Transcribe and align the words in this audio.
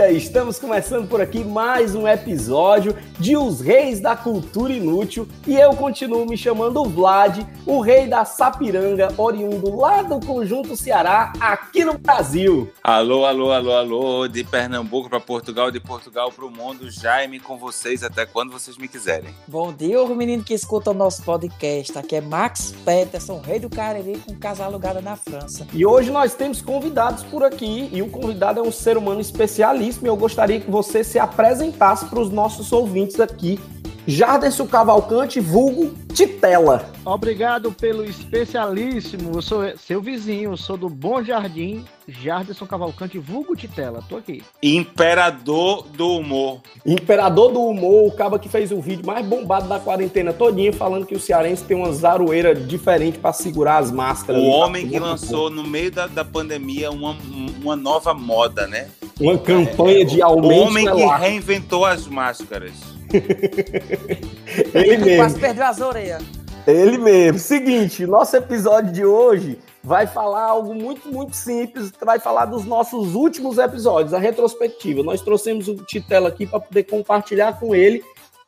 Bem-vinda! 0.00 0.10
Estamos 0.10 0.58
começando 0.58 1.08
por 1.08 1.20
aqui 1.20 1.44
mais 1.44 1.94
um 1.94 2.08
episódio 2.08 2.96
de 3.18 3.36
Os 3.36 3.60
Reis 3.60 4.00
da 4.00 4.16
Cultura 4.16 4.72
Inútil 4.72 5.28
e 5.46 5.54
eu 5.56 5.74
continuo 5.74 6.24
me 6.26 6.36
chamando 6.36 6.84
Vlad, 6.84 7.40
o 7.66 7.80
rei 7.80 8.06
da 8.06 8.24
Sapiranga, 8.24 9.12
oriundo 9.18 9.76
lá 9.76 10.02
do 10.02 10.24
Conjunto 10.24 10.76
Ceará, 10.76 11.32
aqui 11.38 11.84
no 11.84 11.98
Brasil. 11.98 12.72
Alô, 12.82 13.26
alô, 13.26 13.52
alô, 13.52 13.72
alô, 13.72 14.28
de 14.28 14.42
Pernambuco 14.44 15.10
para 15.10 15.20
Portugal, 15.20 15.70
de 15.70 15.80
Portugal 15.80 16.32
para 16.32 16.46
o 16.46 16.50
mundo, 16.50 16.90
Jaime 16.90 17.38
com 17.38 17.58
vocês 17.58 18.02
até 18.02 18.24
quando 18.24 18.52
vocês 18.52 18.76
me 18.78 18.88
quiserem. 18.88 19.34
Bom 19.46 19.72
dia, 19.72 20.02
o 20.02 20.14
menino 20.14 20.42
que 20.42 20.54
escuta 20.54 20.90
o 20.90 20.94
nosso 20.94 21.22
podcast. 21.22 21.98
Aqui 21.98 22.16
é 22.16 22.20
Max 22.20 22.74
Peterson, 22.84 23.40
rei 23.40 23.58
do 23.58 23.68
Cariri, 23.68 24.18
com 24.18 24.34
casa 24.36 24.64
alugada 24.64 25.00
na 25.00 25.16
França. 25.16 25.66
E 25.72 25.84
hoje 25.84 26.10
nós 26.10 26.34
temos 26.34 26.62
convidados 26.62 27.22
por 27.24 27.42
aqui 27.42 27.90
e 27.92 28.00
o 28.02 28.08
convidado 28.08 28.60
é 28.60 28.62
um 28.62 28.72
ser 28.72 28.96
humano 28.96 29.20
especialíssimo 29.20 29.89
e 30.02 30.06
eu 30.06 30.16
gostaria 30.16 30.60
que 30.60 30.70
você 30.70 31.02
se 31.02 31.18
apresentasse 31.18 32.06
para 32.06 32.20
os 32.20 32.30
nossos 32.30 32.72
ouvintes 32.72 33.18
aqui. 33.18 33.58
Jarderson 34.06 34.66
Cavalcante, 34.66 35.40
vulgo 35.40 35.94
Titela. 36.14 36.90
Obrigado 37.04 37.70
pelo 37.70 38.04
especialíssimo. 38.04 39.32
Eu 39.34 39.42
sou 39.42 39.62
seu 39.78 40.00
vizinho, 40.00 40.56
sou 40.56 40.76
do 40.76 40.88
Bom 40.88 41.22
Jardim, 41.22 41.84
Jarderson 42.08 42.66
Cavalcante, 42.66 43.18
vulgo 43.18 43.54
Titela. 43.54 44.02
Tô 44.08 44.16
aqui. 44.16 44.42
Imperador 44.62 45.86
do 45.94 46.16
humor. 46.16 46.60
Imperador 46.84 47.52
do 47.52 47.62
humor, 47.62 48.08
o 48.08 48.12
cara 48.12 48.38
que 48.38 48.48
fez 48.48 48.72
o 48.72 48.80
vídeo 48.80 49.06
mais 49.06 49.24
bombado 49.24 49.68
da 49.68 49.78
quarentena 49.78 50.32
todinha, 50.32 50.72
falando 50.72 51.06
que 51.06 51.14
o 51.14 51.20
cearense 51.20 51.64
tem 51.64 51.76
uma 51.76 51.92
zaroeira 51.92 52.54
diferente 52.54 53.18
para 53.18 53.32
segurar 53.32 53.78
as 53.78 53.90
máscaras. 53.90 54.42
O 54.42 54.46
homem 54.46 54.88
que 54.88 54.98
lançou 54.98 55.50
no 55.50 55.62
meio 55.62 55.90
da, 55.90 56.06
da 56.06 56.24
pandemia 56.24 56.90
uma, 56.90 57.16
uma 57.62 57.76
nova 57.76 58.14
moda, 58.14 58.66
né? 58.66 58.88
Uma 59.20 59.38
campanha 59.38 60.04
de 60.04 60.22
aumento. 60.22 60.60
O 60.60 60.66
homem 60.66 60.86
que 60.86 61.06
reinventou 61.18 61.84
as 61.84 62.06
máscaras. 62.06 62.99
Ele 64.74 64.98
mesmo. 64.98 65.16
Quase 65.16 65.38
perdeu 65.38 65.64
as 65.64 65.80
orelhas. 65.80 66.22
Ele 66.66 66.98
mesmo. 66.98 67.38
Seguinte, 67.38 68.06
nosso 68.06 68.36
episódio 68.36 68.92
de 68.92 69.04
hoje 69.04 69.58
vai 69.82 70.06
falar 70.06 70.44
algo 70.44 70.74
muito, 70.74 71.10
muito 71.12 71.34
simples. 71.36 71.92
Vai 72.04 72.18
falar 72.18 72.46
dos 72.46 72.64
nossos 72.64 73.14
últimos 73.14 73.58
episódios, 73.58 74.14
a 74.14 74.18
retrospectiva. 74.18 75.02
Nós 75.02 75.22
trouxemos 75.22 75.68
o 75.68 75.76
Titela 75.76 76.28
aqui 76.28 76.46
para 76.46 76.60
poder 76.60 76.84
compartilhar 76.84 77.58
com 77.58 77.74
ele 77.74 78.02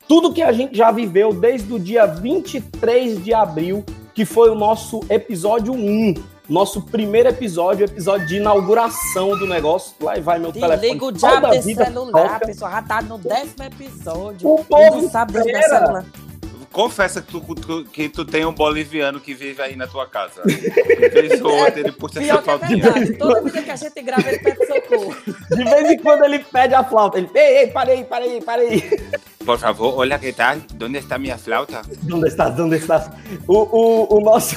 tudo 0.06 0.32
que 0.32 0.42
a 0.42 0.52
gente 0.52 0.76
já 0.76 0.90
viveu 0.90 1.32
desde 1.32 1.72
o 1.72 1.78
dia 1.78 2.06
23 2.06 3.22
de 3.22 3.32
abril, 3.32 3.84
que 4.14 4.24
foi 4.24 4.50
o 4.50 4.54
nosso 4.54 5.00
episódio 5.08 5.72
1. 5.72 6.14
Nosso 6.52 6.82
primeiro 6.82 7.30
episódio, 7.30 7.86
episódio 7.86 8.26
de 8.26 8.36
inauguração 8.36 9.30
do 9.38 9.46
negócio. 9.46 9.94
Lá 9.98 10.12
vai 10.20 10.38
meu 10.38 10.52
telefone. 10.52 10.78
Desliga 10.80 11.04
o 11.06 11.10
diabo 11.12 11.48
desse 11.48 11.66
vida 11.68 11.84
celular, 11.86 12.34
toca. 12.34 12.46
pessoal. 12.46 12.70
Já 12.72 12.82
tá 12.82 13.00
no 13.00 13.16
décimo 13.16 13.64
episódio. 13.64 14.46
O 14.50 14.62
povo 14.62 15.00
Não 15.00 15.08
sabe 15.08 15.32
desligar 15.32 15.62
espera. 15.62 15.80
celular. 15.86 16.04
Confessa 16.70 17.22
que 17.22 17.32
tu, 17.32 17.40
tu- 17.54 17.84
que 17.84 18.08
tu 18.10 18.24
tem 18.26 18.44
um 18.44 18.52
boliviano 18.52 19.18
que 19.18 19.32
vive 19.32 19.62
aí 19.62 19.76
na 19.76 19.86
tua 19.86 20.06
casa. 20.06 20.42
De 20.44 21.08
vez 21.08 21.40
ou 21.40 21.52
outra 21.54 21.80
ele 21.80 21.92
puxa 21.92 22.22
essa 22.22 22.32
que 22.42 22.50
é 22.50 22.58
flautinha. 22.58 22.82
verdade. 22.92 23.12
Toda 23.18 23.40
vida 23.42 23.62
que 23.62 23.70
a 23.70 23.76
gente 23.76 24.02
grava, 24.02 24.28
ele 24.28 24.38
pede 24.38 24.66
socorro. 24.66 25.16
De 25.50 25.64
vez 25.64 25.90
em 25.90 25.98
quando 25.98 26.24
ele 26.24 26.38
pede 26.40 26.74
a 26.74 26.84
flauta. 26.84 27.16
Ele, 27.16 27.30
ei, 27.34 27.58
ei, 27.60 27.66
parei, 27.68 28.04
parei, 28.04 28.40
parei. 28.42 29.00
Por 29.44 29.58
favor, 29.58 29.96
olha 29.98 30.18
que 30.18 30.30
tal. 30.34 30.56
Onde 30.82 30.98
está 30.98 31.18
minha 31.18 31.38
flauta? 31.38 31.80
Onde 32.12 32.28
estás? 32.28 32.60
Onde 32.60 32.76
estás? 32.76 33.10
O, 33.48 33.54
o, 33.56 34.16
o 34.18 34.20
nosso. 34.20 34.56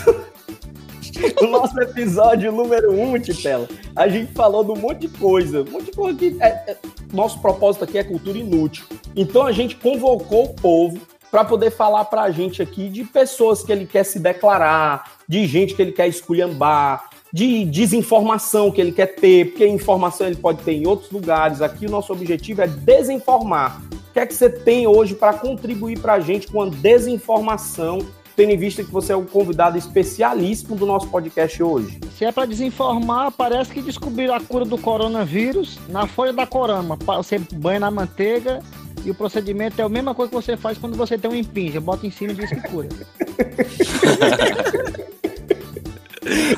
O 1.42 1.48
nosso 1.48 1.80
episódio 1.80 2.52
número 2.52 2.92
1, 2.92 3.14
um, 3.14 3.20
Titela, 3.20 3.68
a 3.96 4.08
gente 4.08 4.32
falou 4.34 4.64
de 4.64 4.72
um 4.72 4.76
monte 4.76 5.02
de 5.02 5.08
coisa. 5.10 5.62
Um 5.62 5.72
monte 5.72 5.86
de 5.86 5.92
coisa 5.92 6.18
que. 6.18 6.38
é- 6.40 6.48
é- 6.48 6.78
nosso 7.14 7.40
propósito 7.40 7.84
aqui 7.84 7.98
é 7.98 8.04
cultura 8.04 8.38
inútil. 8.38 8.86
Então 9.16 9.44
a 9.44 9.52
gente 9.52 9.76
convocou 9.76 10.46
o 10.46 10.54
povo 10.54 11.00
para 11.32 11.44
poder 11.44 11.72
falar 11.72 12.06
para 12.06 12.24
a 12.24 12.32
gente 12.32 12.62
aqui 12.62 12.90
de 12.90 13.04
pessoas 13.04 13.64
que 13.64 13.72
ele 13.72 13.86
quer 13.86 14.04
se 14.04 14.20
declarar, 14.20 15.18
de 15.28 15.46
gente 15.46 15.74
que 15.74 15.82
ele 15.82 15.92
quer 15.92 16.08
esculhambar, 16.08 17.10
de 17.32 17.66
desinformação 17.66 18.72
que 18.72 18.80
ele 18.80 18.94
quer 18.94 19.08
ter, 19.08 19.48
porque 19.52 19.68
informação 19.68 20.28
ele 20.28 20.38
pode 20.38 20.64
ter 20.64 20.74
em 20.74 20.88
outros 20.88 21.12
lugares. 21.12 21.62
Aqui 21.62 21.86
o 21.86 21.90
nosso 21.90 22.14
objetivo 22.14 22.62
é 22.62 22.68
desinformar. 22.68 23.82
O 23.92 24.14
que 24.14 24.20
é 24.22 24.26
que 24.26 24.34
você 24.34 24.50
tem 24.50 24.88
hoje 24.88 25.14
para 25.14 25.34
contribuir 25.34 26.00
para 26.00 26.14
a 26.14 26.20
gente 26.22 26.48
com 26.48 26.62
a 26.62 26.70
desinformação, 26.70 28.00
tendo 28.36 28.52
em 28.52 28.58
vista 28.58 28.84
que 28.84 28.92
você 28.92 29.14
é 29.14 29.16
um 29.16 29.26
convidado 29.26 29.78
especialíssimo 29.78 30.76
do 30.76 30.86
nosso 30.86 31.08
podcast 31.08 31.64
hoje? 31.64 32.00
Se 32.18 32.26
é 32.26 32.32
pra 32.32 32.46
desinformar, 32.46 33.32
parece 33.32 33.72
que 33.72 33.82
descobriram 33.82 34.36
a 34.36 34.42
cura 34.42 34.66
do 34.66 34.78
coronavírus 34.78 35.80
na 35.88 36.06
folha 36.06 36.34
da 36.34 36.46
corama. 36.46 36.96
Você 36.96 37.40
banha 37.40 37.80
na 37.80 37.92
manteiga 37.92 38.60
e 39.04 39.12
o 39.12 39.16
procedimento 39.16 39.82
é 39.82 39.84
a 39.84 39.90
mesma 39.90 40.14
coisa 40.14 40.30
que 40.30 40.36
você 40.36 40.58
faz 40.58 40.78
quando 40.78 40.98
você 40.98 41.18
tem 41.18 41.32
um 41.32 41.36
impinja. 41.36 41.80
Bota 41.80 42.06
em 42.06 42.12
cima 42.12 42.34
e 42.34 42.36
diz 42.36 42.50
que 42.50 42.62
cura. 42.62 42.90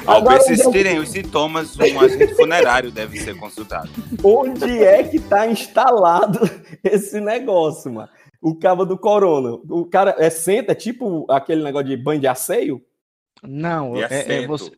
Ao 0.06 0.24
persistirem 0.24 1.00
os 1.00 1.10
sintomas, 1.10 1.78
um 1.78 2.00
agente 2.00 2.34
funerário 2.36 2.90
deve 2.90 3.20
ser 3.20 3.38
consultado. 3.38 3.90
Onde 4.24 4.82
é 4.82 5.04
que 5.04 5.20
tá 5.20 5.46
instalado 5.46 6.50
esse 6.84 7.20
negócio, 7.20 7.92
mano? 7.92 8.10
O 8.48 8.56
cabo 8.56 8.86
do 8.86 8.98
corona. 8.98 9.60
O 9.70 9.86
cara 9.86 10.16
é 10.18 10.30
senta, 10.30 10.72
é 10.72 10.76
tipo 10.76 11.26
aquele 11.30 11.64
negócio 11.64 11.88
de 11.88 11.98
banho 11.98 12.22
de 12.22 12.28
asseio? 12.28 12.82
Não, 13.44 13.96
é, 13.98 14.36
é 14.44 14.48
você, 14.48 14.72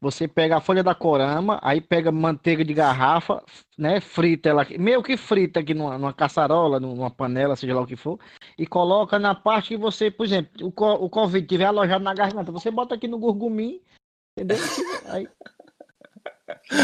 você 0.00 0.26
pega 0.28 0.56
a 0.56 0.60
folha 0.60 0.82
da 0.82 0.94
corama, 0.94 1.60
aí 1.62 1.80
pega 1.80 2.10
manteiga 2.10 2.64
de 2.64 2.72
garrafa, 2.74 3.42
né? 3.78 4.00
Frita 4.00 4.48
ela, 4.48 4.62
aqui- 4.62 4.78
meio 4.78 5.02
que 5.02 5.16
frita 5.16 5.60
aqui 5.60 5.74
numa, 5.74 5.96
numa 5.98 6.12
caçarola, 6.12 6.80
numa 6.80 7.10
panela, 7.10 7.56
seja 7.56 7.74
lá 7.74 7.82
o 7.82 7.86
que 7.86 7.94
for, 7.96 8.18
e 8.58 8.66
coloca 8.66 9.18
na 9.18 9.34
parte 9.34 9.68
que 9.68 9.76
você, 9.76 10.10
por 10.10 10.24
exemplo, 10.26 10.66
o, 10.66 10.72
co- 10.72 10.94
o 10.94 11.08
Covid 11.10 11.46
tiver 11.46 11.66
alojado 11.66 12.02
na 12.02 12.14
garganta, 12.14 12.50
você 12.50 12.70
bota 12.70 12.94
aqui 12.94 13.06
no 13.06 13.18
gurgumim, 13.18 13.80
entendeu? 14.36 14.56
Aí, 15.06 15.28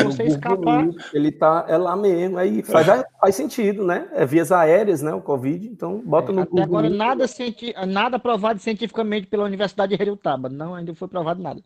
você 0.03 0.25
escapar, 0.25 0.89
Ele 1.13 1.31
tá 1.31 1.67
é 1.69 1.77
lá 1.77 1.97
mesmo. 1.97 2.39
Aí 2.39 2.63
faz, 2.63 2.87
faz 3.21 3.35
sentido, 3.35 3.85
né? 3.85 4.09
É 4.13 4.25
vias 4.25 4.51
aéreas, 4.51 5.03
né? 5.03 5.13
O 5.13 5.21
Covid. 5.21 5.67
Então 5.67 6.01
bota 6.01 6.33
no 6.33 6.43
até 6.43 6.63
agora 6.63 6.89
nada, 6.89 7.27
cienti- 7.27 7.75
nada 7.87 8.19
provado 8.19 8.59
cientificamente 8.59 9.27
pela 9.27 9.45
Universidade 9.45 9.97
de 9.97 10.03
Herutaba, 10.03 10.49
não, 10.49 10.75
ainda 10.75 10.95
foi 10.95 11.09
provado 11.09 11.43
nada. 11.43 11.63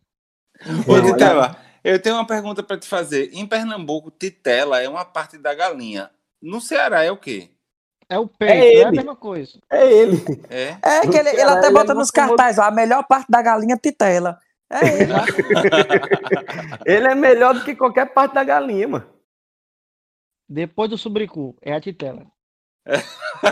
Ô, 0.86 0.96
Não, 0.96 1.04
Titela, 1.12 1.56
eu 1.82 2.00
tenho 2.00 2.14
uma 2.16 2.26
pergunta 2.26 2.62
para 2.62 2.78
te 2.78 2.86
fazer. 2.88 3.30
Em 3.32 3.46
Pernambuco, 3.46 4.10
Titela 4.10 4.80
é 4.80 4.88
uma 4.88 5.04
parte 5.04 5.36
da 5.36 5.54
galinha. 5.54 6.10
No 6.40 6.60
Ceará 6.60 7.02
é 7.02 7.10
o 7.10 7.16
quê? 7.16 7.50
É 8.08 8.18
o 8.18 8.28
peito, 8.28 8.52
É 8.52 8.76
é, 8.80 8.84
a 8.84 8.90
mesma 8.92 9.16
coisa. 9.16 9.58
É 9.70 9.90
ele. 9.90 10.22
É? 10.50 10.76
É 10.82 11.00
que 11.00 11.16
ele, 11.16 11.30
ele 11.30 11.42
até 11.42 11.66
ele 11.66 11.74
bota 11.74 11.92
é 11.92 11.94
nos 11.94 12.10
muito 12.10 12.14
famoso. 12.14 12.36
cartazes, 12.36 12.58
ó, 12.58 12.62
a 12.64 12.70
melhor 12.70 13.04
parte 13.06 13.26
da 13.30 13.40
galinha 13.42 13.76
titela. 13.76 14.38
É 14.70 15.02
ele. 15.02 15.12
Ele 16.86 17.06
é 17.06 17.14
melhor 17.14 17.54
do 17.54 17.64
que 17.64 17.76
qualquer 17.76 18.12
parte 18.12 18.34
da 18.34 18.42
galinha, 18.42 18.88
mano. 18.88 19.06
Depois 20.48 20.90
do 20.90 20.98
subricu, 20.98 21.56
é 21.62 21.72
a 21.72 21.80
titela. 21.80 22.26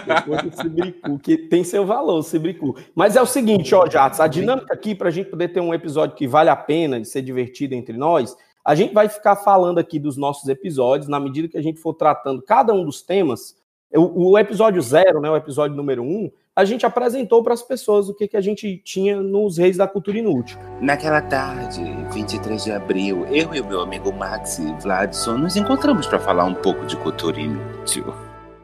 Depois 0.07 0.43
do 0.43 0.57
Cibricu, 0.57 1.19
que 1.19 1.37
tem 1.37 1.65
seu 1.65 1.87
valor, 1.87 2.19
o 2.19 2.23
Cibricu. 2.23 2.77
Mas 2.95 3.17
é 3.17 3.23
o 3.23 3.27
seguinte, 3.27 3.75
ó, 3.75 3.89
Jatos, 3.89 4.21
a 4.21 4.27
dinâmica 4.27 4.75
aqui, 4.75 4.95
para 4.95 5.09
a 5.09 5.13
gente 5.13 5.31
poder 5.31 5.49
ter 5.49 5.61
um 5.61 5.73
episódio 5.73 6.17
que 6.17 6.27
vale 6.27 6.51
a 6.51 6.57
pena 6.57 7.01
de 7.01 7.09
ser 7.09 7.23
divertido 7.23 7.75
entre 7.75 7.97
nós, 7.97 8.37
a 8.65 8.75
gente 8.75 8.93
vai 8.93 9.09
ficar 9.09 9.37
falando 9.37 9.79
aqui 9.79 9.99
dos 9.99 10.17
nossos 10.17 10.49
episódios, 10.49 11.09
na 11.09 11.19
medida 11.19 11.49
que 11.49 11.59
a 11.59 11.63
gente 11.63 11.81
for 11.81 11.95
tratando 11.95 12.43
cada 12.43 12.73
um 12.73 12.85
dos 12.85 13.03
temas. 13.03 13.57
O, 13.95 14.31
o 14.31 14.39
episódio 14.39 14.81
zero, 14.81 15.21
né, 15.21 15.29
o 15.29 15.37
episódio 15.37 15.77
número 15.77 16.03
um, 16.03 16.31
a 16.57 16.65
gente 16.65 16.87
apresentou 16.87 17.43
para 17.43 17.53
as 17.53 17.63
pessoas 17.63 18.09
o 18.09 18.15
que, 18.15 18.27
que 18.27 18.37
a 18.37 18.41
gente 18.41 18.79
tinha 18.79 19.21
nos 19.21 19.59
Reis 19.59 19.77
da 19.77 19.87
Cultura 19.87 20.19
Inútil. 20.19 20.59
Naquela 20.81 21.21
tarde, 21.21 21.83
23 22.13 22.65
de 22.65 22.73
abril, 22.73 23.27
eu 23.27 23.55
e 23.55 23.61
o 23.61 23.67
meu 23.67 23.81
amigo 23.81 24.13
Max 24.13 24.59
e 24.59 24.73
Vladson 24.81 25.37
nos 25.39 25.57
encontramos 25.57 26.07
para 26.07 26.19
falar 26.19 26.45
um 26.45 26.55
pouco 26.55 26.87
de 26.87 26.97
cultura 26.97 27.39
inútil. 27.39 28.05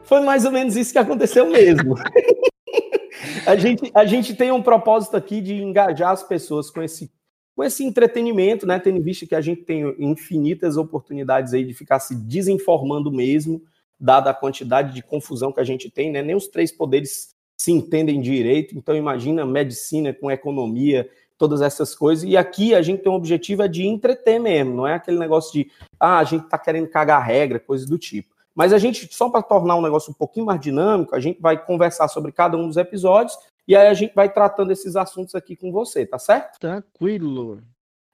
Foi 0.03 0.21
mais 0.21 0.45
ou 0.45 0.51
menos 0.51 0.75
isso 0.75 0.91
que 0.91 0.97
aconteceu 0.97 1.47
mesmo. 1.47 1.95
a, 3.45 3.55
gente, 3.55 3.91
a 3.93 4.05
gente 4.05 4.35
tem 4.35 4.51
um 4.51 4.61
propósito 4.61 5.15
aqui 5.15 5.41
de 5.41 5.61
engajar 5.61 6.11
as 6.11 6.23
pessoas 6.23 6.71
com 6.71 6.81
esse, 6.81 7.11
com 7.55 7.63
esse 7.63 7.83
entretenimento, 7.83 8.65
né? 8.65 8.79
Tendo 8.79 8.97
em 8.97 9.03
vista 9.03 9.27
que 9.27 9.35
a 9.35 9.41
gente 9.41 9.61
tem 9.61 9.95
infinitas 9.99 10.77
oportunidades 10.77 11.53
aí 11.53 11.63
de 11.63 11.73
ficar 11.75 11.99
se 11.99 12.15
desinformando 12.15 13.11
mesmo. 13.11 13.61
Dada 13.99 14.29
a 14.29 14.33
quantidade 14.33 14.93
de 14.93 15.03
confusão 15.03 15.51
que 15.51 15.59
a 15.59 15.63
gente 15.63 15.89
tem, 15.89 16.11
né? 16.11 16.21
Nem 16.21 16.35
os 16.35 16.47
três 16.47 16.71
poderes 16.71 17.35
se 17.57 17.71
entendem 17.71 18.21
direito, 18.21 18.77
então 18.77 18.95
imagina 18.95 19.45
medicina 19.45 20.13
com 20.13 20.31
economia, 20.31 21.09
todas 21.37 21.61
essas 21.61 21.95
coisas. 21.95 22.23
E 22.23 22.37
aqui 22.37 22.75
a 22.75 22.81
gente 22.81 23.01
tem 23.01 23.11
um 23.11 23.15
objetivo 23.15 23.63
é 23.63 23.67
de 23.67 23.85
entreter 23.85 24.39
mesmo, 24.39 24.75
não 24.75 24.87
é 24.87 24.93
aquele 24.93 25.17
negócio 25.17 25.51
de 25.53 25.71
ah, 25.99 26.19
a 26.19 26.23
gente 26.23 26.47
tá 26.47 26.57
querendo 26.57 26.87
cagar 26.87 27.25
regra, 27.25 27.59
coisas 27.59 27.87
do 27.87 27.97
tipo. 27.97 28.35
Mas 28.53 28.73
a 28.73 28.77
gente, 28.77 29.07
só 29.13 29.29
para 29.29 29.41
tornar 29.41 29.75
um 29.75 29.81
negócio 29.81 30.11
um 30.11 30.13
pouquinho 30.13 30.45
mais 30.45 30.59
dinâmico, 30.59 31.15
a 31.15 31.19
gente 31.19 31.39
vai 31.41 31.57
conversar 31.63 32.07
sobre 32.09 32.31
cada 32.31 32.57
um 32.57 32.67
dos 32.67 32.77
episódios 32.77 33.37
e 33.67 33.75
aí 33.75 33.87
a 33.87 33.93
gente 33.93 34.13
vai 34.13 34.31
tratando 34.31 34.71
esses 34.71 34.95
assuntos 34.95 35.33
aqui 35.33 35.55
com 35.55 35.71
você, 35.71 36.05
tá 36.05 36.19
certo? 36.19 36.59
Tranquilo. 36.59 37.61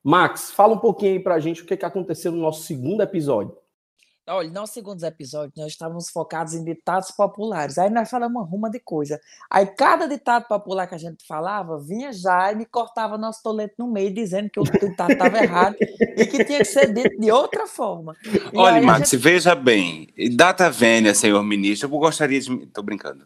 Max, 0.03 0.51
fala 0.51 0.75
um 0.75 0.77
pouquinho 0.77 1.13
aí 1.13 1.19
pra 1.19 1.39
gente 1.39 1.63
o 1.63 1.65
que, 1.65 1.75
que 1.75 1.85
aconteceu 1.85 2.31
no 2.31 2.37
nosso 2.37 2.63
segundo 2.63 3.01
episódio. 3.01 3.57
Olha, 4.27 4.49
nos 4.49 4.71
segundos 4.71 5.03
episódios 5.03 5.53
nós 5.55 5.67
estávamos 5.67 6.09
focados 6.09 6.55
em 6.55 6.63
ditados 6.63 7.11
populares. 7.11 7.77
Aí 7.77 7.91
nós 7.91 8.09
falamos 8.09 8.35
uma 8.35 8.43
ruma 8.43 8.71
de 8.71 8.79
coisa. 8.79 9.19
Aí 9.51 9.67
cada 9.67 10.07
ditado 10.07 10.47
popular 10.47 10.87
que 10.87 10.95
a 10.95 10.97
gente 10.97 11.23
falava, 11.27 11.77
vinha 11.79 12.11
já 12.11 12.51
e 12.51 12.55
me 12.55 12.65
cortava 12.65 13.19
nosso 13.19 13.43
tolete 13.43 13.75
no 13.77 13.87
meio, 13.87 14.11
dizendo 14.11 14.49
que 14.49 14.59
o 14.59 14.63
ditado 14.63 15.11
estava 15.13 15.37
errado 15.37 15.75
e 16.17 16.25
que 16.25 16.43
tinha 16.43 16.57
que 16.57 16.65
ser 16.65 16.91
dito 16.91 17.19
de 17.19 17.31
outra 17.31 17.67
forma. 17.67 18.15
E 18.51 18.57
Olha, 18.57 18.81
Max, 18.81 19.11
gente- 19.11 19.21
veja 19.21 19.53
bem. 19.53 20.07
Data 20.35 20.71
vênia, 20.71 21.13
senhor 21.13 21.43
ministro. 21.43 21.87
Eu 21.87 21.99
gostaria 21.99 22.39
de. 22.41 22.65
Tô 22.67 22.81
brincando. 22.81 23.23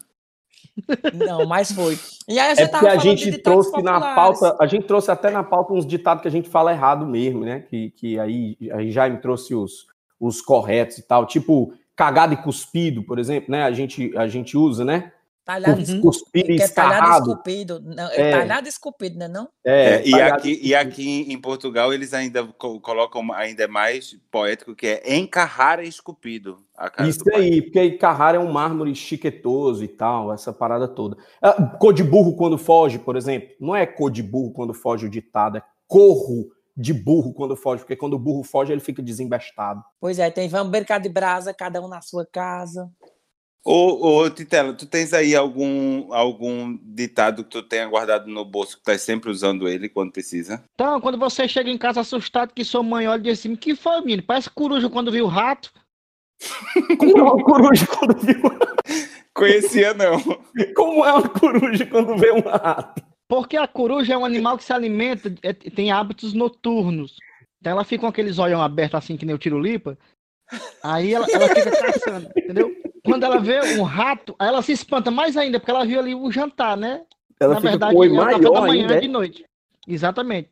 Não, 1.13 1.45
mas 1.45 1.71
foi. 1.71 1.97
E 2.27 2.37
aí 2.37 2.51
a 2.51 2.55
gente 2.55 2.63
É 2.63 2.67
tava 2.67 2.85
porque 2.85 2.97
a 2.97 2.99
gente 2.99 3.37
trouxe 3.37 3.71
na 3.81 3.93
populares. 4.01 4.15
pauta, 4.39 4.57
a 4.61 4.67
gente 4.67 4.85
trouxe 4.85 5.09
até 5.11 5.29
na 5.31 5.43
pauta 5.43 5.71
uns 5.73 5.85
ditados 5.85 6.21
que 6.21 6.27
a 6.27 6.31
gente 6.31 6.49
fala 6.49 6.73
errado 6.73 7.05
mesmo, 7.05 7.45
né? 7.45 7.61
Que, 7.61 7.89
que 7.91 8.19
aí, 8.19 8.57
aí 8.73 8.91
já 8.91 9.07
me 9.09 9.17
trouxe 9.21 9.53
os, 9.55 9.87
os 10.19 10.41
corretos 10.41 10.97
e 10.97 11.01
tal, 11.03 11.25
tipo 11.25 11.73
cagado 11.95 12.33
e 12.33 12.37
cuspido, 12.37 13.03
por 13.03 13.19
exemplo, 13.19 13.51
né? 13.51 13.63
A 13.63 13.71
gente, 13.71 14.15
a 14.17 14.27
gente 14.27 14.55
usa, 14.57 14.85
né? 14.85 15.11
Talhado, 15.43 15.77
Cus- 15.77 15.99
Cuspido 16.21 16.51
e 16.51 16.57
que 16.57 16.61
é 16.61 16.67
talhado 16.67 16.93
e 16.93 16.99
escarrado. 16.99 17.21
esculpido. 17.31 17.81
Não, 17.83 18.07
é, 18.11 18.21
É. 18.21 18.31
talhado 18.37 18.67
e 18.67 18.69
esculpido, 18.69 19.17
né? 19.17 19.27
Não? 19.27 19.49
É, 19.65 19.95
É, 19.95 20.07
e, 20.07 20.13
aqui, 20.21 20.59
e 20.61 20.75
aqui 20.75 21.21
em 21.33 21.41
Portugal 21.41 21.91
eles 21.91 22.13
ainda 22.13 22.45
co- 22.45 22.79
colocam 22.79 23.33
ainda 23.33 23.67
mais 23.67 24.15
poético, 24.31 24.75
que 24.75 24.85
é 24.85 25.15
encarrar 25.17 25.83
esculpido. 25.83 26.59
A 26.77 26.89
cara 26.89 27.09
Isso 27.09 27.23
aí, 27.33 27.63
porque 27.63 27.91
Carrara 27.97 28.37
é 28.37 28.39
um 28.39 28.51
mármore 28.51 28.93
chiquetoso 28.93 29.83
e 29.83 29.87
tal, 29.87 30.31
essa 30.31 30.53
parada 30.53 30.87
toda. 30.87 31.17
Ah, 31.41 31.53
cor 31.79 31.93
de 31.93 32.03
burro 32.03 32.35
quando 32.35 32.57
foge, 32.57 32.99
por 32.99 33.15
exemplo, 33.17 33.49
não 33.59 33.75
é 33.75 33.87
cor 33.87 34.11
de 34.11 34.21
burro 34.21 34.51
quando 34.53 34.73
foge 34.73 35.07
o 35.07 35.09
ditado, 35.09 35.57
é 35.57 35.63
corro 35.87 36.51
de 36.79 36.93
burro 36.93 37.33
quando 37.33 37.57
foge, 37.57 37.81
porque 37.81 37.95
quando 37.97 38.13
o 38.13 38.19
burro 38.19 38.41
foge 38.41 38.71
ele 38.71 38.79
fica 38.79 39.01
desembestado. 39.01 39.83
Pois 39.99 40.17
é, 40.17 40.31
tem 40.31 40.47
vamos 40.47 40.71
brincar 40.71 40.99
de 40.99 41.09
brasa, 41.09 41.53
cada 41.53 41.81
um 41.81 41.89
na 41.89 42.01
sua 42.01 42.25
casa. 42.25 42.89
Ô, 43.65 44.21
ô, 44.21 44.29
Titela, 44.29 44.73
tu 44.73 44.85
tens 44.85 45.13
aí 45.13 45.35
algum, 45.35 46.13
algum 46.13 46.79
ditado 46.81 47.43
que 47.43 47.49
tu 47.49 47.61
tenha 47.61 47.85
guardado 47.85 48.27
no 48.27 48.45
bolso, 48.45 48.77
que 48.77 48.83
tu 48.83 48.85
tá 48.85 48.97
sempre 48.97 49.29
usando 49.29 49.67
ele 49.67 49.89
quando 49.89 50.13
precisa? 50.13 50.63
Então, 50.73 51.01
quando 51.01 51.19
você 51.19 51.45
chega 51.45 51.69
em 51.69 51.77
casa 51.77 51.99
assustado 51.99 52.53
que 52.53 52.63
sua 52.63 52.81
mãe 52.81 53.05
olha 53.05 53.19
e 53.19 53.23
diz 53.23 53.39
assim, 53.39 53.57
que 53.57 53.75
foi, 53.75 53.99
menino? 53.99 54.23
Parece 54.23 54.49
coruja 54.49 54.89
quando 54.89 55.11
viu 55.11 55.25
o 55.25 55.27
rato. 55.27 55.73
Como 56.97 57.17
é 57.17 57.21
uma 57.21 57.43
coruja 57.43 57.85
quando 57.85 58.17
viu? 58.19 58.41
Conhecia, 59.33 59.93
não. 59.93 60.17
Como 60.73 61.05
é 61.05 61.13
uma 61.13 61.29
coruja 61.29 61.85
quando 61.85 62.17
vê 62.17 62.31
um 62.31 62.39
rato? 62.39 63.08
Porque 63.29 63.55
a 63.55 63.67
coruja 63.67 64.13
é 64.15 64.17
um 64.17 64.25
animal 64.25 64.57
que 64.57 64.63
se 64.63 64.73
alimenta, 64.73 65.31
é- 65.43 65.53
tem 65.53 65.91
hábitos 65.91 66.33
noturnos. 66.33 67.15
Então 67.61 67.71
ela 67.73 67.83
fica 67.83 68.01
com 68.01 68.07
aqueles 68.07 68.39
olhos 68.39 68.59
abertos 68.59 68.97
assim 68.97 69.15
que 69.15 69.25
nem 69.25 69.35
o 69.35 69.37
tirulipa. 69.37 69.97
Aí 70.83 71.13
ela, 71.13 71.27
ela 71.31 71.47
fica 71.47 71.69
caçando, 71.69 72.27
entendeu? 72.35 72.75
Quando 73.05 73.23
ela 73.23 73.39
vê 73.39 73.59
um 73.77 73.83
rato, 73.83 74.35
aí 74.39 74.47
ela 74.47 74.63
se 74.63 74.71
espanta 74.71 75.11
mais 75.11 75.37
ainda, 75.37 75.59
porque 75.59 75.69
ela 75.69 75.85
viu 75.85 75.99
ali 75.99 76.15
o 76.15 76.31
jantar, 76.31 76.75
né? 76.75 77.03
Ela 77.39 77.53
Na 77.53 77.61
fica 77.61 77.69
verdade, 77.71 77.93
com 77.93 77.99
o 77.99 78.01
olho 78.01 78.13
o 78.15 78.17
café 78.17 78.31
da 78.31 78.37
maior 78.49 78.67
manhã 78.67 78.81
ainda. 78.81 78.95
é? 78.95 78.99
de 78.99 79.07
noite. 79.07 79.45
Exatamente. 79.87 80.49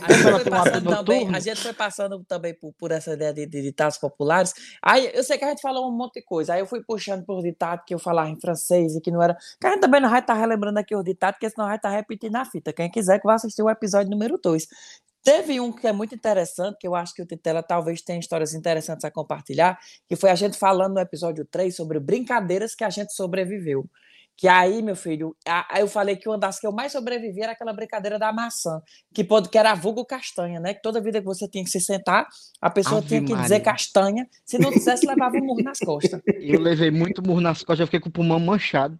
A 0.00 0.12
gente, 0.12 0.26
Ela 0.26 0.40
foi 0.40 0.44
tem 0.44 0.52
hábito 0.54 0.82
passando 0.82 0.88
também, 0.88 1.20
noturno. 1.20 1.36
a 1.36 1.40
gente 1.40 1.60
foi 1.60 1.72
passando 1.72 2.24
também 2.24 2.54
por, 2.54 2.72
por 2.74 2.90
essa 2.90 3.12
ideia 3.12 3.32
de, 3.32 3.46
de 3.46 3.62
ditados 3.62 3.98
populares. 3.98 4.54
Aí 4.82 5.10
eu 5.14 5.22
sei 5.24 5.38
que 5.38 5.44
a 5.44 5.48
gente 5.48 5.60
falou 5.60 5.88
um 5.88 5.96
monte 5.96 6.14
de 6.14 6.22
coisa. 6.22 6.54
Aí 6.54 6.60
eu 6.60 6.66
fui 6.66 6.82
puxando 6.82 7.24
por 7.24 7.42
ditado 7.42 7.82
que 7.86 7.94
eu 7.94 7.98
falava 7.98 8.28
em 8.28 8.40
francês 8.40 8.96
e 8.96 9.00
que 9.00 9.10
não 9.10 9.22
era. 9.22 9.36
Que 9.60 9.66
a 9.66 9.70
gente 9.70 9.80
também 9.80 10.00
não 10.00 10.10
vai 10.10 10.20
estar 10.20 10.34
relembrando 10.34 10.78
aqui 10.78 10.94
os 10.94 11.04
ditados, 11.04 11.36
porque 11.38 11.50
senão 11.50 11.66
vai 11.66 11.76
estar 11.76 11.90
repetindo 11.90 12.36
a 12.36 12.44
fita. 12.44 12.72
Quem 12.72 12.90
quiser 12.90 13.18
que 13.18 13.26
vá 13.26 13.34
assistir 13.34 13.62
o 13.62 13.70
episódio 13.70 14.10
número 14.10 14.38
2. 14.42 14.66
Teve 15.24 15.58
um 15.58 15.72
que 15.72 15.86
é 15.86 15.92
muito 15.92 16.14
interessante, 16.14 16.76
que 16.78 16.86
eu 16.86 16.94
acho 16.94 17.14
que 17.14 17.22
o 17.22 17.26
Titela 17.26 17.62
talvez 17.62 18.02
tenha 18.02 18.18
histórias 18.18 18.52
interessantes 18.52 19.06
a 19.06 19.10
compartilhar, 19.10 19.78
que 20.06 20.16
foi 20.16 20.28
a 20.30 20.34
gente 20.34 20.58
falando 20.58 20.94
no 20.94 21.00
episódio 21.00 21.46
3 21.50 21.74
sobre 21.74 21.98
brincadeiras 21.98 22.74
que 22.74 22.84
a 22.84 22.90
gente 22.90 23.14
sobreviveu. 23.14 23.88
Que 24.36 24.48
aí, 24.48 24.82
meu 24.82 24.96
filho, 24.96 25.36
aí 25.46 25.80
eu 25.80 25.86
falei 25.86 26.16
que 26.16 26.28
uma 26.28 26.36
das 26.36 26.58
que 26.58 26.66
eu 26.66 26.72
mais 26.72 26.90
sobrevivi 26.90 27.40
era 27.40 27.52
aquela 27.52 27.72
brincadeira 27.72 28.18
da 28.18 28.32
maçã, 28.32 28.82
que, 29.14 29.22
pode, 29.22 29.48
que 29.48 29.56
era 29.56 29.74
vulgo 29.74 30.04
castanha, 30.04 30.58
né? 30.58 30.74
Que 30.74 30.82
toda 30.82 31.00
vida 31.00 31.20
que 31.20 31.26
você 31.26 31.48
tinha 31.48 31.62
que 31.62 31.70
se 31.70 31.80
sentar, 31.80 32.26
a 32.60 32.68
pessoa 32.68 32.98
Ave 32.98 33.06
tinha 33.08 33.20
que 33.20 33.32
dizer 33.32 33.58
Maria. 33.58 33.60
castanha, 33.60 34.28
se 34.44 34.58
não 34.58 34.70
dissesse, 34.70 35.06
levava 35.06 35.36
um 35.36 35.44
murro 35.44 35.62
nas 35.62 35.78
costas. 35.78 36.20
Eu 36.26 36.60
levei 36.60 36.90
muito 36.90 37.22
murro 37.24 37.40
nas 37.40 37.58
costas, 37.58 37.80
eu 37.80 37.86
fiquei 37.86 38.00
com 38.00 38.08
o 38.08 38.12
pulmão 38.12 38.40
manchado. 38.40 38.98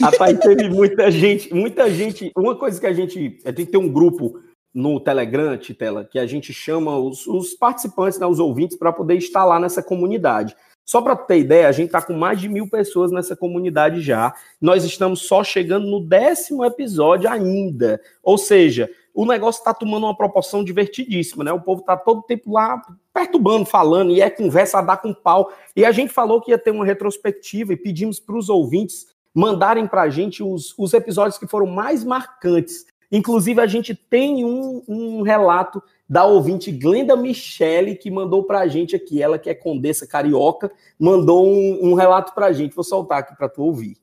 Rapaz, 0.00 0.38
teve 0.38 0.68
muita 0.68 1.10
gente, 1.10 1.52
muita 1.54 1.90
gente. 1.90 2.30
Uma 2.36 2.54
coisa 2.54 2.78
que 2.78 2.86
a 2.86 2.92
gente. 2.92 3.38
A 3.44 3.50
gente 3.50 3.66
tem 3.66 3.80
um 3.80 3.90
grupo 3.90 4.38
no 4.74 5.00
Telegram, 5.00 5.56
Titela, 5.56 6.04
que 6.04 6.18
a 6.18 6.26
gente 6.26 6.52
chama 6.52 6.98
os, 6.98 7.26
os 7.26 7.54
participantes, 7.54 8.18
né, 8.18 8.26
os 8.26 8.38
ouvintes, 8.38 8.76
para 8.76 8.92
poder 8.92 9.14
estar 9.14 9.44
lá 9.44 9.58
nessa 9.58 9.82
comunidade. 9.82 10.54
Só 10.86 11.02
para 11.02 11.16
ter 11.16 11.40
ideia, 11.40 11.68
a 11.68 11.72
gente 11.72 11.86
está 11.86 12.00
com 12.00 12.12
mais 12.12 12.40
de 12.40 12.48
mil 12.48 12.70
pessoas 12.70 13.10
nessa 13.10 13.34
comunidade 13.34 14.00
já. 14.00 14.32
Nós 14.60 14.84
estamos 14.84 15.22
só 15.22 15.42
chegando 15.42 15.84
no 15.88 16.00
décimo 16.00 16.64
episódio 16.64 17.28
ainda. 17.28 18.00
Ou 18.22 18.38
seja, 18.38 18.88
o 19.12 19.26
negócio 19.26 19.58
está 19.58 19.74
tomando 19.74 20.04
uma 20.04 20.16
proporção 20.16 20.62
divertidíssima, 20.62 21.42
né? 21.42 21.52
O 21.52 21.60
povo 21.60 21.80
está 21.80 21.96
todo 21.96 22.22
tempo 22.22 22.52
lá 22.52 22.80
perturbando, 23.12 23.66
falando, 23.66 24.12
e 24.12 24.20
é 24.20 24.30
conversa 24.30 24.78
a 24.78 24.82
dar 24.82 24.98
com 24.98 25.12
pau. 25.12 25.52
E 25.74 25.84
a 25.84 25.90
gente 25.90 26.12
falou 26.12 26.40
que 26.40 26.52
ia 26.52 26.58
ter 26.58 26.70
uma 26.70 26.84
retrospectiva 26.84 27.72
e 27.72 27.76
pedimos 27.76 28.20
para 28.20 28.36
os 28.36 28.48
ouvintes 28.48 29.08
mandarem 29.34 29.88
para 29.88 30.02
a 30.02 30.08
gente 30.08 30.40
os, 30.40 30.72
os 30.78 30.94
episódios 30.94 31.36
que 31.36 31.48
foram 31.48 31.66
mais 31.66 32.04
marcantes. 32.04 32.86
Inclusive, 33.10 33.60
a 33.60 33.66
gente 33.66 33.92
tem 33.92 34.44
um, 34.44 34.82
um 34.86 35.22
relato 35.22 35.82
da 36.08 36.24
ouvinte 36.24 36.70
Glenda 36.70 37.16
Michele, 37.16 37.96
que 37.96 38.10
mandou 38.10 38.44
para 38.44 38.60
a 38.60 38.68
gente 38.68 38.94
aqui, 38.94 39.22
ela 39.22 39.38
que 39.38 39.50
é 39.50 39.54
condessa 39.54 40.06
carioca, 40.06 40.70
mandou 40.98 41.46
um, 41.46 41.90
um 41.90 41.94
relato 41.94 42.32
para 42.34 42.46
a 42.46 42.52
gente. 42.52 42.74
Vou 42.74 42.84
soltar 42.84 43.18
aqui 43.18 43.36
para 43.36 43.48
tu 43.48 43.62
ouvir. 43.62 43.96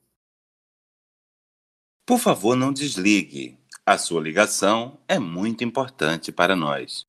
Por 2.06 2.18
favor, 2.18 2.54
não 2.54 2.72
desligue. 2.72 3.58
A 3.86 3.96
sua 3.98 4.20
ligação 4.20 4.98
é 5.08 5.18
muito 5.18 5.64
importante 5.64 6.30
para 6.30 6.54
nós. 6.54 7.04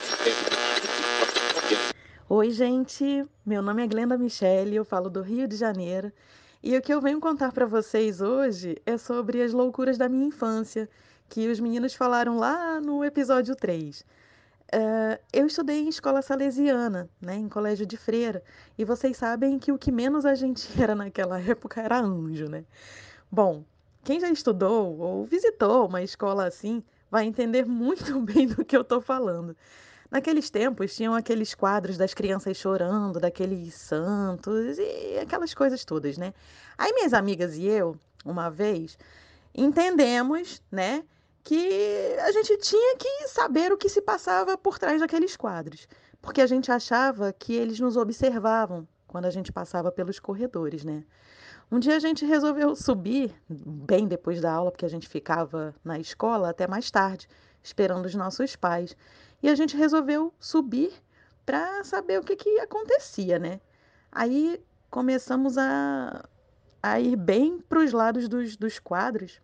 Oi, 2.28 2.52
gente. 2.52 3.26
Meu 3.46 3.62
nome 3.62 3.84
é 3.84 3.88
Glenda 3.88 4.18
Michele, 4.18 4.76
eu 4.76 4.84
falo 4.84 5.10
do 5.10 5.22
Rio 5.22 5.48
de 5.48 5.56
Janeiro. 5.56 6.12
E 6.64 6.76
o 6.76 6.82
que 6.82 6.94
eu 6.94 7.00
venho 7.00 7.20
contar 7.20 7.52
para 7.52 7.66
vocês 7.66 8.22
hoje 8.22 8.78
é 8.86 8.98
sobre 8.98 9.42
as 9.42 9.54
loucuras 9.54 9.98
da 9.98 10.10
minha 10.10 10.28
infância, 10.28 10.90
que 11.30 11.48
os 11.48 11.60
meninos 11.60 11.94
falaram 11.94 12.38
lá 12.38 12.82
no 12.82 13.04
episódio 13.04 13.56
3. 13.56 14.04
Eh, 14.78 15.20
eu 15.32 15.48
estudei 15.48 15.80
em 15.80 15.88
escola 15.88 16.22
salesiana, 16.22 17.10
né, 17.22 17.36
em 17.36 17.48
colégio 17.48 17.86
de 17.86 17.96
freira, 17.96 18.44
e 18.78 18.84
vocês 18.84 19.16
sabem 19.16 19.58
que 19.58 19.72
o 19.72 19.78
que 19.78 19.90
menos 19.90 20.26
a 20.26 20.36
gente 20.36 20.68
era 20.82 20.94
naquela 20.94 21.40
época 21.40 21.80
era 21.80 21.98
anjo, 22.02 22.50
né? 22.50 22.66
Bom, 23.32 23.64
quem 24.04 24.20
já 24.20 24.30
estudou 24.30 24.98
ou 25.00 25.26
visitou 25.26 25.88
uma 25.88 26.04
escola 26.04 26.46
assim 26.46 26.84
vai 27.10 27.24
entender 27.24 27.64
muito 27.66 28.20
bem 28.20 28.48
do 28.48 28.66
que 28.66 28.76
eu 28.76 28.84
tô 28.84 29.00
falando. 29.00 29.56
Naqueles 30.12 30.50
tempos 30.50 30.94
tinham 30.94 31.16
aqueles 31.16 31.56
quadros 31.56 31.98
das 31.98 32.14
crianças 32.14 32.58
chorando, 32.58 33.18
daqueles 33.18 33.74
santos 33.76 34.78
e 34.78 35.18
aquelas 35.20 35.54
coisas 35.54 35.86
todas, 35.86 36.18
né? 36.18 36.34
Aí 36.78 36.92
minhas 36.92 37.14
amigas 37.14 37.56
e 37.56 37.66
eu, 37.66 37.96
uma 38.26 38.50
vez, 38.50 38.98
entendemos, 39.56 40.62
né, 40.70 41.06
que 41.46 42.18
a 42.22 42.32
gente 42.32 42.58
tinha 42.58 42.98
que 42.98 43.28
saber 43.28 43.72
o 43.72 43.78
que 43.78 43.88
se 43.88 44.02
passava 44.02 44.58
por 44.58 44.80
trás 44.80 45.00
daqueles 45.00 45.38
quadros, 45.38 45.88
porque 46.20 46.42
a 46.42 46.48
gente 46.48 46.72
achava 46.72 47.32
que 47.32 47.54
eles 47.54 47.80
nos 47.80 47.96
observavam 47.96 48.88
quando 49.08 49.26
a 49.26 49.30
gente 49.30 49.52
passava 49.52 49.92
pelos 49.92 50.20
corredores, 50.20 50.84
né? 50.84 51.06
Um 51.72 51.78
dia 51.78 51.96
a 51.96 52.00
gente 52.00 52.26
resolveu 52.26 52.76
subir, 52.76 53.32
bem 53.48 54.08
depois 54.08 54.42
da 54.42 54.52
aula, 54.52 54.72
porque 54.72 54.86
a 54.86 54.90
gente 54.90 55.08
ficava 55.08 55.76
na 55.84 56.00
escola 56.00 56.50
até 56.50 56.68
mais 56.68 56.90
tarde, 56.90 57.28
esperando 57.62 58.08
os 58.08 58.16
nossos 58.16 58.56
pais. 58.56 58.98
E 59.42 59.48
a 59.48 59.54
gente 59.54 59.78
resolveu 59.78 60.34
subir 60.40 60.92
para 61.46 61.84
saber 61.84 62.20
o 62.20 62.24
que, 62.24 62.36
que 62.36 62.60
acontecia, 62.60 63.38
né? 63.38 63.62
Aí 64.12 64.60
começamos 64.90 65.60
a, 65.60 66.28
a 66.82 67.00
ir 67.00 67.16
bem 67.16 67.60
para 67.60 67.80
os 67.80 67.92
lados 67.92 68.28
dos, 68.28 68.58
dos 68.58 68.80
quadros, 68.80 69.40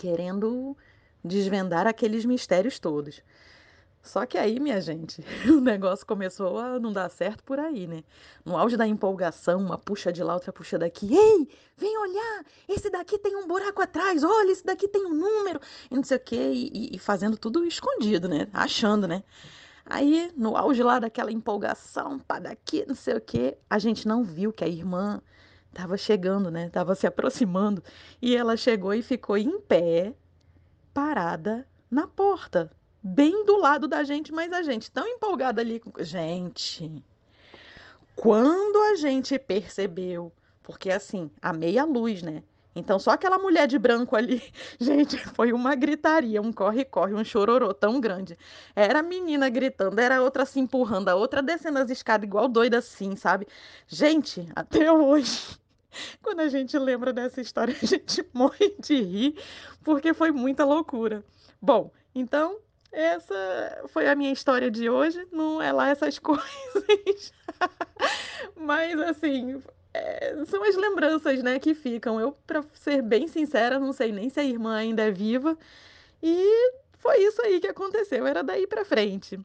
querendo 0.00 0.74
desvendar 1.22 1.86
aqueles 1.86 2.24
mistérios 2.24 2.78
todos. 2.78 3.22
Só 4.02 4.24
que 4.24 4.38
aí, 4.38 4.58
minha 4.58 4.80
gente, 4.80 5.22
o 5.46 5.60
negócio 5.60 6.06
começou 6.06 6.58
a 6.58 6.80
não 6.80 6.90
dar 6.90 7.10
certo 7.10 7.44
por 7.44 7.58
aí, 7.58 7.86
né? 7.86 8.02
No 8.42 8.56
auge 8.56 8.74
da 8.78 8.86
empolgação, 8.86 9.60
uma 9.60 9.76
puxa 9.76 10.10
de 10.10 10.22
lá, 10.22 10.32
outra 10.32 10.54
puxa 10.54 10.78
daqui. 10.78 11.14
Ei, 11.14 11.46
vem 11.76 11.98
olhar! 11.98 12.44
Esse 12.66 12.88
daqui 12.88 13.18
tem 13.18 13.36
um 13.36 13.46
buraco 13.46 13.82
atrás, 13.82 14.24
olha, 14.24 14.50
esse 14.50 14.64
daqui 14.64 14.88
tem 14.88 15.04
um 15.04 15.14
número, 15.14 15.60
e 15.90 15.94
não 15.94 16.02
sei 16.02 16.16
o 16.16 16.20
quê, 16.20 16.50
e, 16.50 16.96
e 16.96 16.98
fazendo 16.98 17.36
tudo 17.36 17.62
escondido, 17.66 18.26
né? 18.26 18.48
Achando, 18.54 19.06
né? 19.06 19.22
Aí, 19.84 20.32
no 20.34 20.56
auge 20.56 20.82
lá 20.82 20.98
daquela 20.98 21.30
empolgação, 21.30 22.18
pá, 22.20 22.38
daqui, 22.38 22.86
não 22.88 22.94
sei 22.94 23.16
o 23.16 23.20
quê, 23.20 23.58
a 23.68 23.78
gente 23.78 24.08
não 24.08 24.24
viu 24.24 24.50
que 24.50 24.64
a 24.64 24.68
irmã 24.68 25.20
tava 25.72 25.96
chegando, 25.96 26.50
né? 26.50 26.68
Tava 26.68 26.94
se 26.94 27.06
aproximando. 27.06 27.82
E 28.20 28.36
ela 28.36 28.56
chegou 28.56 28.94
e 28.94 29.02
ficou 29.02 29.36
em 29.36 29.60
pé, 29.60 30.14
parada 30.92 31.66
na 31.90 32.06
porta, 32.06 32.70
bem 33.02 33.44
do 33.44 33.56
lado 33.56 33.88
da 33.88 34.04
gente, 34.04 34.32
mas 34.32 34.52
a 34.52 34.62
gente 34.62 34.90
tão 34.90 35.06
empolgada 35.06 35.60
ali 35.60 35.80
com. 35.80 35.92
Gente, 36.02 37.04
quando 38.14 38.78
a 38.92 38.96
gente 38.96 39.38
percebeu, 39.38 40.32
porque 40.62 40.90
assim, 40.90 41.30
a 41.40 41.52
meia 41.52 41.84
luz, 41.84 42.22
né? 42.22 42.42
Então, 42.74 42.98
só 43.00 43.10
aquela 43.10 43.38
mulher 43.38 43.66
de 43.66 43.78
branco 43.78 44.14
ali, 44.14 44.42
gente, 44.78 45.18
foi 45.34 45.52
uma 45.52 45.74
gritaria, 45.74 46.40
um 46.40 46.52
corre-corre, 46.52 47.14
um 47.14 47.24
chororô 47.24 47.74
tão 47.74 48.00
grande. 48.00 48.38
Era 48.76 49.00
a 49.00 49.02
menina 49.02 49.48
gritando, 49.48 50.00
era 50.00 50.18
a 50.18 50.22
outra 50.22 50.44
se 50.44 50.60
empurrando, 50.60 51.08
a 51.08 51.14
outra 51.16 51.42
descendo 51.42 51.78
as 51.78 51.90
escadas 51.90 52.26
igual 52.26 52.48
doida 52.48 52.78
assim, 52.78 53.16
sabe? 53.16 53.46
Gente, 53.88 54.46
até 54.54 54.90
hoje, 54.92 55.58
quando 56.22 56.40
a 56.40 56.48
gente 56.48 56.78
lembra 56.78 57.12
dessa 57.12 57.40
história, 57.40 57.74
a 57.82 57.86
gente 57.86 58.24
morre 58.32 58.74
de 58.78 59.00
rir, 59.00 59.34
porque 59.82 60.14
foi 60.14 60.30
muita 60.30 60.64
loucura. 60.64 61.24
Bom, 61.60 61.90
então, 62.14 62.58
essa 62.92 63.84
foi 63.88 64.08
a 64.08 64.14
minha 64.14 64.32
história 64.32 64.70
de 64.70 64.88
hoje. 64.88 65.26
Não 65.30 65.60
é 65.60 65.72
lá 65.72 65.88
essas 65.88 66.18
coisas. 66.20 67.32
Mas, 68.56 69.00
assim, 69.00 69.62
é, 69.92 70.44
são 70.46 70.62
as 70.64 70.76
lembranças, 70.76 71.42
né, 71.42 71.58
que 71.58 71.74
ficam. 71.74 72.20
Eu, 72.20 72.32
para 72.46 72.64
ser 72.74 73.02
bem 73.02 73.28
sincera, 73.28 73.78
não 73.78 73.92
sei 73.92 74.12
nem 74.12 74.28
se 74.28 74.40
a 74.40 74.44
irmã 74.44 74.76
ainda 74.76 75.02
é 75.02 75.10
viva. 75.10 75.56
E 76.22 76.72
foi 76.98 77.18
isso 77.18 77.40
aí 77.42 77.60
que 77.60 77.68
aconteceu. 77.68 78.26
Era 78.26 78.42
daí 78.42 78.66
para 78.66 78.84
frente. 78.84 79.38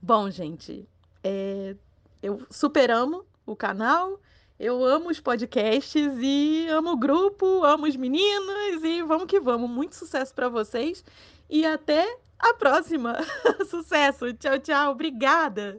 Bom, 0.00 0.30
gente, 0.30 0.88
é, 1.22 1.74
eu 2.22 2.46
superamos 2.50 3.24
o 3.46 3.56
canal. 3.56 4.20
Eu 4.58 4.84
amo 4.84 5.10
os 5.10 5.18
podcasts 5.18 6.12
e 6.20 6.68
amo 6.68 6.92
o 6.92 6.96
grupo, 6.96 7.64
amo 7.64 7.86
os 7.86 7.96
meninos 7.96 8.84
e 8.84 9.02
vamos 9.02 9.26
que 9.26 9.40
vamos. 9.40 9.68
Muito 9.68 9.96
sucesso 9.96 10.32
para 10.32 10.48
vocês 10.48 11.04
e 11.50 11.66
até 11.66 12.06
a 12.38 12.54
próxima. 12.54 13.18
Sucesso. 13.68 14.32
Tchau, 14.34 14.58
tchau. 14.60 14.92
Obrigada. 14.92 15.74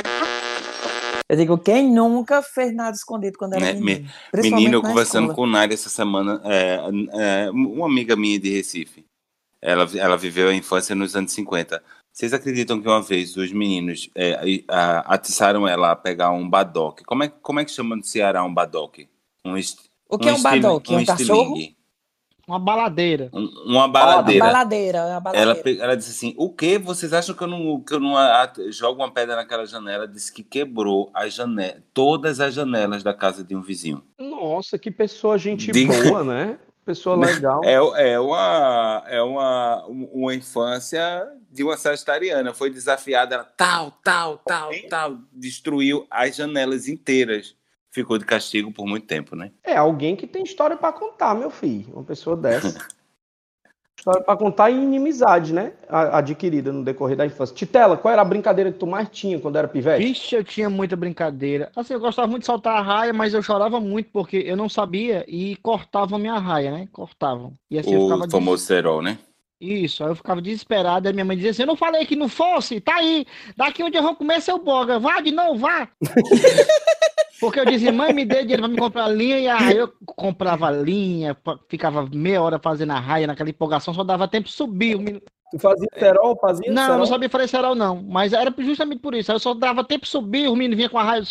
Eu 1.29 1.38
digo, 1.38 1.58
quem 1.58 1.89
nunca 1.89 2.41
fez 2.44 2.75
nada 2.75 2.96
escondido 2.96 3.38
quando 3.38 3.53
era 3.53 3.65
Né, 3.65 3.74
menino? 3.74 4.10
Menino, 4.34 4.74
eu 4.75 4.82
conversando 4.82 5.29
escola. 5.29 5.50
com 5.50 5.58
o 5.58 5.74
essa 5.74 5.89
semana, 5.89 6.41
é, 6.44 6.79
é, 7.13 7.51
uma 7.51 7.86
amiga 7.86 8.15
minha 8.15 8.38
de 8.38 8.50
Recife, 8.51 9.05
ela, 9.62 9.88
ela 9.96 10.17
viveu 10.17 10.50
a 10.50 10.53
infância 10.53 10.94
nos 10.94 11.15
anos 11.15 11.32
50. 11.32 11.82
Vocês 12.15 12.31
acreditam 12.34 12.81
que 12.81 12.88
uma 12.88 13.01
vez 13.01 13.36
os 13.36 13.51
meninos 13.51 14.10
é, 14.15 14.63
a- 14.69 15.01
atiçaram 15.15 15.67
ela 15.67 15.91
a 15.91 15.95
pegar 15.98 16.31
um 16.31 16.50
badoque? 16.50 17.03
Como 17.03 17.25
é, 17.25 17.27
como 17.27 17.60
é 17.60 17.65
que 17.65 17.72
chama 17.72 17.93
no 17.93 18.03
Ceará 18.05 18.41
um 18.41 18.53
badoque? 18.53 19.10
Um 19.43 19.57
est- 19.57 19.79
O 20.10 20.17
que 20.17 20.29
é 20.29 20.34
um 20.34 20.41
badoque? 20.41 20.95
Um 20.95 21.03
cachorro? 21.03 21.41
estilingue. 21.57 21.75
Uma 22.48 22.57
baladeira. 22.57 23.29
Um- 23.34 23.50
uma 23.65 23.88
baladeira. 23.89 24.45
Baladeira, 24.45 24.98
é 25.00 25.12
uma 25.12 25.19
baladeira. 25.19 25.60
Ela, 25.75 25.84
ela 25.84 25.98
disse 25.98 26.12
assim: 26.12 26.34
O 26.38 26.50
que? 26.50 26.77
Vocês 26.77 27.12
acham 27.12 27.36
que 27.36 27.43
eu 27.43 27.48
não, 27.48 27.81
que 27.81 27.93
eu 27.93 28.00
não 28.00 28.15
a- 28.15 28.50
jogo 28.69 29.01
uma 29.01 29.12
pedra 29.12 29.36
naquela 29.36 29.65
janela? 29.65 30.07
Disse 30.07 30.31
que 30.31 30.41
quebrou 30.43 31.12
as 31.13 31.34
janela, 31.34 31.84
todas 31.93 32.39
as 32.39 32.53
janelas 32.53 33.03
da 33.03 33.13
casa 33.13 33.43
de 33.43 33.53
um 33.57 33.62
vizinho. 33.62 34.01
Nossa, 34.17 34.79
que 34.79 34.89
pessoa 34.89 35.38
gente 35.38 35.69
Diga- 35.69 36.01
boa, 36.03 36.24
né? 36.24 36.57
Pessoa 36.86 37.15
legal. 37.15 37.62
É, 37.65 37.74
é, 38.12 38.20
uma, 38.20 39.04
é 39.08 39.22
uma, 39.22 39.86
uma 39.88 40.36
infância 40.36 41.27
de 41.51 41.63
uma 41.63 41.75
sagitariana. 41.75 42.54
Foi 42.54 42.70
desafiada, 42.70 43.36
ela, 43.36 43.44
tal, 43.44 43.92
tal, 44.04 44.38
tal, 44.39 44.72
tal. 44.89 45.18
Destruiu 45.34 46.06
as 46.12 46.36
janelas 46.36 46.88
inteiras. 46.88 47.56
Ficou 47.89 48.18
de 48.18 48.25
castigo 48.25 48.72
por 48.72 48.86
muito 48.86 49.08
tempo, 49.08 49.36
né? 49.36 49.51
É 49.63 49.77
alguém 49.77 50.15
que 50.15 50.27
tem 50.27 50.44
história 50.44 50.75
pra 50.75 50.92
contar, 50.92 51.34
meu 51.34 51.50
filho. 51.50 51.94
Uma 51.94 52.04
pessoa 52.04 52.36
dessa. 52.36 52.75
história 54.05 54.21
pra 54.21 54.38
contar 54.38 54.69
e 54.69 54.75
inimizade, 54.75 55.51
né? 55.51 55.74
Adquirida 55.89 56.71
no 56.71 56.83
decorrer 56.83 57.17
da 57.17 57.25
infância. 57.25 57.55
Titela, 57.55 57.97
qual 57.97 58.12
era 58.12 58.21
a 58.21 58.25
brincadeira 58.25 58.71
que 58.71 58.77
tu 58.77 58.85
mais 58.85 59.09
tinha 59.09 59.39
quando 59.39 59.55
era 59.55 59.67
pivete? 59.67 60.05
Vixe, 60.05 60.35
eu 60.35 60.43
tinha 60.43 60.69
muita 60.69 60.95
brincadeira. 60.95 61.71
Assim, 61.75 61.93
eu 61.93 62.00
gostava 62.00 62.27
muito 62.27 62.41
de 62.41 62.45
soltar 62.45 62.77
a 62.77 62.81
raia, 62.81 63.12
mas 63.12 63.33
eu 63.33 63.41
chorava 63.41 63.79
muito 63.79 64.12
porque 64.13 64.38
eu 64.38 64.55
não 64.55 64.69
sabia 64.69 65.25
e 65.27 65.55
cortavam 65.57 66.19
minha 66.19 66.38
raia, 66.38 66.71
né? 66.71 66.88
Cortavam. 66.91 67.53
E 67.69 67.79
assim 67.79 67.95
eu 67.95 68.01
O 68.01 68.03
ficava 68.03 68.29
famoso 68.29 68.63
cerol, 68.63 69.01
né? 69.01 69.17
Isso, 69.65 70.03
aí 70.03 70.12
eu 70.12 70.15
ficava 70.15 70.41
desesperado, 70.41 71.07
aí 71.07 71.13
minha 71.13 71.25
mãe 71.25 71.36
dizia 71.36 71.51
assim, 71.51 71.63
eu 71.63 71.67
não 71.67 71.75
falei 71.75 72.05
que 72.05 72.15
não 72.15 72.29
fosse, 72.29 72.79
tá 72.79 72.95
aí, 72.98 73.25
daqui 73.57 73.81
onde 73.81 73.98
eu 73.98 74.03
vou 74.03 74.15
comer 74.15 74.39
seu 74.41 74.60
boga, 74.60 75.00
vá 75.00 75.22
de 75.22 75.31
novo, 75.31 75.57
vá. 75.60 75.89
Porque 77.39 77.60
eu 77.60 77.65
dizia, 77.65 77.91
mãe, 77.91 78.13
me 78.13 78.24
dê 78.25 78.41
dinheiro 78.41 78.62
pra 78.63 78.69
me 78.69 78.77
comprar 78.77 79.07
linha, 79.10 79.39
e 79.39 79.48
aí 79.48 79.77
eu 79.77 79.91
comprava 80.05 80.69
linha, 80.72 81.36
ficava 81.67 82.07
meia 82.13 82.41
hora 82.41 82.60
fazendo 82.60 82.91
a 82.91 83.00
raia 83.00 83.27
naquela 83.27 83.50
empolgação, 83.50 83.93
só 83.93 84.03
dava 84.03 84.27
tempo 84.27 84.48
de 84.48 84.53
subir. 84.53 85.22
Tu 85.55 85.59
fazia 85.59 85.88
cerol, 85.97 86.38
fazia 86.38 86.71
Não, 86.71 86.81
eu 86.81 86.85
cerol? 86.88 87.00
não 87.00 87.05
sabia 87.05 87.29
fazer 87.29 87.47
cerol 87.47 87.75
não, 87.75 88.03
mas 88.03 88.33
era 88.33 88.53
justamente 88.57 89.00
por 89.00 89.13
isso, 89.13 89.31
aí 89.31 89.35
eu 89.35 89.39
só 89.39 89.53
dava 89.53 89.83
tempo 89.83 90.03
de 90.03 90.12
subir, 90.12 90.47
o 90.47 90.55
menino 90.55 90.75
vinha 90.75 90.89
com 90.89 90.97
a 90.97 91.03
raia, 91.03 91.24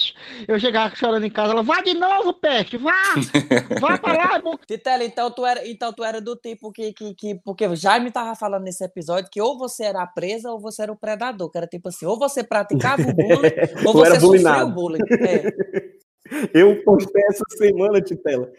eu 0.48 0.58
chegava 0.58 0.94
chorando 0.94 1.24
em 1.24 1.30
casa, 1.30 1.52
ela, 1.52 1.62
vá 1.62 1.80
de 1.82 1.94
novo, 1.94 2.32
peste, 2.32 2.76
vá, 2.76 2.92
vá 3.80 3.98
pra 3.98 4.12
lá, 4.12 4.42
Titela, 4.66 5.04
então 5.04 5.30
tu 5.30 5.44
era, 5.44 5.66
então 5.68 5.92
tu 5.92 6.02
era 6.02 6.20
do 6.20 6.36
tipo 6.36 6.72
que, 6.72 6.92
que, 6.92 7.14
que. 7.14 7.34
Porque 7.36 7.66
o 7.66 7.76
Jaime 7.76 8.10
tava 8.10 8.34
falando 8.34 8.64
nesse 8.64 8.84
episódio 8.84 9.30
que 9.30 9.40
ou 9.40 9.58
você 9.58 9.84
era 9.84 10.02
a 10.02 10.06
presa 10.06 10.50
ou 10.50 10.58
você 10.58 10.82
era 10.82 10.92
o 10.92 10.96
predador. 10.96 11.50
Que 11.50 11.58
era 11.58 11.66
tipo 11.66 11.88
assim, 11.88 12.06
ou 12.06 12.18
você 12.18 12.42
praticava 12.42 13.02
o 13.02 13.12
bullying, 13.14 13.86
ou 13.86 13.92
você 13.92 14.14
sofreu 14.14 14.28
bulinado. 14.28 14.70
o 14.70 14.74
bullying. 14.74 15.00
É. 15.20 15.94
Eu 16.54 16.82
postei 16.84 17.22
essa 17.28 17.44
semana, 17.50 18.00
Titela. 18.00 18.50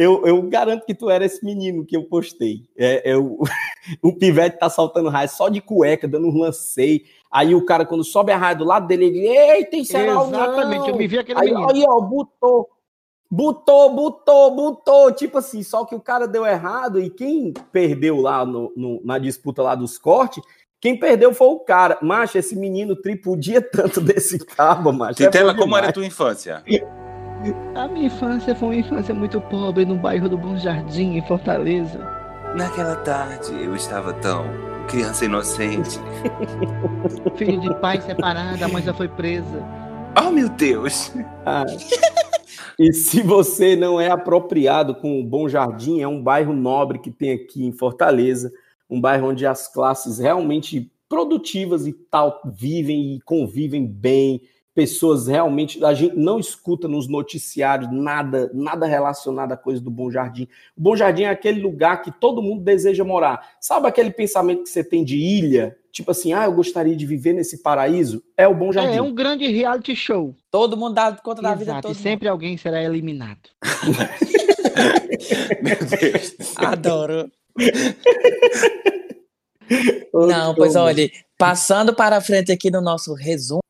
Eu, 0.00 0.26
eu 0.26 0.40
garanto 0.48 0.86
que 0.86 0.94
tu 0.94 1.10
era 1.10 1.26
esse 1.26 1.44
menino 1.44 1.84
que 1.84 1.94
eu 1.94 2.04
postei. 2.04 2.62
É, 2.74 3.10
é 3.10 3.16
o, 3.18 3.38
o 4.02 4.14
pivete 4.16 4.58
tá 4.58 4.70
saltando 4.70 5.10
raia 5.10 5.28
só 5.28 5.50
de 5.50 5.60
cueca, 5.60 6.08
dando 6.08 6.26
um 6.28 6.38
lancei. 6.38 7.04
Aí 7.30 7.54
o 7.54 7.66
cara, 7.66 7.84
quando 7.84 8.02
sobe 8.02 8.32
a 8.32 8.36
raia 8.38 8.56
do 8.56 8.64
lado 8.64 8.86
dele, 8.86 9.04
ele, 9.04 9.28
ei, 9.28 9.64
tem 9.66 9.84
cerol 9.84 10.26
Exatamente, 10.28 10.80
não. 10.80 10.88
eu 10.88 10.96
me 10.96 11.06
vi 11.06 11.18
aquele 11.18 11.38
Aí, 11.38 11.50
menino. 11.52 11.70
aí, 11.70 11.84
ó, 11.86 12.00
botou, 12.00 12.68
botou, 13.30 13.94
botou, 13.94 14.56
botou. 14.56 15.12
Tipo 15.12 15.36
assim, 15.36 15.62
só 15.62 15.84
que 15.84 15.94
o 15.94 16.00
cara 16.00 16.26
deu 16.26 16.46
errado 16.46 16.98
e 16.98 17.10
quem 17.10 17.52
perdeu 17.70 18.16
lá 18.22 18.46
no, 18.46 18.72
no- 18.74 19.02
na 19.04 19.18
disputa 19.18 19.62
lá 19.62 19.74
dos 19.74 19.98
cortes, 19.98 20.42
quem 20.80 20.98
perdeu 20.98 21.34
foi 21.34 21.48
o 21.48 21.60
cara. 21.60 21.98
Macho, 22.00 22.38
esse 22.38 22.56
menino 22.56 22.96
tripudia 22.96 23.60
tanto 23.70 24.00
desse 24.00 24.38
cabo, 24.38 24.94
macho. 24.94 25.22
é 25.22 25.26
Titela, 25.26 25.52
bom 25.52 25.60
como 25.60 25.76
era 25.76 25.90
a 25.90 25.92
tua 25.92 26.06
infância? 26.06 26.64
A 27.74 27.88
minha 27.88 28.06
infância 28.06 28.54
foi 28.54 28.68
uma 28.68 28.76
infância 28.76 29.14
muito 29.14 29.40
pobre 29.40 29.86
no 29.86 29.96
bairro 29.96 30.28
do 30.28 30.36
Bom 30.36 30.58
Jardim, 30.58 31.16
em 31.16 31.26
Fortaleza. 31.26 31.98
Naquela 32.54 32.96
tarde 32.96 33.52
eu 33.52 33.74
estava 33.74 34.12
tão 34.14 34.44
criança 34.86 35.24
inocente. 35.24 35.98
Filho 37.36 37.60
de 37.60 37.74
pai 37.76 38.00
separado, 38.02 38.62
a 38.62 38.68
mãe 38.68 38.82
já 38.82 38.92
foi 38.92 39.08
presa. 39.08 39.64
Oh, 40.20 40.30
meu 40.30 40.48
Deus! 40.50 41.12
Ah. 41.46 41.64
E 42.78 42.92
se 42.92 43.22
você 43.22 43.74
não 43.74 44.00
é 44.00 44.10
apropriado 44.10 44.94
com 44.94 45.20
o 45.20 45.24
Bom 45.24 45.48
Jardim, 45.48 46.00
é 46.00 46.08
um 46.08 46.22
bairro 46.22 46.52
nobre 46.52 46.98
que 46.98 47.10
tem 47.10 47.32
aqui 47.32 47.64
em 47.64 47.72
Fortaleza, 47.72 48.52
um 48.88 49.00
bairro 49.00 49.28
onde 49.28 49.46
as 49.46 49.66
classes 49.72 50.18
realmente 50.18 50.90
produtivas 51.08 51.86
e 51.86 51.92
tal 51.92 52.40
vivem 52.44 53.14
e 53.14 53.20
convivem 53.20 53.86
bem, 53.86 54.42
pessoas 54.74 55.26
realmente 55.26 55.84
a 55.84 55.92
gente 55.92 56.16
não 56.16 56.38
escuta 56.38 56.86
nos 56.86 57.08
noticiários 57.08 57.90
nada 57.92 58.50
nada 58.54 58.86
relacionado 58.86 59.52
à 59.52 59.56
coisa 59.56 59.80
do 59.80 59.90
Bom 59.90 60.10
Jardim. 60.10 60.44
O 60.76 60.80
Bom 60.80 60.96
Jardim 60.96 61.22
é 61.24 61.30
aquele 61.30 61.60
lugar 61.60 62.02
que 62.02 62.12
todo 62.12 62.42
mundo 62.42 62.62
deseja 62.62 63.04
morar. 63.04 63.56
Sabe 63.60 63.88
aquele 63.88 64.10
pensamento 64.10 64.62
que 64.62 64.68
você 64.70 64.84
tem 64.84 65.04
de 65.04 65.16
ilha? 65.16 65.76
Tipo 65.92 66.12
assim, 66.12 66.32
ah, 66.32 66.44
eu 66.44 66.52
gostaria 66.52 66.94
de 66.94 67.04
viver 67.04 67.32
nesse 67.32 67.62
paraíso? 67.62 68.22
É 68.36 68.46
o 68.46 68.54
Bom 68.54 68.72
Jardim. 68.72 68.96
É 68.96 69.02
um 69.02 69.14
grande 69.14 69.46
reality 69.48 69.96
show. 69.96 70.34
Todo 70.50 70.76
mundo 70.76 70.94
dá 70.94 71.12
conta 71.12 71.42
da 71.42 71.54
vida 71.54 71.80
todo 71.82 71.92
e 71.92 71.94
sempre 71.94 72.28
alguém 72.28 72.56
será 72.56 72.82
eliminado. 72.82 73.50
Meu 75.62 75.76
Deus. 75.76 76.36
mundo. 76.38 76.66
Adoro. 76.66 77.30
Não, 80.12 80.54
pois 80.54 80.76
olha, 80.76 81.10
passando 81.36 81.94
para 81.94 82.20
frente 82.20 82.52
aqui 82.52 82.70
no 82.70 82.80
nosso 82.80 83.14
resumo, 83.14 83.60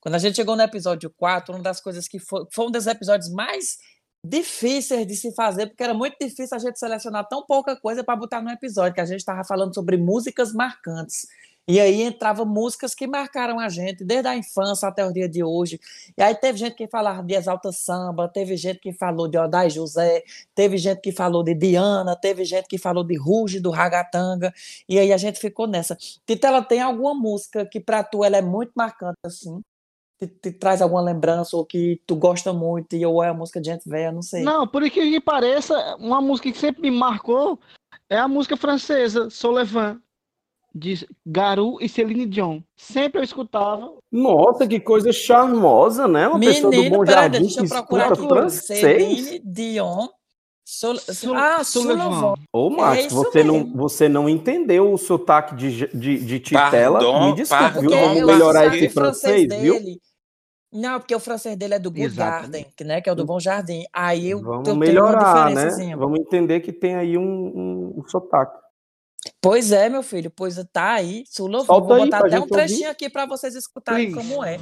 quando 0.00 0.14
a 0.14 0.18
gente 0.18 0.36
chegou 0.36 0.56
no 0.56 0.62
episódio 0.62 1.10
4, 1.10 1.54
uma 1.54 1.62
das 1.62 1.80
coisas 1.80 2.08
que 2.08 2.18
foi, 2.18 2.46
foi 2.52 2.66
um 2.66 2.70
dos 2.70 2.86
episódios 2.86 3.30
mais 3.30 3.78
difíceis 4.24 5.06
de 5.06 5.16
se 5.16 5.34
fazer, 5.34 5.66
porque 5.66 5.82
era 5.82 5.94
muito 5.94 6.16
difícil 6.20 6.56
a 6.56 6.58
gente 6.58 6.78
selecionar 6.78 7.26
tão 7.28 7.44
pouca 7.46 7.74
coisa 7.76 8.04
para 8.04 8.16
botar 8.16 8.42
no 8.42 8.50
episódio, 8.50 8.94
que 8.94 9.00
a 9.00 9.06
gente 9.06 9.20
estava 9.20 9.44
falando 9.44 9.74
sobre 9.74 9.96
músicas 9.96 10.52
marcantes. 10.52 11.26
E 11.68 11.78
aí 11.78 12.02
entrava 12.02 12.44
músicas 12.44 12.94
que 12.96 13.06
marcaram 13.06 13.60
a 13.60 13.68
gente 13.68 14.04
desde 14.04 14.26
a 14.26 14.36
infância 14.36 14.88
até 14.88 15.06
o 15.06 15.12
dia 15.12 15.28
de 15.28 15.44
hoje. 15.44 15.78
E 16.18 16.22
aí 16.22 16.34
teve 16.34 16.58
gente 16.58 16.74
que 16.74 16.88
falava 16.88 17.22
de 17.22 17.34
Exalta 17.34 17.70
Samba, 17.70 18.28
teve 18.28 18.56
gente 18.56 18.80
que 18.80 18.92
falou 18.92 19.28
de 19.28 19.38
Odai 19.38 19.70
José, 19.70 20.24
teve 20.52 20.76
gente 20.76 21.00
que 21.00 21.12
falou 21.12 21.44
de 21.44 21.54
Diana, 21.54 22.16
teve 22.16 22.44
gente 22.44 22.66
que 22.66 22.76
falou 22.76 23.04
de 23.04 23.16
Ruge, 23.16 23.60
do 23.60 23.70
Ragatanga. 23.70 24.52
E 24.88 24.98
aí 24.98 25.12
a 25.12 25.16
gente 25.16 25.38
ficou 25.38 25.68
nessa. 25.68 25.96
Titela, 26.26 26.60
tem 26.62 26.80
alguma 26.80 27.14
música 27.14 27.64
que 27.64 27.78
para 27.78 28.02
tu 28.02 28.24
ela 28.24 28.36
é 28.36 28.42
muito 28.42 28.72
marcante 28.74 29.18
assim? 29.24 29.60
Te, 30.20 30.26
te 30.26 30.52
traz 30.52 30.82
alguma 30.82 31.00
lembrança 31.00 31.56
ou 31.56 31.64
que 31.64 32.00
tu 32.06 32.14
gosta 32.14 32.52
muito 32.52 32.94
e 32.94 33.06
ou 33.06 33.24
é 33.24 33.28
a 33.28 33.34
música 33.34 33.58
de 33.58 33.70
gente 33.70 33.88
velha, 33.88 34.12
não 34.12 34.20
sei. 34.20 34.42
Não, 34.42 34.66
por 34.68 34.82
que 34.82 34.90
que 34.90 35.20
pareça, 35.20 35.96
uma 35.98 36.20
música 36.20 36.52
que 36.52 36.58
sempre 36.58 36.82
me 36.82 36.90
marcou 36.90 37.58
é 38.08 38.18
a 38.18 38.28
música 38.28 38.54
francesa, 38.56 39.30
Solevan, 39.30 39.98
de 40.74 41.08
Garou 41.24 41.78
e 41.80 41.88
Celine 41.88 42.26
Dion. 42.26 42.60
Sempre 42.76 43.20
eu 43.20 43.24
escutava. 43.24 43.92
Nossa, 44.12 44.66
que 44.68 44.78
coisa 44.78 45.10
charmosa, 45.10 46.06
né? 46.06 46.28
Uma 46.28 46.38
pessoa 46.38 46.70
do 46.70 46.76
Menino, 46.76 46.98
Bom 46.98 47.04
peraí, 47.04 47.22
Jardim 47.22 47.38
deixa 47.40 47.60
eu 47.62 47.68
procurar 47.68 48.12
aqui. 48.12 48.28
francês. 48.28 48.80
Celine 48.80 49.38
Dion. 49.42 50.06
Sol... 50.64 50.96
Sul- 50.96 51.34
ah, 51.34 51.64
Sullivan. 51.64 52.34
Ô, 52.52 52.68
É 52.68 52.76
Max, 52.76 53.06
isso 53.06 53.14
você 53.16 53.42
não, 53.42 53.72
você 53.74 54.08
não 54.08 54.28
entendeu 54.28 54.92
o 54.92 54.98
sotaque 54.98 55.56
de, 55.56 55.88
de, 55.88 56.18
de 56.24 56.38
Titela? 56.38 57.00
Pardon, 57.00 57.26
Me 57.30 57.34
desculpe, 57.34 57.80
viu? 57.80 57.90
Vamos 57.90 58.22
melhorar 58.22 58.66
esse 58.66 58.88
francês 58.90 59.46
francês, 59.48 59.62
viu? 59.62 60.00
Não, 60.72 61.00
porque 61.00 61.14
o 61.14 61.18
francês 61.20 61.56
dele 61.56 61.74
é 61.74 61.78
do 61.80 61.90
Good 61.90 62.04
Exatamente. 62.04 62.42
Garden, 62.42 62.66
que, 62.76 62.84
né, 62.84 63.00
que 63.00 63.08
é 63.08 63.12
o 63.12 63.16
do 63.16 63.24
Bom 63.24 63.40
Jardim. 63.40 63.84
Aí 63.92 64.30
eu, 64.30 64.40
Vamos 64.40 64.58
eu 64.58 64.62
tenho 64.62 64.76
uma 64.76 64.86
melhorar, 64.86 65.50
né? 65.50 65.96
Vamos 65.96 66.20
entender 66.20 66.60
que 66.60 66.72
tem 66.72 66.94
aí 66.94 67.18
um, 67.18 67.22
um, 67.22 67.94
um 67.98 68.08
sotaque. 68.08 68.56
Pois 69.40 69.72
é, 69.72 69.88
meu 69.88 70.02
filho, 70.02 70.30
pois 70.30 70.56
tá 70.72 70.92
aí. 70.92 71.24
Solta 71.28 71.64
Vou 71.66 71.92
aí 71.94 72.04
botar 72.04 72.18
pra 72.18 72.26
até 72.28 72.36
um 72.36 72.40
gente 72.42 72.52
ouvir. 72.52 72.66
trechinho 72.66 72.90
aqui 72.90 73.10
para 73.10 73.26
vocês 73.26 73.54
escutarem 73.54 74.12
Please. 74.12 74.28
como 74.28 74.44
é. 74.44 74.58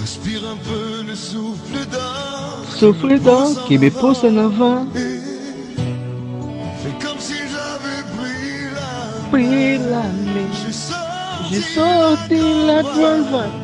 Respire 0.00 0.44
un 0.44 0.58
peu 0.58 1.02
le 1.02 1.16
souffle 1.16 1.84
d'or. 1.86 2.64
Souffle 2.78 3.18
qui 3.66 3.78
me 3.78 3.90
pousse 3.90 4.24
en 4.24 4.36
avant, 4.36 4.86
Fais 6.82 6.92
comme 7.00 7.20
si 7.20 7.34
j'avais 7.34 8.02
pris 8.16 8.70
la 8.74 9.28
pris 9.30 9.78
la 9.78 10.02
main. 10.02 10.50
J'ai 10.52 10.72
sorti, 10.72 11.50
J'ai 11.50 11.62
sorti 11.62 12.66
la 12.66 12.82
driver. 12.82 13.61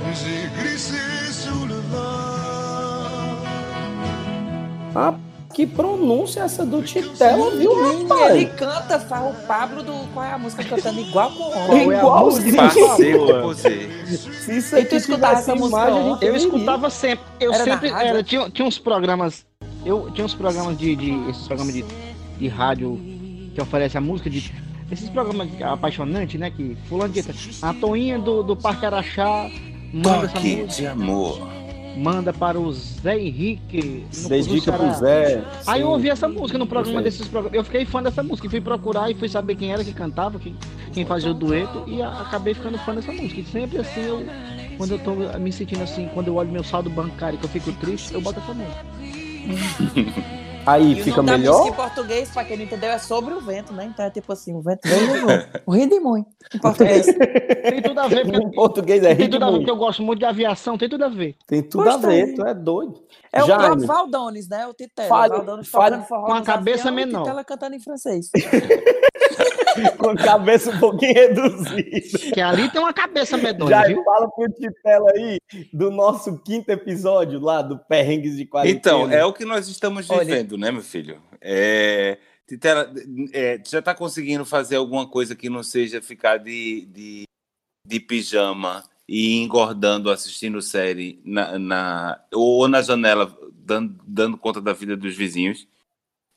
Ah, 4.95 5.15
que 5.55 5.67
pronúncia 5.67 6.43
essa 6.43 6.65
do 6.65 6.83
Titela, 6.83 7.51
viu, 7.57 7.73
rapaz? 7.75 8.35
ele 8.37 8.47
canta, 8.47 9.01
faz 9.01 9.35
o 9.35 9.47
Pablo 9.47 9.83
do. 9.83 9.93
Qual 10.13 10.25
é 10.25 10.33
a 10.33 10.39
música 10.39 10.63
cantando 10.63 11.01
igual 11.01 11.31
com 11.33 11.43
o 11.43 11.51
homem. 11.51 11.91
É 11.91 11.95
a 11.95 11.99
Igualzinho. 11.99 12.55
Se 14.45 14.57
isso 14.59 14.77
E 14.77 14.85
tu 14.85 14.97
escutava 14.97 15.39
essa 15.39 15.55
música 15.55 15.91
imagem? 15.91 16.19
Eu 16.21 16.37
escutava 16.37 16.91
sempre. 16.91 17.25
Eu 17.41 17.53
Era 17.53 17.65
sempre. 17.65 17.89
Era, 17.89 18.15
né? 18.15 18.23
tinha, 18.23 18.51
tinha 18.51 18.67
uns 18.69 18.79
programas. 18.79 19.47
Eu 19.85 20.11
tinha 20.13 20.25
uns 20.25 20.35
programas 20.35 20.77
de. 20.77 20.95
de 20.95 21.31
esses 21.31 21.47
programas 21.47 21.75
de, 21.75 21.85
de 22.39 22.49
rádio 22.49 23.01
que 23.55 23.61
oferece 23.61 23.97
a 23.97 24.01
música 24.01 24.29
de. 24.29 24.53
Esses 24.91 25.09
programas 25.11 25.49
apaixonantes, 25.63 26.39
né? 26.39 26.51
Que 26.51 26.77
fulano 26.89 27.13
de. 27.13 27.25
A 27.63 27.73
Toinha 27.75 28.19
do, 28.19 28.43
do 28.43 28.55
Parque 28.57 28.85
Araxá 28.87 29.51
manda 29.93 30.27
essa 30.27 30.35
Toque 30.35 30.57
música. 30.57 30.83
de 30.83 30.87
amor. 30.87 31.58
Manda 31.99 32.33
para 32.33 32.59
o 32.61 32.73
Zé 32.73 33.19
Henrique. 33.19 34.05
no- 34.23 34.29
Dedica 34.29 34.73
no 34.73 34.79
pro. 34.79 34.95
Zé. 34.95 35.43
Aí 35.67 35.81
eu 35.81 35.89
ouvi 35.89 36.09
essa 36.11 36.29
música 36.29 36.59
no 36.59 36.67
programa 36.67 37.01
Sei. 37.01 37.05
desses 37.05 37.27
programas. 37.29 37.57
Eu 37.57 37.65
fiquei 37.65 37.85
fã 37.85 38.03
dessa 38.03 38.23
música. 38.23 38.47
e 38.47 38.51
Fui 38.51 38.61
procurar 38.61 39.11
e 39.11 39.15
fui 39.15 39.29
saber 39.29 39.57
quem 39.57 39.73
era 39.73 39.83
que 39.83 39.93
cantava, 39.93 40.39
quem, 40.39 40.55
quem 40.93 41.05
fazia 41.05 41.31
o 41.31 41.35
dueto. 41.35 41.85
E 41.87 42.01
a- 42.01 42.21
acabei 42.21 42.55
ficando 42.55 42.79
fã 42.79 42.95
dessa 42.95 43.13
música. 43.13 43.41
E 43.41 43.45
sempre 43.45 43.79
assim, 43.79 44.01
eu, 44.05 44.25
quando 44.77 44.93
eu 44.93 44.99
tô 45.01 45.15
me 45.39 45.53
sentindo 45.53 45.83
assim, 45.83 46.09
quando 46.15 46.29
eu 46.29 46.37
olho 46.37 46.51
meu 46.51 46.63
saldo 46.65 46.89
bancário 46.89 47.39
que 47.39 47.45
eu 47.45 47.51
fico 47.51 47.73
triste, 47.73 48.15
eu 48.15 48.21
boto 48.21 48.39
essa 48.39 48.55
música. 48.55 48.85
Aí 50.69 50.93
E 50.93 51.01
o 51.01 51.05
fica 51.05 51.23
melhor? 51.23 51.67
em 51.67 51.73
português, 51.73 52.31
pra 52.31 52.45
quem 52.45 52.57
não 52.59 52.65
entendeu, 52.65 52.91
é 52.91 52.99
sobre 52.99 53.33
o 53.35 53.41
vento, 53.41 53.73
né? 53.73 53.87
Então 53.93 54.05
é 54.05 54.11
tipo 54.11 54.33
assim, 54.33 54.55
o 54.55 54.61
vento 54.61 54.81
veio 54.87 55.03
e 55.05 55.13
levou. 55.13 55.31
O 55.67 55.73
Ridimui, 55.73 56.25
em 56.55 56.59
português. 56.59 57.07
Tem 57.07 57.83
tudo 57.83 57.99
a 58.01 58.07
ver, 58.09 58.27
Em 58.27 58.31
porque, 58.33 58.55
português 58.57 59.03
é 59.03 59.15
tem 59.15 59.31
tudo 59.31 59.43
a 59.45 59.47
ver, 59.47 59.53
ritmo. 59.53 59.59
porque 59.67 59.71
eu 59.71 59.77
gosto 59.77 60.03
muito 60.03 60.19
de 60.19 60.25
aviação, 60.27 60.77
tem 60.77 60.89
tudo 60.89 61.05
a 61.05 61.09
ver. 61.09 61.37
Tem 61.47 61.63
tudo 61.63 61.89
a 61.89 61.97
ver, 61.97 62.35
tu 62.35 62.45
é 62.47 62.53
doido. 62.55 63.03
É 63.33 63.43
o 63.43 63.47
Jaime. 63.47 63.65
próprio 63.65 63.87
Valdones, 63.87 64.49
né? 64.49 64.67
O 64.67 64.75
Titela. 64.75 65.09
Fale- 65.09 65.37
Valdones 65.37 65.69
fale 65.69 65.91
tocando 65.97 66.09
forró 66.09 66.27
com 66.27 66.33
a 66.35 66.43
cabeça 66.43 66.89
e 66.89 66.93
menor. 66.93 67.23
Titela 67.23 67.45
cantando 67.45 67.75
em 67.77 67.81
francês. 67.81 68.31
Com 69.99 70.11
a 70.11 70.17
cabeça 70.17 70.71
um 70.71 70.79
pouquinho 70.79 71.15
reduzida. 71.15 72.33
Que 72.35 72.41
ali 72.41 72.71
tem 72.71 72.81
uma 72.81 72.93
cabeça 72.93 73.37
medonha, 73.37 73.71
Já 73.71 73.87
viu? 73.87 74.03
fala 74.05 74.29
pro 74.31 74.49
Titela 74.53 75.11
aí 75.15 75.39
do 75.73 75.91
nosso 75.91 76.39
quinto 76.39 76.71
episódio 76.71 77.41
lá 77.41 77.63
do 77.63 77.79
Perrengues 77.79 78.37
de 78.37 78.45
Quarentena. 78.47 78.79
Então, 78.79 79.11
é 79.11 79.25
o 79.25 79.33
que 79.33 79.45
nós 79.45 79.69
estamos 79.69 80.09
Olha- 80.11 80.25
vivendo, 80.25 80.57
né, 80.59 80.71
meu 80.71 80.83
filho? 80.83 81.21
É, 81.41 82.19
Titela, 82.47 82.93
é, 83.33 83.61
já 83.67 83.81
tá 83.83 83.95
conseguindo 83.95 84.45
fazer 84.45 84.77
alguma 84.77 85.07
coisa 85.09 85.37
que 85.37 85.49
não 85.51 85.63
seja 85.63 86.01
ficar 86.03 86.39
de, 86.39 86.87
de, 86.87 87.23
de 87.87 88.01
pijama 88.01 88.83
e 89.09 89.37
engordando 89.43 90.11
assistindo 90.11 90.61
série 90.61 91.21
na, 91.25 91.59
na- 91.59 92.21
ou 92.33 92.67
na 92.69 92.83
janela, 92.83 93.35
dando, 93.53 93.99
dando 94.07 94.37
conta 94.39 94.61
da 94.61 94.73
vida 94.73 94.97
dos 94.97 95.17
vizinhos 95.17 95.67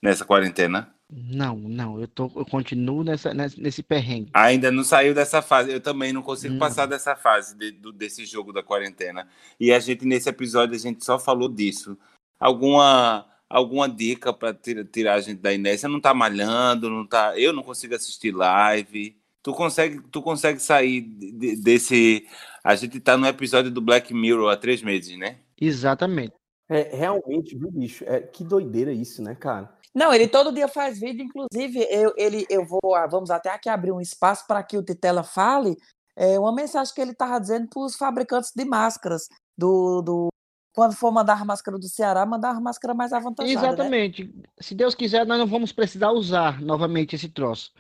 nessa 0.04 0.26
quarentena? 0.26 0.94
Não, 1.14 1.58
não, 1.58 2.00
eu, 2.00 2.08
tô, 2.08 2.32
eu 2.36 2.46
continuo 2.46 3.04
nessa, 3.04 3.34
nesse, 3.34 3.60
nesse 3.62 3.84
perrengue. 3.84 4.30
Ainda 4.34 4.72
não 4.72 4.82
saiu 4.84 5.14
dessa 5.14 5.42
fase. 5.42 5.70
Eu 5.70 5.82
também 5.82 6.14
não 6.14 6.22
consigo 6.22 6.54
Não. 6.54 6.60
passar 6.60 6.86
dessa 6.86 7.18
fase 7.18 7.54
de- 7.58 7.72
do- 7.72 7.92
desse 7.92 8.26
jogo 8.26 8.54
da 8.54 8.64
quarentena. 8.64 9.28
E 9.60 9.74
a 9.74 9.80
gente, 9.80 10.06
nesse 10.06 10.30
episódio, 10.30 10.74
a 10.74 10.80
gente 10.80 11.04
só 11.04 11.20
falou 11.20 11.50
disso. 11.50 11.98
Alguma, 12.40 13.26
alguma 13.50 13.90
dica 13.90 14.32
para 14.32 14.54
tirar 14.54 15.16
a 15.16 15.20
gente 15.22 15.40
da 15.42 15.54
inércia? 15.54 15.90
Não 15.90 16.00
tá 16.00 16.14
malhando, 16.14 16.90
não 16.90 17.06
tá. 17.06 17.38
Eu 17.38 17.52
não 17.52 17.62
consigo 17.62 17.94
assistir 17.94 18.32
live. 18.32 19.16
Tu 19.44 19.54
consegue, 19.54 20.02
tu 20.12 20.22
consegue 20.22 20.60
sair 20.62 21.02
de- 21.02 21.32
de- 21.32 21.56
desse. 21.58 22.26
A 22.64 22.74
gente 22.76 23.00
tá 23.02 23.18
no 23.18 23.28
episódio 23.28 23.70
do 23.70 23.82
Black 23.82 24.14
Mirror 24.14 24.50
há 24.50 24.56
três 24.56 24.82
meses, 24.82 25.18
né? 25.18 25.40
Exatamente. 25.60 26.34
É, 26.70 26.96
realmente, 26.96 27.54
viu, 27.58 27.70
bicho? 27.70 28.06
É, 28.08 28.22
que 28.22 28.46
doideira 28.46 28.94
isso, 28.94 29.22
né, 29.22 29.36
cara? 29.36 29.70
Não, 29.94 30.14
ele 30.14 30.28
todo 30.28 30.54
dia 30.54 30.68
faz 30.68 31.00
vídeo, 31.00 31.26
inclusive 31.26 31.86
eu, 31.90 32.14
ele, 32.16 32.46
eu 32.50 32.66
vou, 32.66 32.96
ah, 32.96 33.08
vamos 33.08 33.30
até 33.30 33.50
aqui 33.50 33.68
abrir 33.68 33.92
um 33.92 34.00
espaço 34.00 34.46
para 34.48 34.64
que 34.64 34.78
o 34.78 34.84
Titela 34.84 35.24
fale 35.24 35.78
é, 36.16 36.40
uma 36.40 36.54
mensagem 36.54 36.94
que 36.94 37.02
ele 37.02 37.12
estava 37.12 37.40
dizendo 37.40 37.68
para 37.68 37.82
os 37.82 37.96
fabricantes 37.96 38.52
de 38.56 38.64
máscaras, 38.66 39.28
do, 39.58 40.02
do 40.02 40.30
quando 40.74 40.96
for 40.96 41.12
mandar 41.12 41.46
máscara 41.46 41.78
do 41.78 41.88
Ceará, 41.88 42.26
mandar 42.26 42.60
máscara 42.62 42.94
mais 42.94 43.12
avantajada, 43.12 43.62
né? 43.62 43.68
Exatamente. 43.68 44.34
Se 44.60 44.74
Deus 44.74 44.96
quiser, 44.96 45.26
nós 45.26 45.38
não 45.38 45.48
vamos 45.48 45.72
precisar 45.72 46.12
usar 46.12 46.62
novamente 46.62 47.16
esse 47.16 47.28
troço. 47.28 47.72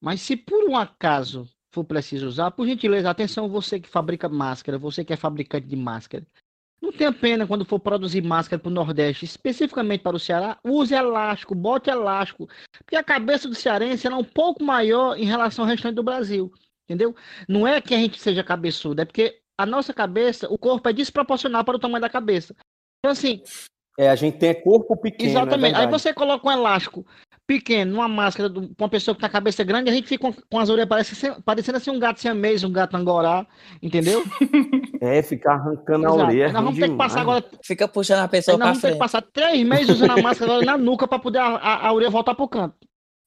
Mas 0.00 0.20
se 0.20 0.36
por 0.36 0.68
um 0.68 0.76
acaso 0.76 1.48
for 1.72 1.84
preciso 1.84 2.26
usar, 2.26 2.50
por 2.52 2.66
gentileza, 2.66 3.10
atenção, 3.10 3.48
você 3.48 3.80
que 3.80 3.88
fabrica 3.88 4.28
máscara, 4.28 4.78
você 4.78 5.04
que 5.04 5.12
é 5.12 5.16
fabricante 5.16 5.66
de 5.66 5.76
máscara. 5.76 6.24
Não 6.80 6.92
tenha 6.92 7.12
pena 7.12 7.46
quando 7.46 7.64
for 7.64 7.80
produzir 7.80 8.22
máscara 8.22 8.60
para 8.60 8.68
o 8.68 8.72
Nordeste, 8.72 9.24
especificamente 9.24 10.02
para 10.02 10.16
o 10.16 10.20
Ceará, 10.20 10.58
use 10.62 10.94
elástico, 10.94 11.54
bote 11.54 11.90
elástico. 11.90 12.48
Porque 12.78 12.96
a 12.96 13.02
cabeça 13.02 13.48
do 13.48 13.54
cearense 13.54 14.06
é 14.06 14.14
um 14.14 14.24
pouco 14.24 14.62
maior 14.62 15.16
em 15.16 15.24
relação 15.24 15.64
ao 15.64 15.70
restante 15.70 15.94
do 15.94 16.02
Brasil. 16.02 16.52
Entendeu? 16.84 17.16
Não 17.48 17.66
é 17.66 17.80
que 17.80 17.94
a 17.94 17.98
gente 17.98 18.20
seja 18.20 18.44
cabeçudo, 18.44 19.02
é 19.02 19.04
porque 19.04 19.40
a 19.58 19.66
nossa 19.66 19.92
cabeça, 19.92 20.46
o 20.50 20.58
corpo 20.58 20.88
é 20.88 20.92
desproporcional 20.92 21.64
para 21.64 21.76
o 21.76 21.80
tamanho 21.80 22.02
da 22.02 22.10
cabeça. 22.10 22.54
Então, 22.98 23.10
assim, 23.10 23.42
É, 23.98 24.10
a 24.10 24.14
gente 24.14 24.38
tem 24.38 24.62
corpo 24.62 24.94
pequeno. 24.96 25.30
Exatamente. 25.30 25.74
É 25.74 25.78
Aí 25.78 25.86
você 25.86 26.12
coloca 26.12 26.46
um 26.46 26.52
elástico 26.52 27.06
pequeno 27.46 27.92
numa 27.92 28.08
máscara 28.08 28.50
de 28.50 28.58
uma 28.78 28.88
pessoa 28.88 29.14
que 29.14 29.20
tem 29.20 29.28
a 29.28 29.32
cabeça 29.32 29.62
grande, 29.62 29.88
a 29.88 29.92
gente 29.92 30.08
fica 30.08 30.20
com, 30.22 30.32
com 30.50 30.58
as 30.58 30.68
orelhas 30.68 30.88
parecendo, 30.88 31.42
parecendo 31.42 31.78
assim 31.78 31.90
um 31.90 31.98
gato 31.98 32.20
siamês, 32.20 32.64
um 32.64 32.72
gato 32.72 32.96
angorá, 32.96 33.46
entendeu? 33.82 34.24
É, 34.98 35.22
ficar 35.22 35.54
arrancando 35.56 36.06
a 36.06 36.08
Exato. 36.08 36.24
orelha. 36.24 36.46
Aí 36.46 36.52
nós 36.52 36.64
vamos 36.64 36.78
ter 36.80 36.88
que 36.88 36.96
passar 36.96 37.20
agora, 37.20 37.44
Fica 37.62 37.86
puxando 37.86 38.20
a 38.20 38.28
pessoa 38.28 38.56
nós 38.56 38.68
vamos 38.68 38.80
ter 38.80 38.88
que 38.88 38.92
frente. 38.94 38.98
passar 38.98 39.22
três 39.22 39.66
meses 39.66 39.90
usando 39.90 40.12
a 40.12 40.22
máscara 40.22 40.52
agora 40.52 40.66
na 40.66 40.78
nuca 40.78 41.06
para 41.06 41.18
poder 41.18 41.38
a, 41.38 41.48
a, 41.48 41.88
a 41.88 41.92
orelha 41.92 42.10
voltar 42.10 42.34
pro 42.34 42.48
canto. 42.48 42.74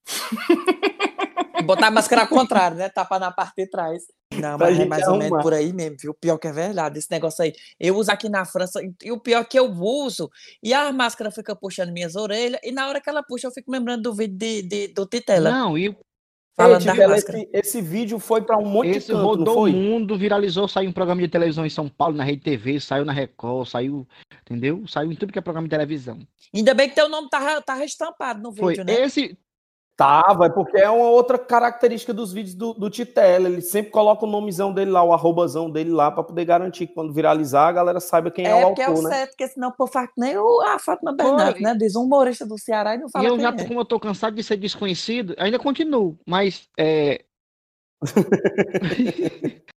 Botar 1.65 1.87
a 1.87 1.91
máscara 1.91 2.21
ao 2.23 2.27
contrário, 2.27 2.77
né? 2.77 2.89
Tapar 2.89 3.19
na 3.19 3.31
parte 3.31 3.55
de 3.57 3.67
trás. 3.69 4.03
Não, 4.33 4.57
Pra 4.57 4.67
mas 4.69 4.79
é 4.79 4.85
mais 4.85 5.07
ou 5.07 5.13
menos 5.13 5.25
arrumar. 5.25 5.41
por 5.43 5.53
aí 5.53 5.73
mesmo, 5.73 5.97
viu? 5.99 6.13
Pior 6.13 6.37
que 6.37 6.47
é 6.47 6.51
verdade, 6.51 6.99
esse 6.99 7.09
negócio 7.11 7.43
aí. 7.43 7.53
Eu 7.79 7.95
uso 7.97 8.11
aqui 8.11 8.29
na 8.29 8.45
França, 8.45 8.79
e 9.03 9.11
o 9.11 9.19
pior 9.19 9.41
é 9.41 9.43
que 9.43 9.57
eu 9.57 9.65
uso, 9.71 10.29
e 10.63 10.73
a 10.73 10.91
máscara 10.93 11.31
fica 11.31 11.55
puxando 11.55 11.91
minhas 11.91 12.15
orelhas, 12.15 12.59
e 12.63 12.71
na 12.71 12.87
hora 12.87 13.01
que 13.01 13.09
ela 13.09 13.23
puxa, 13.23 13.47
eu 13.47 13.51
fico 13.51 13.71
lembrando 13.71 14.03
do 14.03 14.13
vídeo 14.13 14.37
de, 14.37 14.61
de- 14.61 14.87
do 14.89 15.05
Titela, 15.07 15.49
Não, 15.49 15.75
e 15.77 15.97
falando 16.55 16.81
Ei, 16.81 16.85
da 16.85 16.91
Titela, 16.93 17.13
máscara. 17.15 17.39
esse, 17.39 17.49
esse 17.53 17.81
vídeo 17.81 18.19
foi 18.19 18.41
pra 18.41 18.57
um 18.57 18.65
monte 18.65 18.89
esse 18.91 19.07
de 19.07 19.13
canto, 19.13 19.23
rodou 19.25 19.53
o 19.55 19.57
foi? 19.61 19.71
mundo, 19.71 20.15
viralizou, 20.17 20.67
saiu 20.67 20.89
um 20.89 20.93
programa 20.93 21.21
de 21.21 21.27
televisão 21.27 21.65
em 21.65 21.69
São 21.69 21.89
Paulo, 21.89 22.15
na 22.15 22.23
Rede 22.23 22.43
TV, 22.43 22.79
saiu 22.79 23.03
na 23.05 23.11
Record, 23.13 23.67
saiu, 23.67 24.07
entendeu? 24.43 24.83
Saiu 24.87 25.11
em 25.11 25.15
tudo 25.15 25.33
que 25.33 25.39
é 25.39 25.41
programa 25.41 25.67
de 25.67 25.71
televisão. 25.71 26.19
Ainda 26.53 26.73
bem 26.75 26.87
que 26.87 26.95
teu 26.95 27.09
nome 27.09 27.29
tá, 27.29 27.59
tá 27.61 27.83
estampado 27.83 28.41
no 28.41 28.53
Foi 28.55 28.73
vídeo, 28.73 28.85
né? 28.85 28.93
esse, 29.01 29.35
Tava, 29.99 30.45
é 30.45 30.49
porque 30.49 30.77
é 30.77 30.89
uma 30.89 31.09
outra 31.09 31.37
característica 31.37 32.13
dos 32.13 32.31
vídeos 32.31 32.55
do, 32.55 32.73
do 32.73 32.89
Titela. 32.89 33.49
Ele 33.49 33.61
sempre 33.61 33.91
coloca 33.91 34.25
o 34.25 34.29
nomezão 34.29 34.73
dele 34.73 34.91
lá, 34.91 35.03
o 35.03 35.11
arrobazão 35.11 35.69
dele 35.69 35.91
lá, 35.91 36.09
pra 36.09 36.23
poder 36.23 36.45
garantir 36.45 36.87
que 36.87 36.93
quando 36.93 37.11
viralizar 37.11 37.67
a 37.67 37.71
galera 37.73 37.99
saiba 37.99 38.31
quem 38.31 38.47
é, 38.47 38.61
É 38.61 38.65
o 38.65 38.67
porque 38.69 38.81
é 38.81 38.87
o 38.87 38.91
autor, 38.91 39.03
né? 39.03 39.09
certo, 39.09 39.31
porque 39.31 39.49
senão 39.49 39.73
por 39.73 39.89
fato 39.89 40.13
nem 40.17 40.37
o, 40.37 40.61
a 40.61 40.79
Fátima 40.79 41.11
Bernardes, 41.11 41.61
né? 41.61 41.75
Diz 41.75 41.97
um 41.97 42.03
humorista 42.03 42.45
do 42.45 42.57
Ceará 42.57 42.95
e 42.95 42.97
não 42.97 43.07
E 43.07 43.11
fala 43.11 43.25
eu 43.25 43.33
quem 43.33 43.41
já, 43.41 43.49
é. 43.49 43.67
como 43.67 43.81
eu 43.81 43.83
tô 43.83 43.99
cansado 43.99 44.37
de 44.37 44.41
ser 44.41 44.55
desconhecido, 44.55 45.35
ainda 45.37 45.59
continuo, 45.59 46.17
mas 46.25 46.69
é, 46.79 47.25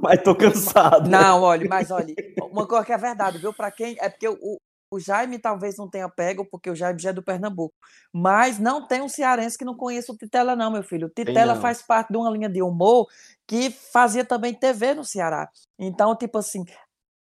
Mas 0.00 0.22
tô 0.22 0.34
cansado. 0.34 1.08
Não, 1.08 1.42
olha, 1.42 1.68
mas 1.68 1.90
olha, 1.90 2.14
uma 2.50 2.66
coisa 2.66 2.84
que 2.84 2.92
é 2.92 2.98
verdade, 2.98 3.38
viu? 3.38 3.52
Para 3.52 3.70
quem. 3.70 3.96
É 4.00 4.08
porque 4.08 4.28
o, 4.28 4.58
o 4.94 5.00
Jaime 5.00 5.38
talvez 5.38 5.76
não 5.76 5.88
tenha 5.88 6.08
pego, 6.08 6.44
porque 6.44 6.70
o 6.70 6.74
Jaime 6.74 7.00
já 7.00 7.10
é 7.10 7.12
do 7.12 7.22
Pernambuco. 7.22 7.74
Mas 8.12 8.58
não 8.58 8.86
tem 8.86 9.02
um 9.02 9.08
cearense 9.08 9.58
que 9.58 9.64
não 9.64 9.76
conheça 9.76 10.12
o 10.12 10.16
Titela, 10.16 10.54
não, 10.54 10.70
meu 10.70 10.82
filho. 10.82 11.06
O 11.06 11.10
Titela 11.10 11.56
faz 11.56 11.82
parte 11.82 12.10
de 12.10 12.16
uma 12.16 12.30
linha 12.30 12.48
de 12.48 12.62
humor 12.62 13.06
que 13.46 13.70
fazia 13.70 14.24
também 14.24 14.54
TV 14.54 14.94
no 14.94 15.04
Ceará. 15.04 15.48
Então, 15.78 16.16
tipo 16.16 16.38
assim. 16.38 16.64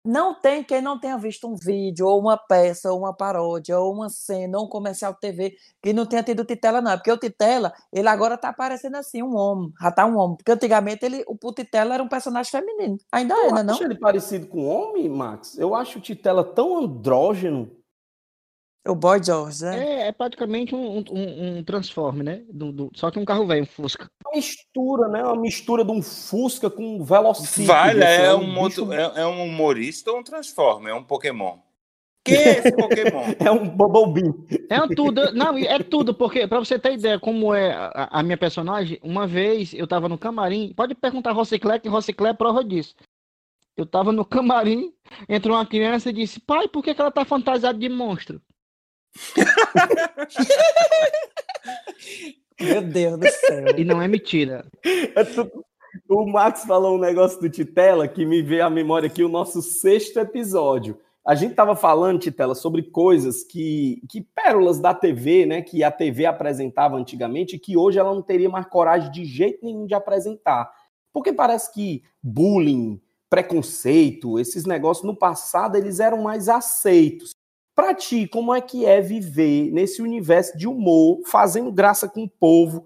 Não 0.05 0.33
tem 0.39 0.63
quem 0.63 0.81
não 0.81 0.99
tenha 0.99 1.17
visto 1.17 1.47
um 1.47 1.55
vídeo, 1.55 2.05
ou 2.07 2.19
uma 2.19 2.37
peça, 2.37 2.91
ou 2.91 2.99
uma 2.99 3.15
paródia, 3.15 3.79
ou 3.79 3.93
uma 3.93 4.09
cena, 4.09 4.57
ou 4.57 4.65
um 4.65 4.69
comercial 4.69 5.13
de 5.13 5.19
TV 5.19 5.55
que 5.81 5.93
não 5.93 6.05
tenha 6.05 6.21
tido 6.23 6.43
Titela, 6.43 6.81
não. 6.81 6.91
É 6.91 6.97
Porque 6.97 7.11
o 7.11 7.17
Titela, 7.17 7.73
ele 7.91 8.07
agora 8.09 8.37
tá 8.37 8.49
aparecendo 8.49 8.95
assim, 8.95 9.23
um 9.23 9.35
homem, 9.35 9.71
já 9.81 9.91
tá 9.91 10.05
um 10.05 10.17
homem. 10.17 10.35
Porque 10.37 10.51
antigamente 10.51 11.05
ele, 11.05 11.23
o 11.27 11.53
Titela 11.53 11.93
era 11.93 12.03
um 12.03 12.09
personagem 12.09 12.51
feminino. 12.51 12.97
Ainda 13.11 13.33
Tu 13.35 13.41
é, 13.41 13.51
né, 13.51 13.63
não? 13.63 13.75
acha 13.75 13.83
ele 13.85 13.95
parecido 13.95 14.47
com 14.47 14.65
homem, 14.65 15.07
Max? 15.09 15.57
Eu 15.57 15.73
acho 15.73 15.99
o 15.99 16.01
Titela 16.01 16.43
tão 16.43 16.77
andrógeno. 16.79 17.71
O 18.87 18.95
Boy 18.95 19.23
George, 19.23 19.63
né? 19.63 20.01
é, 20.03 20.07
é 20.07 20.11
praticamente 20.11 20.75
um, 20.75 20.97
um, 21.09 21.57
um 21.59 21.63
transforme, 21.63 22.21
né? 22.21 22.43
Do- 22.51 22.71
do- 22.73 22.91
só 22.93 23.09
que 23.09 23.17
um 23.17 23.23
carro 23.23 23.47
velho, 23.47 23.63
um 23.63 23.65
Fusca. 23.65 24.07
Uma 24.25 24.35
mistura, 24.35 25.07
né? 25.07 25.23
Uma 25.23 25.37
mistura 25.39 25.85
de 25.85 25.91
um 25.91 26.01
Fusca 26.01 26.69
com 26.69 26.97
um 26.97 27.03
Velocity. 27.03 27.63
Vale, 27.65 28.03
é 28.03 28.33
um 28.33 28.39
um, 28.39 28.39
bicho- 28.65 28.85
moto- 28.85 28.93
é, 28.93 29.21
é 29.21 29.25
um 29.25 29.43
humorista 29.45 30.11
ou 30.11 30.19
um 30.19 30.23
Transformer? 30.23 30.91
É 30.91 30.95
um 30.95 31.03
Pokémon. 31.03 31.57
Que 32.25 32.35
é 32.35 32.57
esse 32.59 32.71
Pokémon? 32.73 33.33
É 33.37 33.51
um 33.51 33.67
Bumblebee. 33.67 34.33
É 34.69 34.81
um 34.81 34.87
tudo, 34.87 35.33
não, 35.33 35.57
é 35.57 35.79
tudo, 35.79 36.13
porque 36.13 36.47
pra 36.47 36.57
você 36.59 36.79
ter 36.79 36.93
ideia 36.93 37.19
como 37.19 37.53
é 37.53 37.73
a, 37.73 38.07
a 38.19 38.23
minha 38.23 38.37
personagem, 38.37 38.97
uma 39.03 39.27
vez 39.27 39.73
eu 39.73 39.85
tava 39.85 40.07
no 40.07 40.17
camarim, 40.17 40.73
pode 40.73 40.95
perguntar 40.95 41.31
a 41.31 41.33
Rociclé, 41.33 41.79
que 41.79 41.89
Rociclé 41.89 42.29
é 42.29 42.33
prova 42.33 42.63
disso. 42.63 42.95
Eu 43.75 43.85
tava 43.85 44.13
no 44.13 44.23
camarim, 44.23 44.93
entrou 45.27 45.57
uma 45.57 45.65
criança 45.65 46.11
e 46.11 46.13
disse, 46.13 46.39
pai, 46.39 46.65
por 46.69 46.81
que, 46.81 46.93
que 46.95 47.01
ela 47.01 47.11
tá 47.11 47.25
fantasiada 47.25 47.77
de 47.77 47.89
monstro? 47.89 48.41
Meu 52.59 52.81
Deus 52.81 53.19
do 53.19 53.27
céu. 53.29 53.65
E 53.77 53.83
não 53.83 54.01
é 54.01 54.07
mentira. 54.07 54.65
É 54.83 55.23
tudo- 55.23 55.65
O 56.09 56.25
Max 56.25 56.63
falou 56.65 56.95
um 56.95 56.99
negócio 56.99 57.39
do 57.39 57.49
Titela 57.49 58.07
que 58.07 58.25
me 58.25 58.41
veio 58.41 58.65
à 58.65 58.69
memória 58.69 59.07
aqui 59.07 59.23
o 59.23 59.29
nosso 59.29 59.61
sexto 59.61 60.19
episódio. 60.19 60.99
A 61.25 61.35
gente 61.35 61.55
tava 61.55 61.75
falando, 61.75 62.19
Titela, 62.19 62.53
sobre 62.53 62.83
coisas 62.83 63.43
que, 63.43 64.01
que 64.09 64.21
pérolas 64.21 64.79
da 64.79 64.93
TV, 64.93 65.45
né? 65.45 65.61
Que 65.61 65.83
a 65.83 65.91
TV 65.91 66.25
apresentava 66.25 66.97
antigamente 66.97 67.55
e 67.55 67.59
que 67.59 67.77
hoje 67.77 67.97
ela 67.97 68.13
não 68.13 68.21
teria 68.21 68.49
mais 68.49 68.65
coragem 68.65 69.09
de 69.11 69.23
jeito 69.23 69.63
nenhum 69.63 69.85
de 69.85 69.93
apresentar. 69.93 70.69
Porque 71.13 71.31
parece 71.31 71.71
que 71.73 72.03
bullying, 72.21 72.99
preconceito, 73.29 74.37
esses 74.37 74.65
negócios 74.65 75.05
no 75.05 75.15
passado 75.15 75.77
eles 75.77 75.99
eram 75.99 76.21
mais 76.21 76.49
aceitos. 76.49 77.31
Pra 77.75 77.93
ti, 77.93 78.27
como 78.27 78.53
é 78.53 78.61
que 78.61 78.85
é 78.85 79.01
viver 79.01 79.71
nesse 79.71 80.01
universo 80.01 80.57
de 80.57 80.67
humor, 80.67 81.21
fazendo 81.25 81.71
graça 81.71 82.07
com 82.07 82.23
o 82.23 82.29
povo, 82.29 82.85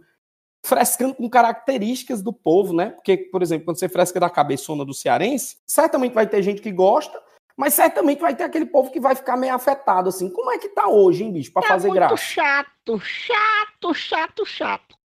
frescando 0.65 1.13
com 1.15 1.29
características 1.29 2.21
do 2.21 2.31
povo, 2.31 2.73
né? 2.73 2.91
Porque, 2.91 3.17
por 3.17 3.41
exemplo, 3.41 3.65
quando 3.65 3.77
você 3.79 3.89
fresca 3.89 4.19
da 4.19 4.29
cabeçona 4.29 4.85
do 4.85 4.93
cearense, 4.93 5.57
certamente 5.67 6.13
vai 6.13 6.27
ter 6.27 6.41
gente 6.41 6.61
que 6.61 6.71
gosta, 6.71 7.21
mas 7.55 7.73
certamente 7.73 8.19
vai 8.21 8.35
ter 8.35 8.43
aquele 8.43 8.65
povo 8.65 8.91
que 8.91 8.99
vai 8.99 9.15
ficar 9.15 9.35
meio 9.35 9.53
afetado, 9.53 10.09
assim. 10.09 10.29
Como 10.29 10.51
é 10.51 10.57
que 10.57 10.69
tá 10.69 10.87
hoje, 10.87 11.23
hein, 11.23 11.33
bicho, 11.33 11.51
pra 11.51 11.63
É 11.65 11.67
fazer 11.67 11.87
muito 11.87 11.99
graça? 11.99 12.17
chato, 12.17 12.99
chato, 12.99 13.93
chato, 13.93 14.45
chato. 14.45 14.97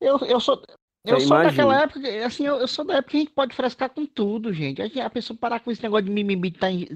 Eu, 0.00 0.18
eu 0.18 0.38
sou. 0.38 0.62
Eu 1.06 1.20
sou 1.20 1.36
daquela 1.42 1.82
época, 1.82 2.26
assim, 2.26 2.46
eu, 2.46 2.56
eu 2.56 2.66
sou 2.66 2.84
da 2.84 2.94
época 2.94 3.10
que 3.12 3.16
a 3.16 3.20
gente 3.20 3.32
pode 3.32 3.54
frescar 3.54 3.90
com 3.90 4.04
tudo, 4.04 4.52
gente. 4.52 4.82
A 5.00 5.08
pessoa 5.10 5.38
parar 5.38 5.60
com 5.60 5.70
esse 5.70 5.82
negócio 5.82 6.06
de 6.06 6.10
mimimi, 6.10 6.50
tá 6.50 6.70
em... 6.70 6.86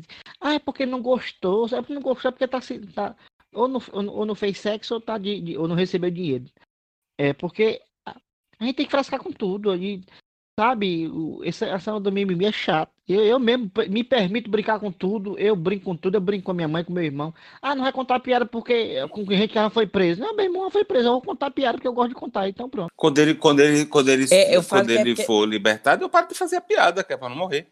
Ah, 0.41 0.55
é 0.55 0.59
porque 0.59 0.85
não 0.85 1.01
gostou, 1.01 1.67
é 1.67 1.77
porque 1.81 1.95
não 1.95 2.03
gostou, 2.03 2.29
é 2.29 2.33
porque 2.33 2.49
tá, 2.49 2.61
tá 2.95 3.17
ou, 3.53 3.69
não, 3.69 3.81
ou, 3.93 4.27
não- 4.27 4.35
fez 4.35 4.59
sexo 4.59 4.95
ou, 4.95 5.01
tá 5.01 5.17
de, 5.17 5.41
de- 5.41 5.57
ou 5.57 5.69
não 5.69 5.77
recebeu 5.77 6.11
dinheiro. 6.11 6.45
É 7.19 7.33
porque 7.33 7.81
a, 8.07 8.17
a 8.59 8.65
gente 8.65 8.77
tem 8.77 8.87
que 8.87 8.91
frescar 8.91 9.21
com 9.23 9.31
tudo. 9.33 9.75
E, 9.77 10.05
sabe, 10.61 11.11
essa, 11.43 11.65
essa 11.67 11.99
do 11.99 12.13
mimimi 12.13 12.45
é 12.45 12.53
chato. 12.53 12.93
Eu, 13.09 13.25
eu 13.25 13.39
mesmo 13.39 13.71
me 13.89 14.05
permito 14.05 14.51
brincar 14.51 14.79
com 14.79 14.93
tudo, 14.93 15.39
eu 15.39 15.57
brinco 15.57 15.87
com 15.87 15.97
tudo, 15.97 16.17
eu 16.17 16.21
brinco 16.21 16.45
com 16.45 16.51
a 16.51 16.55
minha 16.55 16.69
mãe, 16.69 16.85
com 16.85 16.93
meu 16.93 17.03
irmão. 17.03 17.33
Ah, 17.63 17.75
não 17.75 17.83
vai 17.83 17.93
contar 17.93 18.21
piada 18.21 18.45
porque 18.45 18.97
com 19.09 19.25
gente 19.25 19.49
que 19.49 19.55
já 19.55 19.71
foi 19.71 19.87
preso. 19.87 20.21
Não, 20.21 20.37
meu 20.37 20.45
irmão 20.45 20.71
foi 20.71 20.85
preso, 20.85 21.07
eu 21.09 21.13
vou 21.13 21.23
contar 21.23 21.51
piada 21.51 21.79
porque 21.79 21.89
eu 21.89 21.95
gosto 21.95 22.11
de 22.11 22.15
contar, 22.15 22.47
então 22.47 22.69
pronto. 22.69 22.93
Quando 22.95 23.19
ele, 23.19 23.35
quando 23.35 23.61
ele, 23.61 23.87
quando 23.87 24.11
ele, 24.11 24.27
É, 24.31 24.55
eu 24.55 24.63
quando 24.63 24.91
é 24.91 24.97
ele 24.97 25.15
porque- 25.15 25.25
for 25.25 25.47
libertado, 25.49 26.05
eu 26.05 26.11
paro 26.11 26.29
de 26.29 26.35
fazer 26.35 26.57
a 26.57 26.61
piada, 26.61 27.03
que 27.03 27.13
é 27.15 27.17
pra 27.17 27.31
não 27.31 27.37
morrer. 27.37 27.67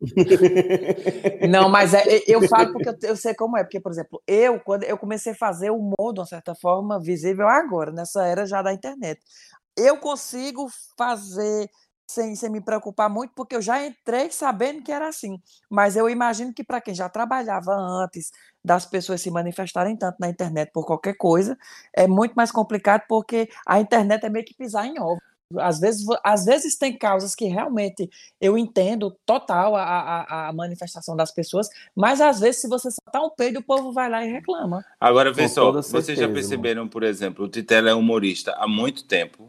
Não, 1.48 1.68
mas 1.68 1.94
é, 1.94 2.04
eu 2.26 2.42
falo 2.48 2.72
porque 2.72 2.88
eu, 2.88 3.10
eu 3.10 3.16
sei 3.16 3.34
como 3.34 3.56
é. 3.56 3.62
Porque, 3.62 3.80
por 3.80 3.92
exemplo, 3.92 4.20
eu, 4.26 4.58
quando 4.60 4.82
eu 4.82 4.98
comecei 4.98 5.32
a 5.32 5.36
fazer 5.36 5.70
humor 5.70 6.12
de 6.12 6.20
uma 6.20 6.26
certa 6.26 6.54
forma 6.54 7.00
visível 7.00 7.48
agora, 7.48 7.92
nessa 7.92 8.26
era 8.26 8.44
já 8.44 8.60
da 8.60 8.72
internet, 8.72 9.20
eu 9.76 9.96
consigo 9.96 10.68
fazer 10.98 11.68
sem, 12.06 12.34
sem 12.34 12.50
me 12.50 12.60
preocupar 12.60 13.08
muito, 13.08 13.32
porque 13.34 13.56
eu 13.56 13.62
já 13.62 13.84
entrei 13.84 14.30
sabendo 14.30 14.82
que 14.82 14.92
era 14.92 15.08
assim. 15.08 15.40
Mas 15.68 15.96
eu 15.96 16.08
imagino 16.08 16.52
que 16.52 16.64
para 16.64 16.80
quem 16.80 16.94
já 16.94 17.08
trabalhava 17.08 17.72
antes 17.72 18.30
das 18.64 18.86
pessoas 18.86 19.20
se 19.20 19.30
manifestarem 19.30 19.96
tanto 19.96 20.16
na 20.20 20.28
internet 20.28 20.70
por 20.72 20.86
qualquer 20.86 21.16
coisa, 21.16 21.56
é 21.94 22.06
muito 22.06 22.34
mais 22.34 22.50
complicado, 22.50 23.02
porque 23.08 23.48
a 23.66 23.80
internet 23.80 24.24
é 24.24 24.30
meio 24.30 24.44
que 24.44 24.54
pisar 24.54 24.86
em 24.86 25.00
ovo. 25.00 25.20
Às 25.58 25.78
vezes, 25.78 26.06
às 26.24 26.44
vezes 26.46 26.76
tem 26.76 26.96
causas 26.96 27.34
que 27.34 27.46
realmente 27.46 28.08
eu 28.40 28.56
entendo 28.56 29.14
total 29.26 29.76
a, 29.76 29.82
a, 29.82 30.48
a 30.48 30.52
manifestação 30.52 31.14
das 31.14 31.30
pessoas, 31.30 31.68
mas 31.94 32.20
às 32.20 32.40
vezes, 32.40 32.62
se 32.62 32.68
você 32.68 32.88
soltar 32.90 33.22
um 33.22 33.30
peido, 33.30 33.60
o 33.60 33.62
povo 33.62 33.92
vai 33.92 34.08
lá 34.08 34.24
e 34.24 34.32
reclama. 34.32 34.84
Agora, 34.98 35.32
vê 35.32 35.42
Com 35.42 35.48
só, 35.48 35.66
toda 35.66 35.82
vocês 35.82 36.18
já 36.18 36.28
perceberam, 36.28 36.88
por 36.88 37.02
exemplo, 37.02 37.44
o 37.44 37.48
Titela 37.48 37.90
é 37.90 37.94
humorista 37.94 38.52
há 38.52 38.66
muito 38.66 39.04
tempo, 39.04 39.46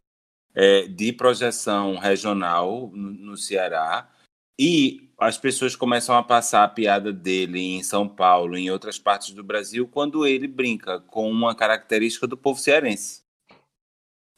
é, 0.56 0.88
de 0.88 1.12
projeção 1.12 1.98
regional 1.98 2.90
no, 2.94 3.12
no 3.12 3.38
Ceará, 3.38 4.10
e 4.58 5.12
as 5.18 5.38
pessoas 5.38 5.76
começam 5.76 6.16
a 6.16 6.24
passar 6.24 6.64
a 6.64 6.68
piada 6.68 7.12
dele 7.12 7.60
em 7.60 7.84
São 7.84 8.08
Paulo, 8.08 8.58
em 8.58 8.70
outras 8.70 8.98
partes 8.98 9.32
do 9.32 9.44
Brasil, 9.44 9.88
quando 9.88 10.26
ele 10.26 10.48
brinca 10.48 11.00
com 11.00 11.30
uma 11.30 11.54
característica 11.56 12.26
do 12.28 12.38
povo 12.38 12.60
cearense. 12.60 13.24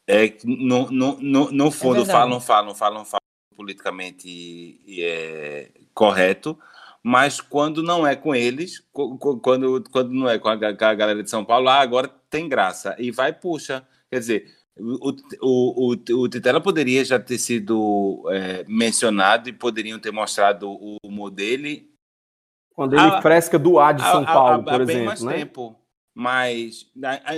É, 0.07 0.33
no, 0.43 0.89
no, 0.89 1.17
no, 1.21 1.51
no 1.51 1.71
fundo, 1.71 1.95
verdade. 1.95 2.11
falam, 2.11 2.39
falam, 2.39 2.75
falam, 2.75 3.05
falam 3.05 3.21
politicamente 3.55 4.29
e, 4.29 4.79
e 4.85 5.03
é 5.03 5.71
correto, 5.93 6.57
mas 7.03 7.41
quando 7.41 7.81
não 7.81 8.05
é 8.05 8.15
com 8.15 8.33
eles, 8.33 8.83
quando, 8.91 9.81
quando 9.89 10.09
não 10.11 10.29
é 10.29 10.37
com 10.37 10.49
a, 10.49 10.57
com 10.57 10.85
a 10.85 10.93
galera 10.93 11.23
de 11.23 11.29
São 11.29 11.43
Paulo, 11.43 11.67
ah, 11.67 11.79
agora 11.79 12.07
tem 12.29 12.47
graça. 12.47 12.95
E 12.99 13.11
vai, 13.11 13.33
puxa. 13.33 13.85
Quer 14.09 14.19
dizer, 14.19 14.56
o, 14.79 15.15
o, 15.41 15.93
o, 15.93 16.21
o 16.21 16.27
Titela 16.29 16.61
poderia 16.61 17.03
já 17.05 17.19
ter 17.19 17.37
sido 17.37 18.23
é, 18.29 18.63
mencionado 18.67 19.49
e 19.49 19.53
poderiam 19.53 19.99
ter 19.99 20.11
mostrado 20.11 20.69
o 20.69 20.97
humor 21.03 21.29
dele 21.31 21.89
Quando 22.73 22.93
ele 22.93 23.01
Ah, 23.01 23.21
fresca 23.21 23.57
do 23.57 23.79
ar 23.79 23.93
de 23.93 24.01
São 24.01 24.19
há- 24.19 24.29
há- 24.29 24.33
Paulo, 24.33 24.69
há- 24.69 24.75
há 24.75 24.77
por 24.77 24.85
bem 24.85 24.95
exemplo, 24.95 25.05
mais 25.05 25.21
né? 25.23 25.33
tempo. 25.37 25.75
Mas 26.19 26.91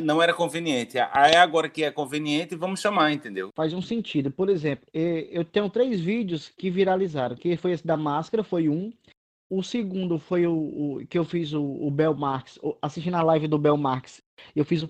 não 0.05 0.21
era 0.21 0.33
conveniente. 0.33 0.97
Aí 1.11 1.35
agora 1.35 1.67
que 1.67 1.83
é 1.83 1.91
conveniente, 1.91 2.55
vamos 2.55 2.79
chamar, 2.79 3.11
entendeu? 3.11 3.49
Faz 3.53 3.73
um 3.73 3.81
sentido. 3.81 4.31
Por 4.31 4.47
exemplo, 4.49 4.87
eu 4.93 5.43
tenho 5.43 5.69
três 5.69 5.99
vídeos 5.99 6.47
que 6.57 6.69
viralizaram, 6.69 7.35
que 7.35 7.57
foi 7.57 7.71
esse 7.73 7.85
da 7.85 7.97
máscara, 7.97 8.41
foi 8.41 8.69
um. 8.69 8.93
O 9.51 9.61
segundo 9.63 10.17
foi 10.17 10.47
o, 10.47 10.53
o- 10.53 11.07
que 11.09 11.17
eu 11.19 11.25
fiz 11.25 11.51
o, 11.51 11.61
o 11.61 11.91
Bel 11.91 12.13
Marx, 12.15 12.57
assistindo 12.81 13.15
a 13.15 13.21
live 13.23 13.47
do 13.49 13.57
Bel 13.57 13.75
Marx. 13.75 14.21
Eu 14.55 14.63
fiz 14.63 14.81
o, 14.83 14.89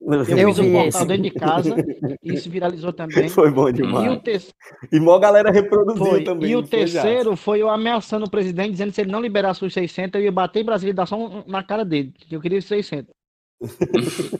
eu 0.00 0.12
Eu 0.12 0.24
fiz 0.24 0.36
vi 0.58 0.72
portal 0.72 0.86
esse. 0.88 1.04
dentro 1.06 1.22
de 1.22 1.30
casa, 1.30 1.74
e 2.22 2.34
isso 2.34 2.50
viralizou 2.50 2.92
também. 2.94 3.28
Foi 3.28 3.50
bom 3.50 3.68
E 3.68 3.70
o, 3.70 3.72
demais. 3.74 4.22
te- 4.22 4.54
E 4.92 5.00
mó 5.00 5.18
galera 5.18 5.50
reproduziu 5.50 6.04
foi. 6.06 6.24
também. 6.24 6.50
e 6.50 6.56
o 6.56 6.62
terceiro 6.62 7.34
foi 7.36 7.62
eu 7.62 7.68
ameaçando 7.70 8.26
o 8.26 8.30
presidente, 8.30 8.72
dizendo 8.72 8.88
que 8.90 8.94
se 8.96 9.00
ele 9.00 9.10
não 9.12 9.20
liberasse 9.20 9.64
os 9.64 9.72
600, 9.72 10.18
eu 10.20 10.24
ia 10.24 10.32
bater 10.32 10.60
em 10.60 10.64
Brasília 10.64 10.90
e 10.92 10.94
dar 10.94 11.06
só 11.06 11.16
um- 11.18 11.42
na 11.46 11.62
cara 11.62 11.84
dele, 11.84 12.12
que 12.16 12.34
eu 12.36 12.40
queria 12.40 12.58
os 12.58 12.64
600. 12.66 13.12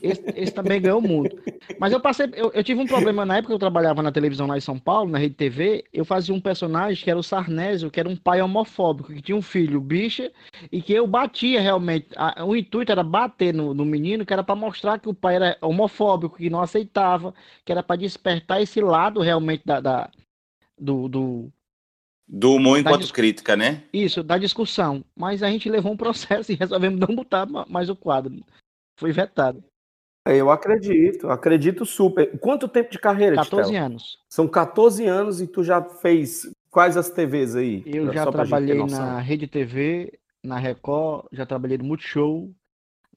Esse, 0.02 0.22
esse 0.36 0.52
também 0.52 0.80
ganhou 0.80 1.00
muito. 1.00 1.36
Mas 1.78 1.92
eu 1.92 2.00
passei, 2.00 2.28
eu, 2.34 2.50
eu 2.52 2.62
tive 2.62 2.80
um 2.80 2.86
problema 2.86 3.24
na 3.24 3.36
época 3.38 3.48
que 3.48 3.54
eu 3.54 3.58
trabalhava 3.58 4.02
na 4.02 4.12
televisão 4.12 4.46
lá 4.46 4.56
em 4.56 4.60
São 4.60 4.78
Paulo, 4.78 5.10
na 5.10 5.18
Rede 5.18 5.34
TV. 5.34 5.84
Eu 5.92 6.04
fazia 6.04 6.34
um 6.34 6.40
personagem 6.40 7.02
que 7.02 7.10
era 7.10 7.18
o 7.18 7.22
Sarnésio, 7.22 7.90
que 7.90 7.98
era 7.98 8.08
um 8.08 8.16
pai 8.16 8.40
homofóbico, 8.42 9.12
que 9.12 9.22
tinha 9.22 9.36
um 9.36 9.42
filho 9.42 9.80
bicha, 9.80 10.30
e 10.70 10.82
que 10.82 10.92
eu 10.92 11.06
batia 11.06 11.60
realmente. 11.60 12.08
A- 12.16 12.44
o 12.44 12.54
intuito 12.54 12.92
era 12.92 13.02
bater 13.02 13.52
no, 13.54 13.72
no 13.74 13.84
menino, 13.84 14.24
que 14.26 14.32
era 14.32 14.44
para 14.44 14.54
mostrar 14.54 14.98
que 14.98 15.08
o 15.08 15.14
pai 15.14 15.36
era 15.36 15.56
homofóbico, 15.62 16.36
que 16.36 16.50
não 16.50 16.60
aceitava, 16.60 17.34
que 17.64 17.72
era 17.72 17.82
para 17.82 17.96
despertar 17.96 18.60
esse 18.60 18.80
lado 18.80 19.20
realmente 19.20 19.62
da, 19.64 19.80
da- 19.80 20.10
do, 20.78 21.08
do, 21.08 21.52
Do 22.28 22.54
humor 22.54 22.78
enquanto 22.78 23.00
dis- 23.02 23.12
crítica, 23.12 23.56
né? 23.56 23.82
isso, 23.92 24.22
da 24.22 24.36
discussão. 24.36 25.02
Mas 25.16 25.42
a 25.42 25.48
gente 25.50 25.70
levou 25.70 25.92
um 25.92 25.96
processo 25.96 26.52
e 26.52 26.54
resolvemos 26.54 27.00
não 27.00 27.14
botar 27.14 27.46
ma- 27.46 27.66
mais 27.68 27.88
o 27.88 27.96
quadro. 27.96 28.34
Foi 28.96 29.12
vetado. 29.12 29.62
Eu 30.26 30.50
acredito, 30.50 31.28
acredito 31.28 31.86
super. 31.86 32.38
Quanto 32.40 32.66
tempo 32.66 32.90
de 32.90 32.98
carreira, 32.98 33.36
14 33.36 33.68
Titela? 33.68 33.86
anos. 33.86 34.18
São 34.28 34.48
14 34.48 35.06
anos 35.06 35.40
e 35.40 35.46
tu 35.46 35.62
já 35.62 35.80
fez 35.80 36.50
quais 36.70 36.96
as 36.96 37.08
TVs 37.10 37.54
aí? 37.54 37.84
Eu 37.86 38.12
já 38.12 38.30
trabalhei 38.30 38.84
na 38.84 39.20
Rede 39.20 39.46
TV, 39.46 40.18
na 40.42 40.58
Record, 40.58 41.26
já 41.30 41.46
trabalhei 41.46 41.78
no 41.78 41.84
Multishow, 41.84 42.50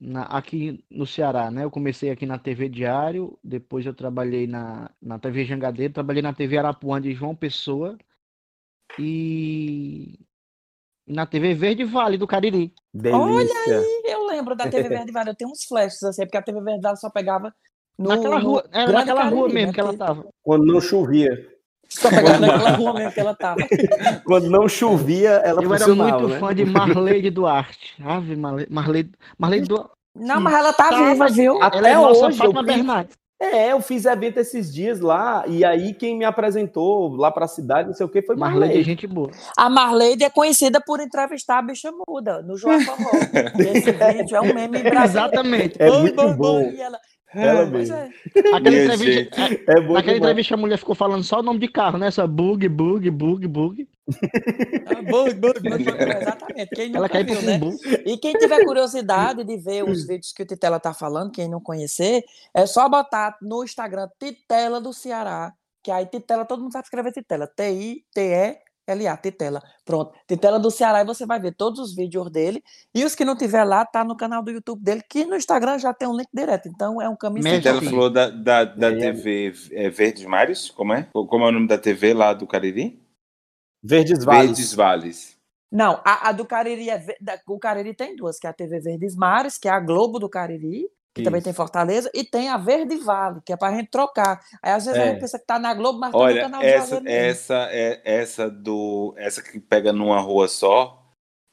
na, 0.00 0.22
aqui 0.22 0.84
no 0.88 1.04
Ceará, 1.04 1.50
né? 1.50 1.64
Eu 1.64 1.70
comecei 1.70 2.10
aqui 2.10 2.24
na 2.24 2.38
TV 2.38 2.68
Diário, 2.68 3.36
depois 3.42 3.84
eu 3.84 3.92
trabalhei 3.92 4.46
na, 4.46 4.90
na 5.02 5.18
TV 5.18 5.44
Jangadeiro, 5.44 5.92
trabalhei 5.92 6.22
na 6.22 6.32
TV 6.32 6.58
Arapuã 6.58 7.00
de 7.00 7.12
João 7.12 7.34
Pessoa 7.34 7.98
e 8.98 10.18
na 11.06 11.26
TV 11.26 11.54
Verde 11.54 11.84
Vale 11.84 12.16
do 12.16 12.26
Cariri. 12.26 12.72
Delícia. 12.94 13.78
aí, 13.78 14.02
eu 14.06 14.19
lembro 14.40 14.56
da 14.56 14.68
TV 14.68 14.88
Verde 14.88 15.12
Vale, 15.12 15.30
eu 15.30 15.34
tenho 15.34 15.50
uns 15.50 15.64
flashes 15.64 16.02
assim, 16.02 16.22
porque 16.22 16.36
a 16.36 16.42
TV 16.42 16.60
Verde 16.60 16.80
Vale 16.82 16.96
só 16.96 17.08
pegava 17.10 17.52
no, 17.98 18.08
Naquela 18.08 18.38
no 18.40 18.48
rua, 18.50 18.64
era 18.72 18.86
Grande 18.86 19.06
naquela 19.06 19.24
rua 19.28 19.48
mesmo 19.48 19.66
né? 19.68 19.72
que 19.72 19.80
ela 19.80 19.96
tava. 19.96 20.26
Quando 20.42 20.64
não 20.66 20.80
chovia. 20.80 21.46
Só 21.88 22.08
pegava 22.08 22.38
naquela 22.38 22.70
rua 22.76 22.94
mesmo 22.94 23.12
que 23.12 23.20
ela 23.20 23.34
tava. 23.34 23.60
Quando 24.24 24.48
não 24.50 24.68
chovia, 24.68 25.30
ela 25.44 25.62
Eu 25.62 25.74
era 25.74 25.86
muito 25.88 26.28
né? 26.28 26.38
fã 26.38 26.54
de 26.54 26.64
Marleide 26.64 27.30
Duarte. 27.30 27.94
Ave 28.02 28.36
Marle- 28.36 28.66
Marleide, 28.70 29.10
Marleide 29.38 29.68
Duarte. 29.68 29.90
Não, 30.14 30.40
mas 30.40 30.54
ela 30.54 30.72
tá 30.72 30.88
Tá, 30.88 30.96
viva, 31.12 31.28
viu? 31.28 31.62
Até 31.62 31.78
Ela 31.78 31.88
é 31.88 31.94
nossa 31.94 32.26
hoje, 32.26 32.38
Fátima 32.38 32.60
eu 32.60 32.64
Bernardes. 32.64 33.16
É, 33.42 33.72
eu 33.72 33.80
fiz 33.80 34.04
evento 34.04 34.36
esses 34.38 34.70
dias 34.72 35.00
lá, 35.00 35.44
e 35.46 35.64
aí 35.64 35.94
quem 35.94 36.18
me 36.18 36.26
apresentou 36.26 37.16
lá 37.16 37.30
pra 37.30 37.48
cidade, 37.48 37.88
não 37.88 37.94
sei 37.94 38.04
o 38.04 38.08
que, 38.08 38.20
foi 38.20 38.36
Marleide 38.36 38.64
é 38.64 38.68
Marley. 38.76 38.84
gente 38.84 39.06
boa. 39.06 39.30
A 39.56 39.70
Marleide 39.70 40.24
é 40.24 40.28
conhecida 40.30 40.78
por 40.78 41.00
entrevistar 41.00 41.56
a 41.58 41.62
bicha 41.62 41.90
muda 42.06 42.42
no 42.42 42.58
João 42.58 42.78
Favor. 42.82 43.10
Esse 43.74 43.92
vídeo 43.92 44.36
é 44.36 44.40
um 44.42 44.52
meme 44.54 44.80
em 44.80 44.82
Brasília. 44.82 45.04
Exatamente. 45.22 45.74
É 45.78 45.90
muito 45.90 46.16
bom. 46.34 46.34
boi, 46.34 46.74
e 46.74 46.80
ela- 46.82 46.98
Ela 47.34 47.66
Pois 47.70 47.88
mesmo. 47.88 47.94
é. 47.94 48.10
Aquela 48.36 48.60
Minha 48.60 48.84
entrevista, 48.84 48.96
gente. 48.96 49.62
É 49.68 49.74
naquela 49.74 50.00
demais. 50.00 50.16
entrevista 50.16 50.54
a 50.54 50.56
mulher 50.56 50.78
ficou 50.78 50.94
falando 50.94 51.22
só 51.22 51.40
o 51.40 51.42
nome 51.42 51.60
de 51.60 51.68
carro, 51.68 51.98
né? 51.98 52.10
Só 52.10 52.26
bug, 52.26 52.68
bug, 52.68 53.10
bug, 53.10 53.46
bug. 53.46 53.88
Ah, 54.86 55.02
boi, 55.02 55.34
boi, 55.34 55.52
boi, 55.60 55.78
boi, 55.78 55.94
Exatamente. 56.20 56.70
Quem 56.74 56.96
Ela 56.96 57.08
pro 57.08 57.24
viu, 57.24 57.42
né? 57.42 57.60
E 58.04 58.16
quem 58.18 58.32
tiver 58.32 58.64
curiosidade 58.64 59.44
de 59.44 59.56
ver 59.56 59.84
os 59.84 60.06
vídeos 60.06 60.32
que 60.32 60.42
o 60.42 60.46
Titela 60.46 60.80
tá 60.80 60.92
falando, 60.92 61.30
quem 61.30 61.48
não 61.48 61.60
conhecer, 61.60 62.24
é 62.54 62.66
só 62.66 62.88
botar 62.88 63.36
no 63.40 63.62
Instagram 63.62 64.08
Titela 64.18 64.80
do 64.80 64.92
Ceará, 64.92 65.52
que 65.82 65.90
aí 65.90 66.06
Titela, 66.06 66.44
todo 66.44 66.62
mundo 66.62 66.72
sabe 66.72 66.84
escrever 66.84 67.12
Titela. 67.12 67.48
T-I-T-E-L-A, 68.96 69.16
Titela. 69.16 69.62
Pronto. 69.84 70.12
Titela 70.26 70.58
do 70.58 70.70
Ceará, 70.70 71.00
e 71.00 71.04
você 71.04 71.24
vai 71.26 71.38
ver 71.40 71.54
todos 71.54 71.78
os 71.80 71.94
vídeos 71.94 72.30
dele. 72.30 72.62
E 72.94 73.04
os 73.04 73.14
que 73.14 73.24
não 73.24 73.36
tiver 73.36 73.64
lá, 73.64 73.84
tá 73.84 74.04
no 74.04 74.16
canal 74.16 74.42
do 74.42 74.50
YouTube 74.50 74.82
dele, 74.82 75.02
que 75.08 75.24
no 75.24 75.36
Instagram 75.36 75.78
já 75.78 75.92
tem 75.94 76.08
um 76.08 76.16
link 76.16 76.28
direto. 76.32 76.68
Então 76.68 77.00
é 77.00 77.08
um 77.08 77.16
caminho 77.16 77.42
sem 77.42 77.52
Mestre. 77.52 77.70
Ela 77.70 77.82
falou 77.82 78.10
da, 78.10 78.28
da, 78.30 78.64
da 78.64 78.88
É. 78.92 78.96
TV 78.98 79.52
é, 79.72 79.90
Verdes 79.90 80.24
Mares, 80.24 80.70
como 80.70 80.92
é? 80.92 81.08
Como 81.12 81.44
é 81.44 81.48
o 81.48 81.52
nome 81.52 81.66
da 81.68 81.78
TV 81.78 82.12
lá 82.14 82.32
do 82.32 82.46
Cariri? 82.46 83.00
Verdes 83.82 84.24
Vales. 84.24 84.46
Verdes 84.46 84.74
Vales. 84.74 85.36
Não, 85.72 86.00
a, 86.04 86.28
a 86.28 86.32
do 86.32 86.44
Cariri 86.44 86.90
é. 86.90 86.98
da- 87.20 87.38
O 87.46 87.58
Cariri 87.58 87.94
tem 87.94 88.16
duas, 88.16 88.38
que 88.38 88.46
é 88.46 88.50
a 88.50 88.52
TV 88.52 88.80
Verdes 88.80 89.14
Mares, 89.14 89.56
que 89.56 89.68
é 89.68 89.70
a 89.70 89.78
Globo 89.80 90.18
do 90.18 90.28
Cariri, 90.28 90.88
que 91.20 91.24
também 91.24 91.40
tem 91.42 91.52
Fortaleza, 91.52 92.10
e 92.14 92.24
tem 92.24 92.48
a 92.48 92.56
Verde 92.56 92.96
Vale, 92.96 93.40
que 93.44 93.52
é 93.52 93.56
pra 93.56 93.72
gente 93.72 93.88
trocar. 93.90 94.40
Aí 94.62 94.72
às 94.72 94.84
vezes 94.86 95.00
a 95.00 95.04
É. 95.04 95.10
gente 95.10 95.20
pensa 95.20 95.38
que 95.38 95.46
tá 95.46 95.58
na 95.58 95.72
Globo, 95.74 95.98
mas 96.00 96.10
tá 96.12 96.18
no 96.18 96.24
Olha, 96.24 96.42
canal 96.42 96.62
essa, 96.62 96.86
Juazeiro 96.96 97.08
essa, 97.08 97.68
é, 97.70 98.00
essa 98.04 98.50
do. 98.50 99.14
Essa 99.16 99.42
que 99.42 99.58
pega 99.60 99.92
numa 99.92 100.20
rua 100.20 100.48
só 100.48 100.96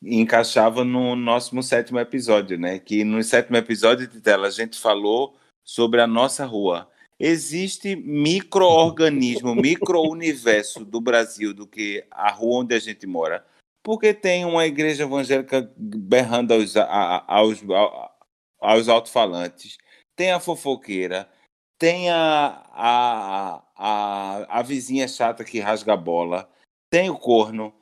encaixava 0.04 0.84
no 0.84 1.16
nosso 1.16 1.60
sétimo 1.64 2.00
episódio, 2.00 2.58
né? 2.58 2.80
Que 2.80 3.04
no 3.04 3.22
sétimo 3.24 3.58
episódio 3.58 4.08
de 4.08 4.22
tela 4.22 4.48
a 4.48 4.52
gente 4.52 4.78
falou 4.80 5.36
sobre 5.66 6.02
a 6.02 6.08
nossa 6.08 6.46
rua. 6.46 6.88
Existe 7.20 7.96
micro-organismo, 7.96 9.56
micro-universo 9.56 10.86
do 10.86 11.02
Brasil 11.02 11.54
do 11.54 11.66
que 11.66 12.06
a 12.12 12.32
rua 12.32 12.60
onde 12.62 12.76
a 12.76 12.80
gente 12.80 13.08
mora. 13.08 13.44
Porque 13.84 14.14
tem 14.14 14.46
uma 14.46 14.66
igreja 14.66 15.04
evangélica 15.04 15.72
berrando 15.78 16.54
aos, 16.54 16.76
a- 16.78 16.84
a- 16.84 17.24
aos, 17.28 17.64
a- 17.70 18.12
aos 18.60 18.88
alto-falantes, 18.90 19.78
tem 20.16 20.32
a 20.32 20.40
fofoqueira, 20.40 21.30
tem 21.78 22.10
a, 22.10 22.64
a, 22.74 23.64
a, 23.76 24.60
a 24.60 24.62
vizinha 24.62 25.08
chata 25.08 25.44
que 25.44 25.60
rasga 25.60 25.94
a 25.94 25.98
bola, 25.98 26.50
tem 26.90 27.10
o 27.10 27.18
corno, 27.18 27.74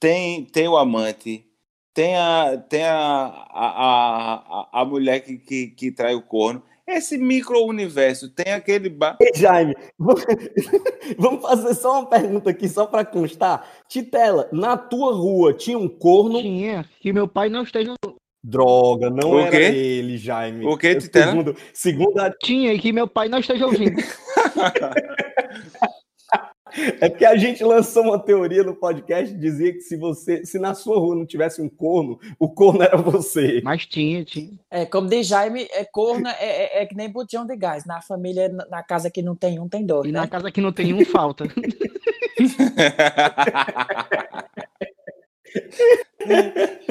tem, 0.00 0.44
tem 0.44 0.68
o 0.68 0.76
amante, 0.76 1.44
tem 1.94 2.16
a, 2.16 2.56
tem 2.68 2.84
a, 2.84 2.96
a, 2.96 4.68
a, 4.72 4.80
a- 4.80 4.84
mulher 4.84 5.20
que, 5.20 5.36
que, 5.38 5.66
que 5.68 5.90
trai 5.92 6.14
o 6.14 6.22
corno. 6.22 6.62
Esse 6.86 7.16
micro-universo 7.16 8.28
tem 8.30 8.52
aquele. 8.52 8.88
Ba... 8.88 9.16
Ei, 9.20 9.30
Jaime, 9.34 9.74
vamos- 9.98 10.24
vamos 11.18 11.42
fazer 11.42 11.74
só 11.74 12.00
uma 12.00 12.08
pergunta 12.08 12.50
aqui, 12.50 12.68
só 12.68 12.86
para 12.86 13.04
constar. 13.04 13.68
Titela, 13.88 14.48
na 14.52 14.76
tua 14.76 15.14
rua 15.14 15.54
tinha 15.54 15.78
um 15.78 15.88
corno? 15.88 16.40
Tinha, 16.40 16.84
que 17.00 17.12
meu 17.12 17.28
pai 17.28 17.48
não 17.48 17.62
esteja. 17.62 17.94
Droga, 18.44 19.08
não 19.08 19.32
O 19.32 19.40
era 19.40 19.50
quê? 19.50 19.56
ele, 19.56 20.16
Jaime. 20.18 20.66
O 20.66 20.76
quê, 20.76 20.96
Titela? 20.96 21.30
Segundo, 21.30 21.56
segundo 21.72 22.18
a- 22.18 22.30
Tinha, 22.42 22.72
e 22.72 22.78
que 22.78 22.92
meu 22.92 23.06
pai 23.06 23.28
não 23.28 23.38
esteja 23.38 23.66
ouvindo. 23.66 23.96
É 27.00 27.10
porque 27.10 27.26
a 27.26 27.36
gente 27.36 27.62
lançou 27.62 28.02
uma 28.04 28.18
teoria 28.18 28.62
no 28.62 28.74
podcast 28.74 29.30
que 29.34 29.38
dizia 29.38 29.74
que 29.74 29.80
se 29.82 29.94
você, 29.94 30.42
se 30.46 30.58
na 30.58 30.72
sua 30.74 30.96
rua 30.98 31.14
não 31.14 31.26
tivesse 31.26 31.60
um 31.60 31.68
corno, 31.68 32.18
o 32.38 32.48
corno 32.48 32.82
era 32.82 32.96
você. 32.96 33.60
Mas 33.62 33.84
tinha, 33.84 34.24
tinha. 34.24 34.58
É, 34.70 34.86
como 34.86 35.06
diz 35.06 35.26
Jaime, 35.26 35.68
é 35.70 35.84
corno 35.84 36.26
é, 36.26 36.32
é, 36.40 36.82
é 36.82 36.86
que 36.86 36.94
nem 36.96 37.10
botijão 37.12 37.46
de 37.46 37.54
gás. 37.56 37.84
Na 37.84 38.00
família, 38.00 38.48
na 38.48 38.64
na 38.70 38.82
casa 38.82 39.10
que 39.10 39.20
não 39.20 39.36
tem 39.36 39.60
um, 39.60 39.68
tem 39.68 39.84
dois, 39.84 40.08
E 40.08 40.12
né? 40.12 40.20
na 40.20 40.26
casa 40.26 40.50
que 40.50 40.62
não 40.62 40.72
tem 40.72 40.94
um, 40.94 41.04
falta. 41.04 41.44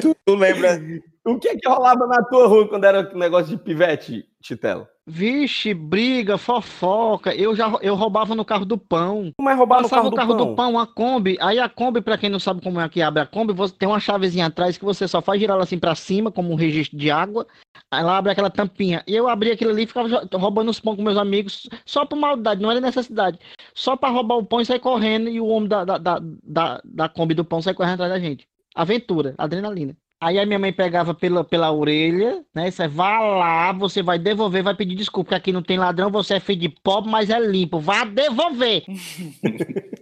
tu, 0.00 0.14
tu 0.24 0.34
lembra? 0.36 0.80
O 1.24 1.38
que 1.38 1.48
é 1.48 1.56
que 1.56 1.68
rolava 1.68 2.06
na 2.06 2.22
tua 2.24 2.48
rua 2.48 2.68
quando 2.68 2.84
era 2.84 3.12
negócio 3.14 3.56
de 3.56 3.62
pivete, 3.62 4.24
Titela? 4.40 4.88
Vixe, 5.06 5.72
briga, 5.74 6.36
fofoca. 6.36 7.34
Eu 7.34 7.54
já 7.54 7.72
eu 7.80 7.94
roubava 7.94 8.34
no 8.34 8.44
carro 8.44 8.64
do 8.64 8.76
pão. 8.76 9.32
Como 9.36 9.48
é 9.48 9.54
roubar 9.54 9.82
no 9.82 9.88
Passava 9.88 10.02
carro, 10.02 10.12
o 10.12 10.16
carro 10.16 10.34
do, 10.34 10.38
do 10.38 10.56
pão? 10.56 10.72
pão, 10.72 10.78
a 10.78 10.86
Kombi. 10.86 11.36
Aí 11.40 11.58
a 11.58 11.68
Kombi, 11.68 12.00
pra 12.00 12.18
quem 12.18 12.30
não 12.30 12.40
sabe 12.40 12.60
como 12.60 12.80
é 12.80 12.88
que 12.88 13.02
abre 13.02 13.22
a 13.22 13.26
Kombi, 13.26 13.52
você 13.52 13.74
tem 13.74 13.88
uma 13.88 14.00
chavezinha 14.00 14.46
atrás 14.46 14.76
que 14.76 14.84
você 14.84 15.06
só 15.06 15.20
faz 15.20 15.40
girar 15.40 15.54
ela 15.54 15.64
assim 15.64 15.78
pra 15.78 15.94
cima, 15.94 16.30
como 16.30 16.52
um 16.52 16.56
registro 16.56 16.98
de 16.98 17.10
água. 17.10 17.46
Aí 17.90 18.00
ela 18.00 18.16
abre 18.16 18.32
aquela 18.32 18.50
tampinha. 18.50 19.02
E 19.06 19.14
eu 19.14 19.28
abria 19.28 19.54
aquilo 19.54 19.70
ali 19.70 19.82
e 19.82 19.86
ficava 19.86 20.08
roubando 20.34 20.70
os 20.70 20.80
pão 20.80 20.96
com 20.96 21.02
meus 21.02 21.18
amigos, 21.18 21.68
só 21.84 22.04
por 22.04 22.16
maldade, 22.16 22.62
não 22.62 22.70
era 22.70 22.80
necessidade. 22.80 23.38
Só 23.74 23.96
pra 23.96 24.08
roubar 24.08 24.36
o 24.36 24.44
pão 24.44 24.60
e 24.60 24.66
sair 24.66 24.80
correndo, 24.80 25.28
e 25.28 25.40
o 25.40 25.46
homem 25.46 25.68
da, 25.68 25.84
da, 25.84 25.98
da, 25.98 26.20
da, 26.20 26.80
da 26.84 27.08
Kombi 27.08 27.34
do 27.34 27.44
pão 27.44 27.60
sair 27.62 27.74
correndo 27.74 27.94
atrás 27.94 28.12
da 28.12 28.20
gente. 28.20 28.46
Aventura, 28.74 29.34
adrenalina. 29.36 29.96
Aí 30.24 30.38
a 30.38 30.46
minha 30.46 30.58
mãe 30.58 30.72
pegava 30.72 31.12
pela, 31.12 31.42
pela 31.42 31.72
orelha, 31.72 32.44
né? 32.54 32.70
Você 32.70 32.86
vai 32.86 33.18
lá, 33.18 33.72
você 33.72 34.04
vai 34.04 34.20
devolver, 34.20 34.62
vai 34.62 34.72
pedir 34.72 34.94
desculpa, 34.94 35.30
porque 35.30 35.34
aqui 35.34 35.52
não 35.52 35.62
tem 35.62 35.76
ladrão, 35.76 36.12
você 36.12 36.34
é 36.34 36.40
filho 36.40 36.60
de 36.60 36.68
pobre, 36.68 37.10
mas 37.10 37.28
é 37.28 37.40
limpo. 37.40 37.80
Vá 37.80 38.04
devolver! 38.04 38.84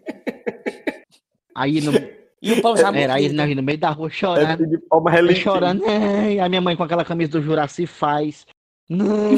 Aí 1.57 1.81
no, 1.81 1.93
E 2.43 2.53
o 2.53 2.63
pão 2.63 2.77
já 2.77 2.89
era 2.95 3.15
aí 3.15 3.23
morrido. 3.25 3.35
nós 3.35 3.57
no 3.57 3.63
meio 3.63 3.79
da 3.79 3.91
rua 3.91 4.09
É 4.09 4.11
chorando, 4.11 4.57
filho 4.59 4.71
de 4.71 4.79
pau, 4.79 5.01
mas 5.01 5.15
é 5.15 5.19
eu 5.21 5.25
limpinho. 5.25 5.43
chorando. 5.43 5.83
Ai, 5.87 6.39
a 6.39 6.49
minha 6.49 6.61
mãe 6.61 6.77
com 6.77 6.83
aquela 6.83 7.05
camisa 7.05 7.33
do 7.33 7.43
Juraci 7.43 7.87
faz. 7.87 8.47
Não. 8.89 9.07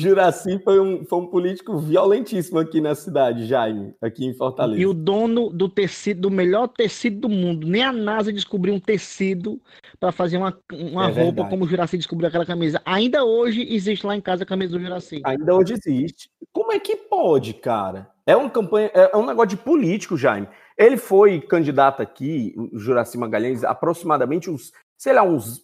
Juraci 0.00 0.58
foi 0.64 0.80
um, 0.80 1.04
foi 1.04 1.18
um 1.18 1.26
político 1.26 1.78
violentíssimo 1.78 2.58
aqui 2.58 2.80
na 2.80 2.94
cidade, 2.94 3.46
Jaime, 3.46 3.94
aqui 4.00 4.24
em 4.26 4.34
Fortaleza. 4.34 4.80
E 4.80 4.86
o 4.86 4.92
dono 4.94 5.50
do 5.50 5.68
tecido, 5.68 6.22
do 6.22 6.30
melhor 6.30 6.68
tecido 6.68 7.20
do 7.20 7.28
mundo, 7.28 7.66
nem 7.66 7.82
a 7.82 7.92
NASA 7.92 8.32
descobriu 8.32 8.74
um 8.74 8.80
tecido 8.80 9.60
para 9.98 10.12
fazer 10.12 10.36
uma, 10.38 10.56
uma 10.72 11.04
É 11.04 11.06
roupa 11.06 11.14
verdade. 11.24 11.50
como 11.50 11.64
o 11.64 11.68
Juraci 11.68 11.96
descobriu 11.96 12.28
aquela 12.28 12.46
camisa. 12.46 12.80
Ainda 12.84 13.24
hoje 13.24 13.66
existe 13.72 14.06
lá 14.06 14.16
em 14.16 14.20
casa 14.20 14.42
a 14.44 14.46
camisa 14.46 14.72
do 14.76 14.80
Juraci. 14.82 15.20
Ainda 15.24 15.54
hoje 15.54 15.74
existe. 15.74 16.30
Como 16.52 16.72
é 16.72 16.78
que 16.78 16.96
pode, 16.96 17.54
cara? 17.54 18.08
É 18.26 18.36
uma 18.36 18.50
campanha, 18.50 18.90
é 18.94 19.10
é 19.12 19.16
um 19.16 19.26
negócio 19.26 19.50
de 19.50 19.56
político, 19.56 20.16
Jaime. 20.16 20.48
Ele 20.78 20.96
foi 20.96 21.40
candidato 21.40 22.00
aqui, 22.00 22.54
o 22.56 22.78
Juraci 22.78 23.18
Magalhães, 23.18 23.64
aproximadamente 23.64 24.48
uns 24.50 24.72
sei 24.96 25.14
lá, 25.14 25.22
uns, 25.22 25.62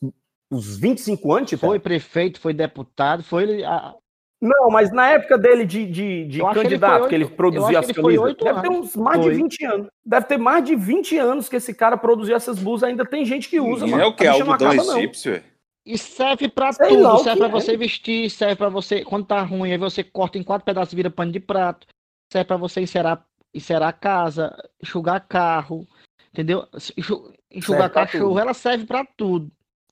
uns 0.50 0.76
25 0.78 1.32
anos. 1.32 1.50
Foi 1.58 1.78
prefeito, 1.78 2.40
foi 2.40 2.54
deputado, 2.54 3.22
foi. 3.22 3.62
a- 3.64 3.94
Não, 4.40 4.68
mas 4.70 4.92
na 4.92 5.08
época 5.08 5.38
dele 5.38 5.64
de, 5.64 5.86
de, 5.86 6.26
de 6.26 6.42
acho 6.42 6.52
que 6.52 6.58
ele 6.58 6.64
candidato, 6.68 7.00
foi 7.00 7.08
que 7.08 7.14
ele, 7.14 7.24
produzia 7.26 7.78
as 7.78 7.90
camisas, 7.90 8.34
deve 8.36 8.60
ter 8.62 8.68
uns 8.70 8.94
mais 8.96 9.22
Foi. 9.22 9.30
de 9.30 9.36
20 9.42 9.64
anos. 9.64 9.86
Deve 10.04 10.26
ter 10.26 10.36
mais 10.36 10.64
de 10.64 10.76
20 10.76 11.18
anos 11.18 11.48
que 11.48 11.56
esse 11.56 11.72
cara 11.74 11.96
produziu 11.96 12.36
essas 12.36 12.58
blusas. 12.58 12.88
Ainda 12.88 13.04
tem 13.06 13.24
gente 13.24 13.48
que 13.48 13.58
usa, 13.58 13.86
Menino, 13.86 13.92
mano. 13.92 14.02
é 14.02 14.06
o 14.06 14.14
que? 14.14 14.24
Não 14.24 14.32
Algodão 14.34 14.74
não. 14.74 14.98
egípcio? 14.98 15.42
E 15.86 15.96
serve 15.96 16.48
pra 16.48 16.72
Sei 16.72 16.88
tudo, 16.88 17.02
lá 17.02 17.18
serve 17.18 17.38
pra 17.38 17.48
é. 17.48 17.50
você 17.50 17.76
vestir, 17.76 18.28
serve 18.28 18.56
pra 18.56 18.68
você, 18.68 19.04
quando 19.04 19.24
tá 19.24 19.40
ruim, 19.42 19.70
aí 19.72 19.78
você 19.78 20.02
corta 20.04 20.36
em 20.36 20.42
quatro 20.42 20.64
pedaços 20.66 20.92
e 20.92 20.96
vira 20.96 21.08
pano 21.10 21.30
de 21.32 21.38
prato, 21.40 21.86
serve 22.30 22.44
pra 22.48 22.56
você 22.56 22.80
encerar, 22.80 23.24
encerar 23.54 23.88
a 23.88 23.92
casa, 23.92 24.52
enxugar 24.82 25.24
carro, 25.28 25.86
entendeu? 26.32 26.66
Enxu- 26.96 27.32
Enxugar 27.50 27.88
cachorro, 27.88 28.30
tudo. 28.30 28.40
ela 28.40 28.52
serve 28.52 28.84
pra 28.84 29.04
tudo. 29.16 29.50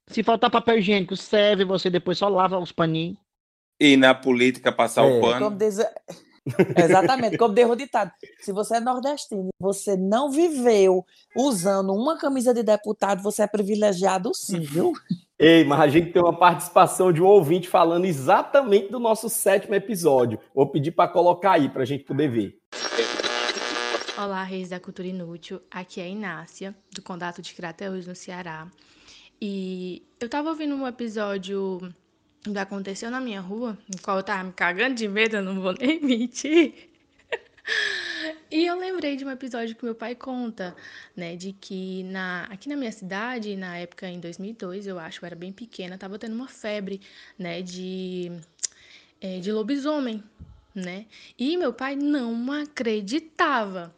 Se 0.09 0.22
faltar 0.24 0.50
papel 0.50 0.78
higiênico, 0.78 1.16
serve, 1.16 1.64
você 1.64 1.88
depois 1.88 2.18
só 2.18 2.28
lava 2.28 2.59
os 2.59 2.72
paninhos. 2.72 3.16
E 3.81 3.97
na 3.97 4.15
política 4.15 4.71
passar 4.71 5.05
É. 5.05 5.19
o 5.19 5.21
pano. 5.21 5.47
Como 5.47 5.57
diz... 5.57 5.79
Exatamente, 6.77 7.39
como 7.39 7.55
derro 7.55 7.75
ditado. 7.75 8.13
Se 8.41 8.53
você 8.53 8.77
é 8.77 8.81
nordestino 8.81 9.49
e 9.49 9.51
você 9.59 9.97
não 9.97 10.31
viveu 10.31 11.05
usando 11.35 11.95
uma 11.95 12.19
camisa 12.19 12.53
de 12.53 12.63
deputado, 12.63 13.23
você 13.23 13.43
é 13.43 13.47
privilegiado 13.47 14.31
sim, 14.35 14.61
viu? 14.61 14.93
Ei, 15.39 15.65
mas 15.65 15.81
a 15.81 15.89
gente 15.89 16.13
tem 16.13 16.21
uma 16.21 16.37
participação 16.37 17.11
de 17.11 17.23
um 17.23 17.27
ouvinte 17.27 17.67
falando 17.67 18.05
exatamente 18.05 18.91
do 18.91 19.01
nosso 19.01 19.31
sétimo 19.31 19.75
episódio. 19.75 20.39
Vou 20.55 20.67
pedir 20.67 20.93
para 20.93 21.11
colocar 21.11 21.53
aí 21.53 21.69
pra 21.71 21.85
gente 21.87 22.05
poder 22.05 22.31
ver. 22.31 22.59
Olá, 24.17 24.45
reis 24.45 24.69
da 24.69 24.79
cultura 24.79 25.09
inútil. 25.09 25.61
Aqui 25.71 26.01
é 26.01 26.05
a 26.05 26.09
Inácia, 26.09 26.75
do 26.93 27.03
Condado 27.03 27.41
de 27.41 27.55
Crateús, 27.55 28.07
no 28.07 28.15
Ceará. 28.15 28.69
E 29.41 30.07
eu 30.21 30.29
tava 30.29 30.51
ouvindo 30.51 30.75
um 30.75 30.87
episódio 30.87 31.81
do 32.44 32.59
Aconteceu 32.59 33.11
na 33.11 33.20
Minha 33.20 33.40
Rua, 33.40 33.78
no 33.88 34.00
qual 34.00 34.18
eu 34.18 34.22
tava 34.22 34.44
me 34.44 34.52
cagando 34.52 34.94
de 34.94 35.09
medo, 35.09 35.37
eu 35.37 35.42
não 35.42 35.61
vou 35.61 35.74
nem 35.78 36.00
mentir. 36.04 36.90
E 38.50 38.66
eu 38.66 38.78
lembrei 38.78 39.16
de 39.16 39.24
um 39.24 39.30
episódio 39.30 39.74
que 39.74 39.85
meu 39.85 39.94
pai 39.94 40.14
conta, 40.14 40.76
né, 41.16 41.35
de 41.35 41.52
que 41.52 42.04
na, 42.04 42.44
aqui 42.44 42.68
na 42.68 42.76
minha 42.76 42.92
cidade, 42.92 43.57
na 43.57 43.78
época 43.78 44.07
em 44.07 44.20
2002, 44.20 44.87
eu 44.87 44.98
acho, 44.98 45.24
eu 45.24 45.26
era 45.26 45.35
bem 45.35 45.50
pequena, 45.52 45.96
tava 45.96 46.18
tendo 46.18 46.35
uma 46.35 46.48
febre, 46.48 47.00
né, 47.38 47.62
de, 47.62 48.30
eh, 49.20 49.40
de 49.40 49.50
lobisomem, 49.50 50.22
né? 50.74 51.07
E 51.38 51.57
meu 51.57 51.72
pai 51.72 51.96
não 51.96 52.52
acreditava. 52.52 53.94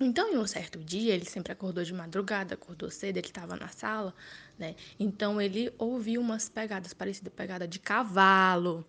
Então, 0.00 0.30
em 0.30 0.36
um 0.36 0.46
certo 0.46 0.78
dia, 0.78 1.14
ele 1.14 1.24
sempre 1.24 1.52
acordou 1.52 1.82
de 1.82 1.94
madrugada, 1.94 2.54
acordou 2.54 2.90
cedo, 2.90 3.16
ele 3.16 3.26
estava 3.26 3.56
na 3.56 3.68
sala, 3.68 4.14
né? 4.58 4.74
Então, 4.98 5.40
ele 5.40 5.72
ouviu 5.78 6.20
umas 6.20 6.48
pegadas 6.48 6.94
parecidas 6.94 7.32
pegada 7.32 7.66
de 7.66 7.78
cavalo. 7.78 8.86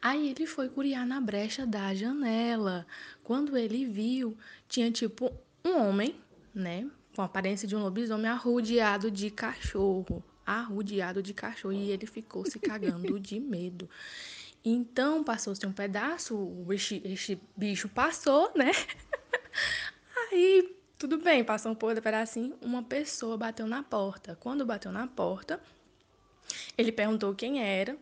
Aí, 0.00 0.30
ele 0.30 0.46
foi 0.46 0.68
curiar 0.68 1.06
na 1.06 1.20
brecha 1.20 1.66
da 1.66 1.94
janela. 1.94 2.86
Quando 3.22 3.56
ele 3.56 3.84
viu, 3.84 4.36
tinha 4.68 4.90
tipo 4.90 5.32
um 5.64 5.78
homem, 5.78 6.14
né? 6.54 6.88
Com 7.14 7.22
a 7.22 7.24
aparência 7.24 7.66
de 7.66 7.74
um 7.74 7.80
lobisomem 7.80 8.30
arrodeado 8.30 9.10
de 9.10 9.30
cachorro. 9.30 10.22
Arrodeado 10.46 11.22
de 11.22 11.34
cachorro. 11.34 11.74
E 11.74 11.90
ele 11.90 12.06
ficou 12.06 12.44
se 12.44 12.58
cagando 12.58 13.18
de 13.18 13.38
medo. 13.40 13.88
Então, 14.64 15.22
passou-se 15.24 15.64
um 15.66 15.72
pedaço, 15.72 16.66
esse 17.04 17.40
bicho 17.56 17.88
passou, 17.88 18.52
né? 18.54 18.70
Aí, 20.30 20.77
tudo 20.98 21.18
bem, 21.18 21.44
passou 21.44 21.70
um 21.70 21.74
pouco 21.74 21.94
de 21.94 22.00
pedacinho, 22.00 22.58
uma 22.60 22.82
pessoa 22.82 23.36
bateu 23.36 23.66
na 23.66 23.82
porta. 23.82 24.36
Quando 24.40 24.66
bateu 24.66 24.90
na 24.90 25.06
porta, 25.06 25.60
ele 26.76 26.90
perguntou 26.90 27.34
quem 27.34 27.62
era 27.62 27.96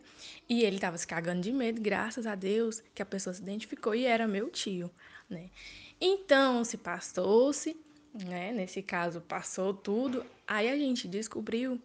e 0.49 0.63
ele 0.63 0.77
estava 0.77 0.97
se 0.97 1.05
cagando 1.05 1.41
de 1.41 1.51
medo, 1.51 1.79
graças 1.79 2.25
a 2.25 2.33
Deus 2.33 2.81
que 2.95 3.01
a 3.01 3.05
pessoa 3.05 3.33
se 3.33 3.41
identificou 3.41 3.93
e 3.93 4.05
era 4.05 4.27
meu 4.27 4.49
tio, 4.49 4.89
né? 5.29 5.51
Então, 6.01 6.63
se 6.63 6.77
passou-se, 6.77 7.77
né? 8.13 8.51
Nesse 8.51 8.81
caso, 8.81 9.21
passou 9.21 9.73
tudo. 9.73 10.25
Aí 10.47 10.69
a 10.69 10.75
gente 10.75 11.07
descobriu 11.07 11.79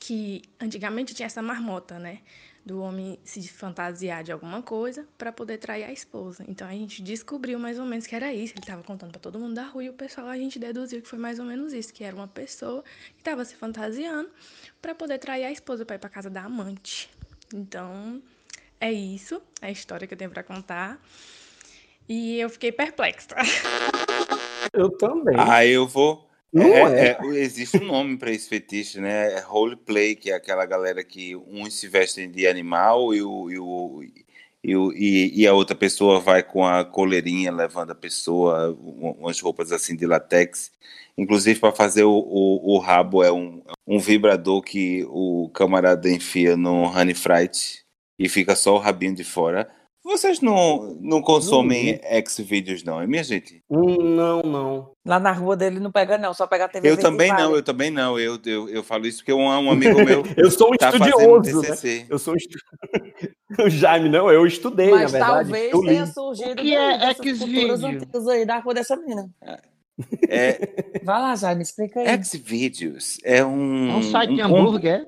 que 0.00 0.42
antigamente 0.60 1.14
tinha 1.14 1.26
essa 1.26 1.40
marmota, 1.40 1.98
né? 1.98 2.20
Do 2.66 2.80
homem 2.80 3.16
se 3.22 3.46
fantasiar 3.46 4.24
de 4.24 4.32
alguma 4.32 4.60
coisa 4.60 5.06
para 5.16 5.30
poder 5.30 5.58
trair 5.58 5.84
a 5.84 5.92
esposa. 5.92 6.44
Então 6.48 6.66
a 6.66 6.72
gente 6.72 7.00
descobriu 7.00 7.60
mais 7.60 7.78
ou 7.78 7.86
menos 7.86 8.08
que 8.08 8.14
era 8.16 8.34
isso. 8.34 8.54
Ele 8.54 8.60
estava 8.60 8.82
contando 8.82 9.12
para 9.12 9.20
todo 9.20 9.38
mundo 9.38 9.54
da 9.54 9.62
rua 9.62 9.84
e 9.84 9.88
o 9.88 9.92
pessoal 9.92 10.26
a 10.26 10.36
gente 10.36 10.58
deduziu 10.58 11.00
que 11.00 11.06
foi 11.06 11.18
mais 11.18 11.38
ou 11.38 11.44
menos 11.44 11.72
isso, 11.72 11.94
que 11.94 12.02
era 12.02 12.16
uma 12.16 12.26
pessoa 12.26 12.82
que 13.14 13.20
estava 13.20 13.44
se 13.44 13.54
fantasiando 13.54 14.28
para 14.82 14.96
poder 14.96 15.18
trair 15.18 15.44
a 15.44 15.52
esposa 15.52 15.86
para 15.86 15.94
ir 15.94 16.00
para 16.00 16.10
casa 16.10 16.28
da 16.28 16.42
amante. 16.42 17.08
Então 17.54 18.20
é 18.80 18.92
isso, 18.92 19.40
é 19.62 19.68
a 19.68 19.70
história 19.70 20.06
que 20.06 20.14
eu 20.14 20.18
tenho 20.18 20.30
para 20.30 20.42
contar. 20.42 21.00
E 22.08 22.38
eu 22.40 22.50
fiquei 22.50 22.72
perplexa. 22.72 23.36
Eu 24.72 24.90
também. 24.90 25.36
Ah, 25.38 25.64
eu 25.64 25.86
vou. 25.86 26.25
Não 26.56 26.88
é, 26.88 27.08
é. 27.08 27.18
é, 27.20 27.26
existe 27.36 27.76
um 27.76 27.84
nome 27.86 28.16
para 28.16 28.30
esse 28.30 28.48
fetiche, 28.48 28.98
né? 28.98 29.34
É 29.34 29.40
roleplay, 29.40 30.16
que 30.16 30.30
é 30.30 30.34
aquela 30.34 30.64
galera 30.64 31.04
que 31.04 31.36
uns 31.36 31.74
se 31.74 31.86
vestem 31.86 32.30
de 32.30 32.46
animal 32.46 33.14
e, 33.14 33.20
o, 33.20 33.50
e, 33.50 33.58
o, 33.58 34.02
e, 34.64 34.76
o, 34.76 34.92
e, 34.94 35.46
a 35.46 35.52
outra 35.52 35.76
pessoa 35.76 36.18
vai 36.18 36.42
com 36.42 36.64
a 36.64 36.82
coleirinha 36.82 37.52
levando 37.52 37.90
a 37.90 37.94
pessoa, 37.94 38.72
um- 38.80 39.10
umas 39.20 39.38
roupas 39.38 39.70
assim 39.70 39.94
de 39.94 40.06
latex. 40.06 40.72
Inclusive, 41.18 41.60
para 41.60 41.72
fazer 41.72 42.04
o, 42.04 42.10
o, 42.12 42.74
o 42.74 42.78
rabo 42.78 43.22
é 43.22 43.30
um, 43.30 43.62
um 43.86 43.98
vibrador 43.98 44.62
que 44.62 45.04
o 45.10 45.50
camarada 45.52 46.10
enfia 46.10 46.56
no 46.56 46.84
honey 46.84 47.14
fright 47.14 47.84
e 48.18 48.28
fica 48.30 48.56
só 48.56 48.74
o 48.74 48.78
rabinho 48.78 49.14
de 49.14 49.24
fora. 49.24 49.68
Vocês 50.06 50.40
não, 50.40 50.96
não 51.00 51.20
consomem 51.20 51.98
X-Vídeos, 52.04 52.84
não, 52.84 53.00
é 53.00 53.08
minha 53.08 53.24
gente? 53.24 53.60
Não, 53.68 54.40
não. 54.40 54.92
Lá 55.04 55.18
na 55.18 55.32
rua 55.32 55.56
dele 55.56 55.80
não 55.80 55.90
pega, 55.90 56.16
não, 56.16 56.32
só 56.32 56.46
pega 56.46 56.66
a 56.66 56.68
TV 56.68 56.88
Eu 56.88 56.96
também 56.96 57.28
Vale. 57.30 57.42
não, 57.42 57.56
eu 57.56 57.62
também 57.62 57.90
não. 57.90 58.16
Eu, 58.16 58.38
eu, 58.46 58.68
eu 58.68 58.84
falo 58.84 59.04
isso 59.04 59.18
porque 59.18 59.32
um, 59.32 59.44
um 59.44 59.68
amigo 59.70 60.04
meu. 60.04 60.22
Eu 60.36 60.48
sou 60.48 60.72
um 60.72 60.76
tá 60.76 60.90
estudioso, 60.90 61.60
né? 61.60 62.06
Eu 62.08 62.20
sou 62.20 62.34
um 62.34 62.36
estu... 62.36 62.56
O 63.58 63.68
Jaime, 63.68 64.08
não, 64.08 64.30
eu 64.30 64.46
estudei, 64.46 64.90
Mas 64.90 65.12
na 65.12 65.18
verdade. 65.18 65.50
talvez 65.50 65.72
eu 65.72 65.80
li. 65.80 65.88
tenha 65.88 66.06
surgido 66.06 66.52
O 66.52 66.54
que 66.56 66.74
é 66.74 66.98
daí, 66.98 66.98
dessas 67.00 67.38
culturas 67.38 67.80
Xvideo? 67.80 67.86
antigas 67.96 68.28
aí 68.28 68.46
da 68.46 68.58
rua 68.58 68.74
dessa 68.74 68.96
menina. 68.96 69.28
É, 70.28 70.58
Vai 71.02 71.20
lá, 71.20 71.34
Jaime, 71.34 71.62
explica 71.62 72.00
aí. 72.00 72.24
Xvideos 72.24 73.18
é 73.24 73.44
um. 73.44 73.90
É 73.90 73.94
um 73.96 74.02
site 74.04 74.34
de 74.36 74.42
um- 74.42 74.44
hambúrguer. 74.56 75.04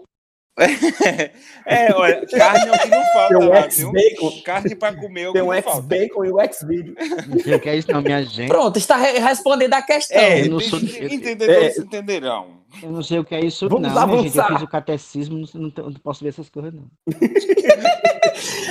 é, 1.66 1.94
olha, 1.94 2.26
carne 2.26 2.68
é 2.68 2.72
o 2.72 2.78
que 2.80 2.88
não 2.88 3.04
falta 3.12 3.28
Tem 3.28 3.36
um 3.36 3.48
lá, 3.48 3.60
viu? 3.66 3.92
ex-bacon. 3.96 4.42
Carne 4.44 4.74
pra 4.74 4.92
comer 4.94 5.22
é 5.22 5.28
o 5.28 5.32
Tem 5.32 5.42
que 5.42 5.48
um 5.48 5.52
não 5.54 5.62
falta. 5.62 5.78
ex-bacon 5.96 6.24
e 6.24 6.32
o 6.32 6.40
ex-video. 6.40 6.94
Não 7.28 7.38
sei 7.40 7.54
o 7.54 7.60
que 7.60 7.68
é 7.68 7.76
isso, 7.76 7.92
não, 7.92 8.02
minha 8.02 8.22
gente. 8.24 8.48
Pronto, 8.48 8.76
está 8.78 8.96
re- 8.96 9.18
respondida 9.18 9.76
a 9.76 9.82
questão. 9.82 10.18
É, 10.18 10.42
Eu 10.42 10.50
não 10.50 10.60
sou- 10.60 10.78
entendedores 10.80 11.78
É. 11.78 11.80
entenderão. 11.80 12.58
Eu 12.82 12.90
não 12.90 13.02
sei 13.02 13.18
o 13.18 13.24
que 13.24 13.34
é 13.34 13.40
isso, 13.44 13.68
Vamos 13.68 13.92
não. 13.92 14.06
minha 14.06 14.22
gente. 14.22 14.36
Eu 14.36 14.42
avançar. 14.42 14.58
fiz 14.58 14.62
o 14.62 14.70
catecismo, 14.70 15.38
não, 15.54 15.62
não, 15.74 15.84
não 15.90 15.94
posso 16.00 16.22
ver 16.22 16.30
essas 16.30 16.50
coisas, 16.50 16.72
não. 16.74 16.84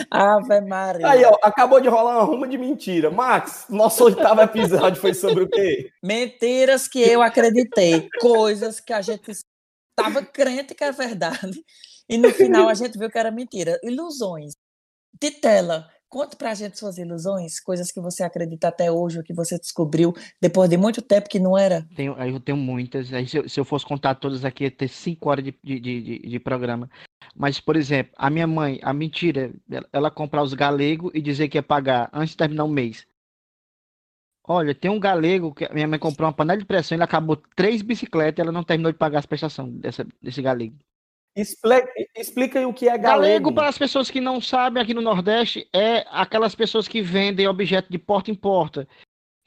Ave 0.10 0.62
Maria. 0.62 1.08
Aí, 1.10 1.24
ó, 1.26 1.36
acabou 1.42 1.80
de 1.82 1.90
rolar 1.90 2.18
uma 2.18 2.24
ruma 2.24 2.48
de 2.48 2.58
mentira. 2.58 3.10
Max, 3.10 3.66
nosso 3.70 4.06
oitavo 4.06 4.42
episódio 4.42 5.00
foi 5.02 5.14
sobre 5.14 5.44
o 5.44 5.50
quê? 5.50 5.90
Mentiras 6.04 6.88
que 6.88 7.00
eu 7.02 7.22
acreditei, 7.22 8.08
coisas 8.22 8.80
que 8.80 8.94
a 8.94 9.02
gente 9.02 9.32
estava 9.98 10.24
crente 10.24 10.76
que 10.76 10.84
é 10.84 10.92
verdade, 10.92 11.64
e 12.08 12.18
no 12.18 12.30
final 12.30 12.70
a 12.70 12.74
gente 12.74 12.98
viu 12.98 13.10
que 13.10 13.18
era 13.18 13.32
mentira. 13.32 13.80
Ilusões. 13.84 14.54
Titela, 15.20 15.90
conta 16.08 16.38
pra 16.38 16.54
gente 16.54 16.78
suas 16.78 16.98
ilusões, 17.00 17.60
coisas 17.60 17.92
que 17.92 18.00
você 18.00 18.24
acredita 18.24 18.68
até 18.68 18.92
hoje, 18.92 19.18
ou 19.18 19.24
que 19.24 19.34
você 19.34 19.58
descobriu 19.58 20.14
depois 20.40 20.70
de 20.70 20.78
muito 20.78 21.02
tempo 21.02 21.28
que 21.28 21.40
não 21.40 21.58
era. 21.58 21.88
Tenho, 21.96 22.14
eu 22.14 22.40
tenho 22.40 22.58
muitas. 22.58 23.12
Aí 23.12 23.28
se, 23.28 23.38
eu, 23.38 23.50
se 23.50 23.60
eu 23.60 23.66
fosse 23.66 23.86
contar 23.86 24.16
todas 24.16 24.46
aqui, 24.46 24.66
ia 24.66 24.72
ter 24.72 24.88
cinco 24.88 25.30
horas 25.30 25.44
de, 25.44 25.58
de, 25.64 25.80
de, 25.80 26.20
de- 26.20 26.40
programa. 26.40 26.90
Mas, 27.36 27.60
por 27.60 27.76
exemplo, 27.76 28.14
a 28.16 28.30
minha 28.30 28.48
mãe, 28.48 28.80
a 28.84 28.94
mentira, 28.94 29.52
ela 29.92 30.12
comprar 30.12 30.44
os 30.44 30.54
galegos 30.54 31.12
e 31.14 31.22
dizer 31.22 31.50
que 31.50 31.58
ia 31.58 31.64
pagar 31.64 32.10
antes 32.14 32.32
de 32.32 32.38
terminar 32.38 32.64
o 32.64 32.70
mês. 32.70 33.06
Olha, 34.50 34.74
tem 34.74 34.90
um 34.90 35.00
galego 35.00 35.54
que 35.54 35.66
a 35.66 35.74
minha 35.74 35.88
mãe 35.88 36.00
comprou 36.00 36.26
uma 36.26 36.34
panela 36.34 36.58
de 36.58 36.66
pressão, 36.66 36.96
ele 36.96 37.04
acabou 37.04 37.36
três 37.54 37.82
bicicletas 37.82 38.40
e 38.40 38.42
ela 38.42 38.52
não 38.52 38.64
terminou 38.64 38.92
de 38.94 38.98
pagar 38.98 39.20
as 39.20 39.26
prestações 39.26 39.74
dessa, 39.74 40.08
desse 40.22 40.42
galego. 40.42 40.76
Explica, 41.36 41.92
explica 42.16 42.60
aí 42.60 42.66
o 42.66 42.74
que 42.74 42.88
é 42.88 42.98
Galego, 42.98 43.22
galego. 43.22 43.54
para 43.54 43.68
as 43.68 43.78
pessoas 43.78 44.10
que 44.10 44.20
não 44.20 44.42
sabem, 44.42 44.82
aqui 44.82 44.94
no 44.94 45.02
Nordeste, 45.02 45.68
é 45.72 46.04
aquelas 46.10 46.56
pessoas 46.56 46.88
que 46.88 47.02
vendem 47.02 47.48
objeto 47.48 47.92
de 47.92 48.00
porta 48.00 48.32
em 48.32 48.36
porta. 48.36 48.88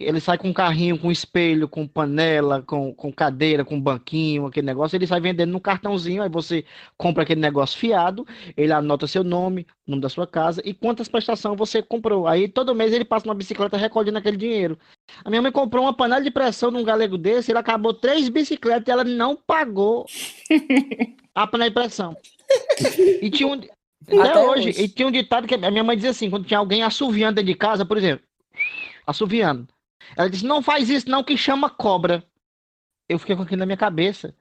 Ele 0.01 0.18
sai 0.18 0.38
com 0.38 0.53
carrinho, 0.53 0.98
com 0.98 1.12
espelho, 1.12 1.68
com 1.68 1.86
panela, 1.86 2.62
com, 2.62 2.94
com 2.94 3.12
cadeira, 3.12 3.64
com 3.64 3.78
banquinho, 3.78 4.46
aquele 4.46 4.66
negócio, 4.66 4.96
ele 4.96 5.07
sai 5.07 5.20
vendendo 5.20 5.53
no 5.53 5.61
cartãozinho, 5.61 6.22
aí 6.22 6.28
você 6.28 6.64
compra 6.96 7.22
aquele 7.22 7.40
negócio 7.40 7.78
fiado, 7.78 8.26
ele 8.57 8.72
anota 8.72 9.07
seu 9.07 9.22
nome, 9.22 9.66
o 9.86 9.90
nome 9.90 10.03
da 10.03 10.09
sua 10.09 10.26
casa 10.26 10.62
e 10.64 10.72
quantas 10.72 11.07
prestações 11.07 11.59
você 11.59 11.82
comprou. 11.82 12.26
Aí 12.26 12.48
todo 12.48 12.74
mês 12.74 12.94
ele 12.94 13.05
passa 13.05 13.26
uma 13.26 13.34
bicicleta 13.34 13.76
recolhendo 13.76 14.16
aquele 14.16 14.38
dinheiro. 14.38 14.78
A 15.22 15.28
minha 15.28 15.42
mãe 15.42 15.53
comprou 15.53 15.84
uma 15.84 15.92
panela 15.94 16.22
de 16.22 16.30
pressão 16.30 16.70
num 16.70 16.82
galego 16.82 17.18
desse, 17.18 17.53
ele 17.53 17.59
acabou 17.59 17.92
três 17.92 18.28
bicicletas 18.30 18.88
e 18.88 18.90
ela 18.90 19.05
não 19.05 19.36
pagou 19.36 20.07
a 21.34 21.46
panela 21.46 21.68
de 21.68 21.74
pressão. 21.74 22.16
E 23.20 23.30
tinha 23.30 23.48
um. 23.48 23.61
Até, 24.09 24.18
Até 24.18 24.40
hoje, 24.40 24.68
hoje. 24.70 24.82
e 24.82 24.88
tinha 24.88 25.07
um 25.07 25.11
ditado 25.11 25.46
que 25.46 25.55
a 25.55 25.70
minha 25.70 25.84
mãe 25.84 25.94
dizia 25.94 26.11
assim, 26.11 26.30
quando 26.30 26.46
tinha 26.46 26.59
alguém 26.59 26.82
assoviando 26.82 27.34
dentro 27.34 27.53
de 27.53 27.55
casa, 27.55 27.84
por 27.84 27.98
exemplo, 27.98 28.24
assoviando. 29.07 29.68
Ela 30.16 30.28
disse, 30.28 30.44
não 30.44 30.62
faz 30.62 30.88
isso 30.88 31.09
não, 31.09 31.22
que 31.24 31.36
chama 31.36 31.70
cobra. 31.70 32.24
Eu 33.09 33.18
fiquei 33.18 33.34
com 33.36 33.42
aquilo 33.42 33.61
na 33.61 33.66
minha 33.66 33.76
cabeça. 33.76 34.34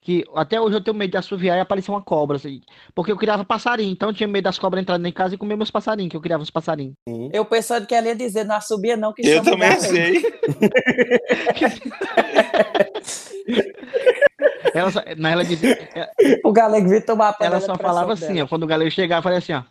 Que 0.00 0.24
até 0.34 0.60
hoje 0.60 0.76
eu 0.76 0.82
tenho 0.82 0.96
medo 0.96 1.12
de 1.12 1.16
assoviar 1.16 1.56
e 1.56 1.60
aparecer 1.60 1.92
uma 1.92 2.02
cobra. 2.02 2.36
Assim, 2.36 2.60
porque 2.92 3.12
eu 3.12 3.16
criava 3.16 3.44
passarinho, 3.44 3.92
então 3.92 4.08
eu 4.08 4.14
tinha 4.14 4.26
medo 4.26 4.44
das 4.44 4.58
cobras 4.58 4.82
entrando 4.82 5.06
em 5.06 5.12
casa 5.12 5.36
e 5.36 5.38
comer 5.38 5.54
meus 5.56 5.70
passarinhos, 5.70 6.10
que 6.10 6.16
eu 6.16 6.20
criava 6.20 6.42
uns 6.42 6.50
passarinhos. 6.50 6.94
Eu 7.32 7.44
pensando 7.44 7.86
que 7.86 7.94
ela 7.94 8.08
ia 8.08 8.16
dizer, 8.16 8.42
não 8.44 8.60
subia 8.60 8.96
não, 8.96 9.12
que 9.12 9.24
Eu 9.24 9.44
chama 9.44 9.50
também 9.52 9.68
achei. 9.68 10.22
Ela, 14.74 14.90
só, 14.90 15.02
ela 15.06 15.44
dizia, 15.44 15.78
O 16.44 16.52
galego 16.52 16.88
veio 16.88 17.04
tomar 17.04 17.36
ela 17.40 17.60
só 17.60 17.76
falava 17.76 18.14
assim, 18.14 18.40
ó, 18.40 18.46
quando 18.46 18.62
o 18.62 18.66
galego 18.66 18.90
chegava, 18.90 19.18
eu 19.18 19.22
falei 19.22 19.38
assim, 19.38 19.52
ó. 19.52 19.62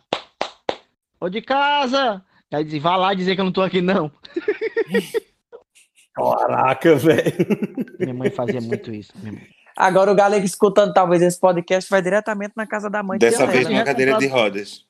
Ô 1.20 1.28
de 1.28 1.42
casa! 1.42 2.22
Aí 2.52 2.64
dizia, 2.64 2.80
vá 2.80 2.96
lá 2.96 3.12
dizer 3.14 3.34
que 3.34 3.40
eu 3.40 3.44
não 3.44 3.52
tô 3.52 3.62
aqui, 3.62 3.80
não. 3.80 4.10
Caraca, 6.14 6.94
velho. 6.96 7.32
Minha 7.98 8.14
mãe 8.14 8.30
fazia 8.30 8.60
muito 8.60 8.92
isso. 8.92 9.12
Agora 9.76 10.12
o 10.12 10.14
galego 10.14 10.44
escutando 10.44 10.92
talvez 10.92 11.22
esse 11.22 11.40
podcast 11.40 11.88
vai 11.90 12.02
diretamente 12.02 12.52
na 12.56 12.66
casa 12.66 12.90
da 12.90 13.02
mãe 13.02 13.18
Dessa 13.18 13.46
vez 13.46 13.66
né? 13.66 13.74
numa 13.74 13.84
cadeira 13.84 14.18
de 14.18 14.26
rodas. 14.26 14.84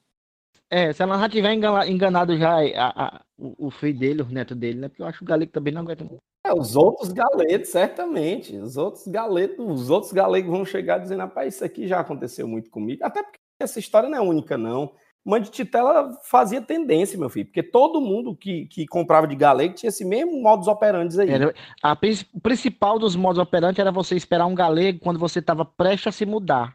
É, 0.68 0.92
se 0.92 1.02
ela 1.02 1.18
já 1.18 1.28
tiver 1.28 1.52
engana- 1.52 1.86
enganado 1.86 2.36
já 2.38 2.56
a- 2.56 2.92
a- 3.04 3.20
o, 3.38 3.66
o 3.66 3.70
filho 3.70 3.98
dele, 3.98 4.22
o 4.22 4.26
neto 4.26 4.54
dele, 4.54 4.80
né? 4.80 4.88
Porque 4.88 5.02
eu 5.02 5.06
acho 5.06 5.18
que 5.18 5.24
o 5.24 5.26
galego 5.26 5.52
também 5.52 5.72
não 5.72 5.82
aguenta. 5.82 6.02
muito. 6.02 6.18
É, 6.44 6.52
os 6.52 6.74
outros 6.74 7.12
galetos, 7.12 7.68
certamente. 7.70 8.56
Os 8.56 8.76
outros 8.76 9.06
galetos, 9.06 9.64
os 9.64 9.90
outros 9.90 10.12
galegos 10.12 10.50
vão 10.50 10.64
chegar 10.64 10.98
dizendo, 10.98 11.20
rapaz, 11.20 11.54
isso 11.54 11.64
aqui 11.64 11.86
já 11.86 12.00
aconteceu 12.00 12.48
muito 12.48 12.70
comigo. 12.70 13.04
Até 13.04 13.22
porque 13.22 13.38
essa 13.60 13.78
história 13.78 14.08
não 14.08 14.16
é 14.18 14.20
única, 14.20 14.56
não. 14.58 14.92
Mãe 15.24 15.40
de 15.40 15.50
Titela 15.50 16.18
fazia 16.24 16.60
tendência, 16.60 17.16
meu 17.18 17.30
filho, 17.30 17.46
porque 17.46 17.62
todo 17.62 18.00
mundo 18.00 18.34
que, 18.34 18.66
que 18.66 18.86
comprava 18.86 19.26
de 19.26 19.36
galego 19.36 19.74
tinha 19.74 19.88
esse 19.88 20.04
mesmo 20.04 20.40
modus 20.42 20.66
operandi 20.66 21.20
aí. 21.20 21.30
Era- 21.30 21.54
a 21.82 21.92
o 22.34 22.40
principal 22.40 22.98
dos 22.98 23.14
modos 23.14 23.38
operantes 23.38 23.78
era 23.78 23.92
você 23.92 24.16
esperar 24.16 24.46
um 24.46 24.54
galego 24.54 24.98
quando 24.98 25.20
você 25.20 25.38
estava 25.38 25.64
prestes 25.64 26.08
a 26.08 26.12
se 26.12 26.26
mudar. 26.26 26.74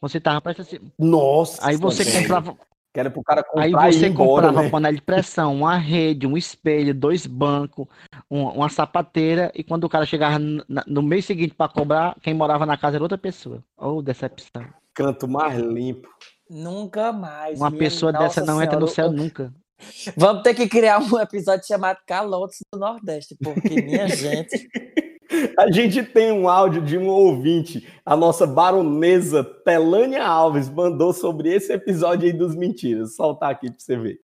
Você 0.00 0.18
estava 0.18 0.40
prestes 0.42 0.66
a 0.66 0.70
se. 0.70 0.80
Nossa! 0.98 1.66
Aí 1.66 1.76
você 1.76 2.04
comprava. 2.20 2.54
Que 2.92 3.00
era 3.00 3.10
pro 3.10 3.22
cara 3.22 3.42
comprar 3.42 3.62
Aí 3.64 3.70
você 3.92 4.08
embora, 4.08 4.48
comprava 4.48 4.62
né? 4.64 4.68
panela 4.68 4.94
de 4.94 5.00
pressão, 5.00 5.54
uma 5.56 5.76
rede, 5.78 6.26
um 6.26 6.36
espelho, 6.36 6.94
dois 6.94 7.26
bancos, 7.26 7.86
um- 8.30 8.44
uma 8.48 8.68
sapateira, 8.68 9.50
e 9.54 9.64
quando 9.64 9.84
o 9.84 9.88
cara 9.88 10.04
chegava 10.04 10.38
no 10.38 11.02
mês 11.02 11.24
seguinte 11.24 11.54
para 11.54 11.72
cobrar, 11.72 12.14
quem 12.20 12.34
morava 12.34 12.66
na 12.66 12.76
casa 12.76 12.98
era 12.98 13.04
outra 13.04 13.16
pessoa. 13.16 13.64
Oh, 13.78 14.02
decepção. 14.02 14.66
Canto 14.92 15.26
mais 15.26 15.56
limpo. 15.56 16.06
Nunca 16.48 17.12
mais. 17.12 17.58
Uma 17.58 17.70
minha 17.70 17.78
pessoa 17.78 18.12
Nossa 18.12 18.40
dessa 18.40 18.44
não 18.44 18.62
entra 18.62 18.78
no 18.78 18.86
Senhora. 18.86 19.12
céu 19.12 19.24
nunca. 19.24 19.52
Vamos 20.16 20.42
ter 20.42 20.54
que 20.54 20.68
criar 20.68 21.00
um 21.00 21.18
episódio 21.18 21.66
chamado 21.66 21.98
Calotes 22.06 22.58
do 22.72 22.78
Nordeste, 22.78 23.36
porque, 23.42 23.82
minha 23.82 24.08
gente. 24.08 24.68
A 25.56 25.70
gente 25.70 26.02
tem 26.02 26.30
um 26.30 26.46
áudio 26.46 26.82
de 26.82 26.98
um 26.98 27.08
ouvinte, 27.08 27.88
a 28.04 28.14
nossa 28.14 28.46
baronesa 28.46 29.42
Telânia 29.42 30.22
Alves 30.22 30.68
mandou 30.68 31.10
sobre 31.14 31.54
esse 31.54 31.72
episódio 31.72 32.26
aí 32.26 32.34
dos 32.34 32.54
mentiras. 32.54 33.16
Soltar 33.16 33.50
aqui 33.50 33.70
pra 33.70 33.78
você 33.78 33.96
ver. 33.96 34.20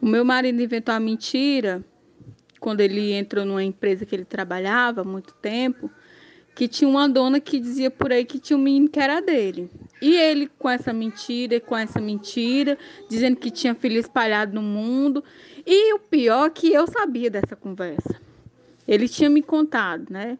O 0.00 0.06
meu 0.06 0.22
marido 0.22 0.60
inventou 0.62 0.94
a 0.94 1.00
mentira 1.00 1.82
quando 2.60 2.80
ele 2.80 3.12
entrou 3.12 3.44
numa 3.44 3.64
empresa 3.64 4.04
que 4.04 4.14
ele 4.14 4.24
trabalhava 4.24 5.00
há 5.00 5.04
muito 5.04 5.32
tempo, 5.34 5.90
que 6.58 6.66
tinha 6.66 6.90
uma 6.90 7.08
dona 7.08 7.38
que 7.38 7.60
dizia 7.60 7.88
por 7.88 8.10
aí 8.10 8.24
que 8.24 8.36
tinha 8.40 8.56
um 8.56 8.60
menino 8.60 8.88
que 8.88 8.98
era 8.98 9.20
dele. 9.20 9.70
E 10.02 10.16
ele 10.16 10.50
com 10.58 10.68
essa 10.68 10.92
mentira 10.92 11.54
e 11.54 11.60
com 11.60 11.76
essa 11.76 12.00
mentira, 12.00 12.76
dizendo 13.08 13.36
que 13.36 13.48
tinha 13.48 13.76
filho 13.76 13.96
espalhado 14.00 14.56
no 14.56 14.60
mundo. 14.60 15.22
E 15.64 15.94
o 15.94 16.00
pior 16.00 16.46
é 16.46 16.50
que 16.50 16.72
eu 16.72 16.84
sabia 16.88 17.30
dessa 17.30 17.54
conversa. 17.54 18.20
Ele 18.88 19.08
tinha 19.08 19.30
me 19.30 19.40
contado, 19.40 20.10
né? 20.10 20.36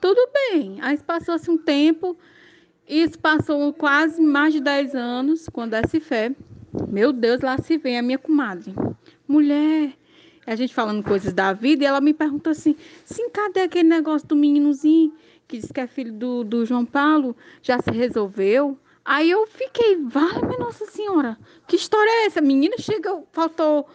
Tudo 0.00 0.30
bem. 0.32 0.78
Aí 0.80 0.96
passou-se 0.96 1.50
um 1.50 1.58
tempo, 1.58 2.16
isso 2.88 3.18
passou 3.18 3.70
quase 3.74 4.22
mais 4.22 4.54
de 4.54 4.60
10 4.60 4.94
anos, 4.94 5.46
quando 5.52 5.74
essa 5.74 6.00
fé. 6.00 6.34
Meu 6.88 7.12
Deus, 7.12 7.42
lá 7.42 7.58
se 7.58 7.76
vem 7.76 7.98
a 7.98 8.02
minha 8.02 8.16
comadre. 8.16 8.74
Mulher, 9.28 9.92
a 10.46 10.56
gente 10.56 10.72
falando 10.72 11.04
coisas 11.04 11.34
da 11.34 11.52
vida, 11.52 11.84
e 11.84 11.86
ela 11.86 12.00
me 12.00 12.14
perguntou 12.14 12.50
assim: 12.50 12.74
sim, 13.04 13.28
cadê 13.28 13.60
aquele 13.60 13.90
negócio 13.90 14.26
do 14.26 14.34
meninozinho 14.34 15.12
que 15.50 15.58
diz 15.58 15.72
que 15.72 15.80
é 15.80 15.86
filho 15.88 16.12
do, 16.12 16.44
do 16.44 16.64
João 16.64 16.86
Paulo? 16.86 17.36
Já 17.60 17.80
se 17.80 17.90
resolveu? 17.90 18.78
Aí 19.04 19.28
eu 19.28 19.44
fiquei, 19.48 19.96
vale, 19.96 20.56
Nossa 20.56 20.86
Senhora, 20.86 21.36
que 21.66 21.74
história 21.74 22.08
é 22.08 22.26
essa? 22.26 22.40
Menina 22.40 22.76
chega, 22.78 23.20
faltou 23.32 23.88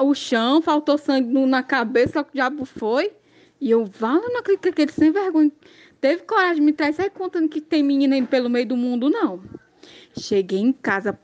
o 0.00 0.14
chão, 0.14 0.62
faltou 0.62 0.96
sangue 0.96 1.28
na 1.44 1.62
cabeça, 1.62 2.22
o 2.22 2.26
diabo 2.32 2.64
foi. 2.64 3.12
E 3.60 3.70
eu, 3.70 3.84
vale, 3.84 4.26
não 4.28 4.40
acredito 4.40 4.62
que 4.62 4.68
aquele 4.70 4.92
sem 4.92 5.12
vergonha 5.12 5.52
teve 6.00 6.22
coragem 6.22 6.56
de 6.56 6.62
me 6.62 6.72
trazer, 6.72 6.94
sai 6.94 7.10
contando 7.10 7.50
que 7.50 7.60
tem 7.60 7.82
menina 7.82 8.16
indo 8.16 8.28
pelo 8.28 8.48
meio 8.48 8.66
do 8.66 8.76
mundo, 8.76 9.10
não. 9.10 9.42
Cheguei 10.18 10.58
em 10.58 10.72
casa, 10.72 11.18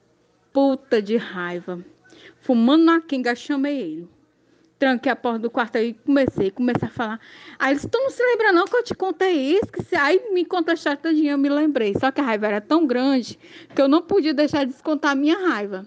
puta 0.53 1.01
de 1.01 1.17
raiva. 1.17 1.83
Fumando 2.43 2.85
na 2.85 3.01
quenga, 3.01 3.35
chamei 3.35 3.81
ele. 3.81 4.09
Tranquei 4.79 5.11
a 5.11 5.17
porta 5.17 5.41
do 5.41 5.51
quarto 5.51 5.77
aí, 5.77 5.95
comecei, 5.95 6.51
comecei 6.51 6.87
a 6.87 6.91
falar. 6.91 7.21
Aí 7.59 7.71
ele 7.71 7.77
disse, 7.77 7.89
tu 7.89 7.99
não 7.99 8.11
se 8.11 8.23
lembra 8.23 8.53
não 8.53 8.65
que 8.65 8.77
eu 8.77 8.85
te 8.85 8.95
contei 8.95 9.57
isso? 9.57 9.67
Que 9.73 9.83
se... 9.83 9.97
Aí 9.97 10.33
me 10.33 10.45
conta 10.45 10.71
a 10.71 10.75
história 10.75 10.97
todinha, 10.97 11.33
eu 11.33 11.39
me 11.39 11.49
lembrei. 11.49 11.95
Só 11.99 12.13
que 12.13 12.21
a 12.21 12.25
raiva 12.25 12.47
era 12.47 12.61
tão 12.61 12.87
grande 12.87 13.39
que 13.75 13.83
eu 13.83 13.89
não 13.89 14.01
podia 14.01 14.33
deixar 14.33 14.65
de 14.65 14.73
descontar 14.73 15.13
a 15.13 15.15
minha 15.17 15.37
raiva. 15.37 15.85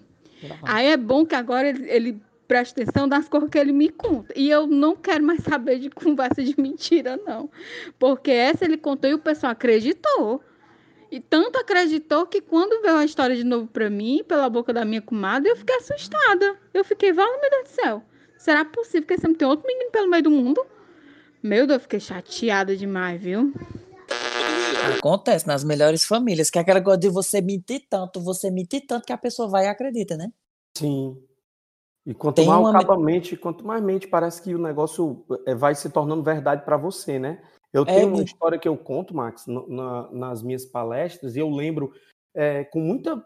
Aí 0.62 0.88
é 0.88 0.96
bom 0.96 1.24
que 1.24 1.34
agora 1.34 1.68
ele, 1.68 1.88
ele 1.88 2.22
presta 2.46 2.82
atenção 2.82 3.08
das 3.08 3.28
coisas 3.28 3.48
que 3.48 3.58
ele 3.58 3.72
me 3.72 3.88
conta. 3.88 4.32
E 4.36 4.50
eu 4.50 4.66
não 4.66 4.94
quero 4.94 5.24
mais 5.24 5.40
saber 5.44 5.78
de 5.78 5.88
conversa 5.88 6.42
de 6.42 6.54
mentira, 6.60 7.18
não. 7.24 7.48
Porque 7.98 8.30
essa 8.30 8.64
ele 8.64 8.76
contou 8.76 9.10
e 9.10 9.14
o 9.14 9.18
pessoal 9.18 9.52
acreditou. 9.52 10.42
E 11.10 11.20
tanto 11.20 11.58
acreditou 11.58 12.26
que 12.26 12.40
quando 12.40 12.82
veio 12.82 12.96
a 12.96 13.04
história 13.04 13.36
de 13.36 13.44
novo 13.44 13.66
pra 13.66 13.88
mim, 13.88 14.22
pela 14.26 14.48
boca 14.50 14.72
da 14.72 14.84
minha 14.84 15.00
comadre, 15.00 15.50
eu 15.50 15.56
fiquei 15.56 15.76
assustada. 15.76 16.56
Eu 16.72 16.84
fiquei, 16.84 17.12
vale, 17.12 17.38
meu 17.40 17.50
Deus 17.50 17.62
do 17.64 17.68
céu. 17.68 18.02
Será 18.42 18.64
possível 18.64 19.06
que 19.06 19.14
esse 19.14 19.24
homem 19.24 19.38
tem 19.38 19.46
outro 19.46 19.64
menino 19.64 19.92
pelo 19.92 20.10
meio 20.10 20.24
do 20.24 20.30
mundo? 20.32 20.66
Meu 21.40 21.64
Deus, 21.64 21.76
eu 21.76 21.80
fiquei 21.82 22.00
chateada 22.00 22.76
demais, 22.76 23.22
viu? 23.22 23.52
Acontece 24.98 25.46
nas 25.46 25.62
melhores 25.62 26.04
famílias, 26.04 26.50
que 26.50 26.58
é 26.58 26.62
aquela 26.62 26.82
coisa 26.82 26.98
de 26.98 27.08
você 27.08 27.40
mentir 27.40 27.86
tanto, 27.88 28.20
você 28.20 28.50
mentir 28.50 28.84
tanto 28.84 29.06
que 29.06 29.12
a 29.12 29.16
pessoa 29.16 29.48
vai 29.48 29.66
e 29.66 29.68
acredita, 29.68 30.16
né? 30.16 30.28
Sim. 30.76 31.22
E 32.04 32.12
quanto 32.12 32.34
Tem 32.34 32.48
mais 32.48 32.58
uma 32.58 32.70
o 32.70 32.72
me- 32.72 32.78
caba 32.80 32.98
mente, 32.98 33.36
quanto 33.36 33.64
mais 33.64 33.80
mente, 33.80 34.08
parece 34.08 34.42
que 34.42 34.52
o 34.52 34.58
negócio 34.58 35.24
eh, 35.46 35.54
vai 35.54 35.76
se 35.76 35.88
tornando 35.88 36.24
verdade 36.24 36.64
para 36.64 36.76
você, 36.76 37.20
né? 37.20 37.40
Eu 37.72 37.82
É, 37.82 37.94
tenho 37.94 38.08
uma 38.08 38.18
me- 38.18 38.24
história 38.24 38.58
que 38.58 38.66
eu 38.66 38.76
conto, 38.76 39.14
Max, 39.14 39.46
na- 39.46 40.10
nas 40.10 40.42
minhas 40.42 40.66
palestras, 40.66 41.36
e 41.36 41.38
eu 41.38 41.48
lembro 41.48 41.92
eh, 42.34 42.64
com 42.64 42.80
muita. 42.80 43.24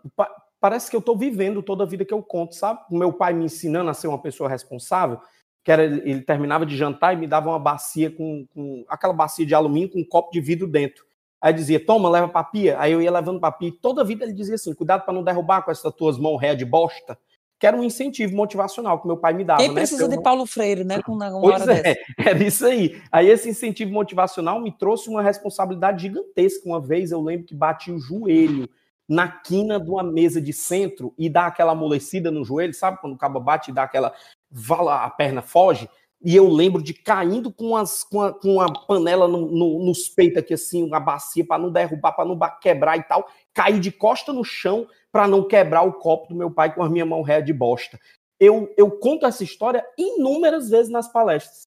Pa- 0.61 0.69
parece 0.69 0.91
que 0.91 0.97
eu 0.97 1.01
estou 1.01 1.17
vivendo 1.17 1.63
toda 1.63 1.85
a 1.85 1.87
vida 1.87 2.05
que 2.05 2.15
eu 2.15 2.23
conto, 2.23 2.55
sabe? 2.55 2.81
O 2.91 2.99
meu 2.99 3.13
pai 3.13 3.33
me 3.33 3.45
ensinando 3.45 3.91
a 3.91 3.95
ser 3.95 4.09
uma 4.09 4.21
pessoa 4.21 4.49
responsável, 4.49 5.21
que 5.65 5.73
era 5.73 5.85
ele 5.85 6.23
terminava 6.23 6.65
de 6.65 6.77
jantar 6.77 7.15
e 7.15 7.17
me 7.17 7.27
dava 7.27 7.49
uma 7.49 7.59
bacia 7.59 8.11
com, 8.11 8.47
com 8.55 8.85
aquela 8.89 9.13
bacia 9.13 9.45
de 9.45 9.55
alumínio 9.55 9.91
com 9.91 10.01
um 10.01 10.05
copo 10.05 10.31
de 10.31 10.41
vidro 10.41 10.67
dentro. 10.67 11.05
Aí 11.41 11.53
dizia, 11.53 11.85
toma, 11.85 12.09
leva 12.09 12.29
pra 12.29 12.43
pia. 12.43 12.77
Aí 12.81 12.93
eu 12.93 13.03
ia 13.03 13.11
levando 13.11 13.39
pra 13.39 13.53
pia. 13.53 13.69
E 13.69 13.73
toda 13.73 14.01
a 14.01 14.05
vida 14.05 14.25
ele 14.25 14.33
dizia 14.33 14.55
assim: 14.55 14.75
cuidado 14.75 15.05
para 15.05 15.15
não 15.15 15.23
derrubar 15.23 15.63
com 15.63 15.71
essas 15.71 15.93
tuas 15.95 16.19
mãos 16.19 16.41
ré 16.41 16.55
de 16.55 16.65
bosta. 16.65 17.19
Que 17.59 17.67
era 17.67 17.77
um 17.77 17.85
incentivo 17.85 18.37
motivacional 18.37 19.01
que 19.01 19.07
meu 19.07 19.17
pai 19.17 19.33
me 19.33 19.43
dava. 19.43 19.61
Quem 19.61 19.69
né? 19.69 19.75
precisa 19.75 20.05
eu 20.05 20.09
de 20.09 20.21
Paulo 20.21 20.45
Freire, 20.45 20.85
né? 20.85 21.01
Com 21.03 21.13
uma 21.13 21.31
Pois 21.31 21.63
hora 21.63 21.73
é, 21.73 21.83
dessa. 21.83 22.01
era 22.19 22.45
isso 22.45 22.67
aí. 22.67 23.01
Aí 23.11 23.29
esse 23.29 23.49
incentivo 23.49 23.93
motivacional 23.93 24.61
me 24.61 24.71
trouxe 24.71 25.09
uma 25.09 25.23
responsabilidade 25.23 26.03
gigantesca. 26.03 26.69
Uma 26.69 26.81
vez 26.81 27.13
eu 27.13 27.23
lembro 27.23 27.47
que 27.47 27.55
bati 27.55 27.91
o 27.91 27.99
joelho 27.99 28.69
na 29.09 29.29
quina 29.29 29.79
de 29.79 29.89
uma 29.91 30.03
mesa 30.03 30.41
de 30.41 30.53
centro 30.53 31.15
e 31.19 31.29
dá 31.29 31.47
aquela 31.47 31.73
amolecida 31.73 32.31
no 32.31 32.45
joelho, 32.45 32.75
sabe? 32.75 33.01
Quando 33.01 33.15
o 33.15 33.19
cabo 33.19 33.39
bate 33.41 33.71
e 33.71 33.75
dá 33.75 33.85
aquela. 33.85 34.13
Vala, 34.51 35.05
a 35.05 35.11
perna 35.11 35.43
foge. 35.43 35.89
E 36.23 36.35
eu 36.35 36.49
lembro 36.49 36.83
de 36.83 36.95
caindo 36.95 37.53
com, 37.53 37.77
as, 37.77 38.03
com, 38.03 38.23
a, 38.23 38.33
com 38.33 38.61
a 38.61 38.73
panela 38.87 39.29
no- 39.29 39.47
no- 39.51 39.85
nos 39.85 40.09
peitos 40.09 40.39
aqui, 40.39 40.55
assim, 40.55 40.83
uma 40.83 40.99
bacia, 40.99 41.45
para 41.47 41.61
não 41.63 41.71
derrubar, 41.71 42.13
para 42.13 42.25
não 42.25 42.39
quebrar 42.61 42.97
e 42.97 43.03
tal. 43.03 43.29
Caí 43.53 43.79
de 43.79 43.93
costa 43.93 44.33
no 44.33 44.43
chão 44.43 44.87
para 45.13 45.29
não 45.29 45.47
quebrar 45.47 45.83
o 45.83 45.93
copo 45.93 46.29
do 46.29 46.35
meu 46.35 46.51
pai 46.51 46.75
com 46.75 46.83
a 46.83 46.89
minha 46.89 47.05
mão 47.07 47.23
ré 47.23 47.41
de 47.43 47.53
bosta. 47.53 47.99
eu, 48.41 48.73
eu 48.77 48.91
conto 48.91 49.25
essa 49.27 49.45
história 49.45 49.87
inúmeras 49.97 50.69
vezes 50.71 50.91
nas 50.91 51.11
palestras. 51.11 51.67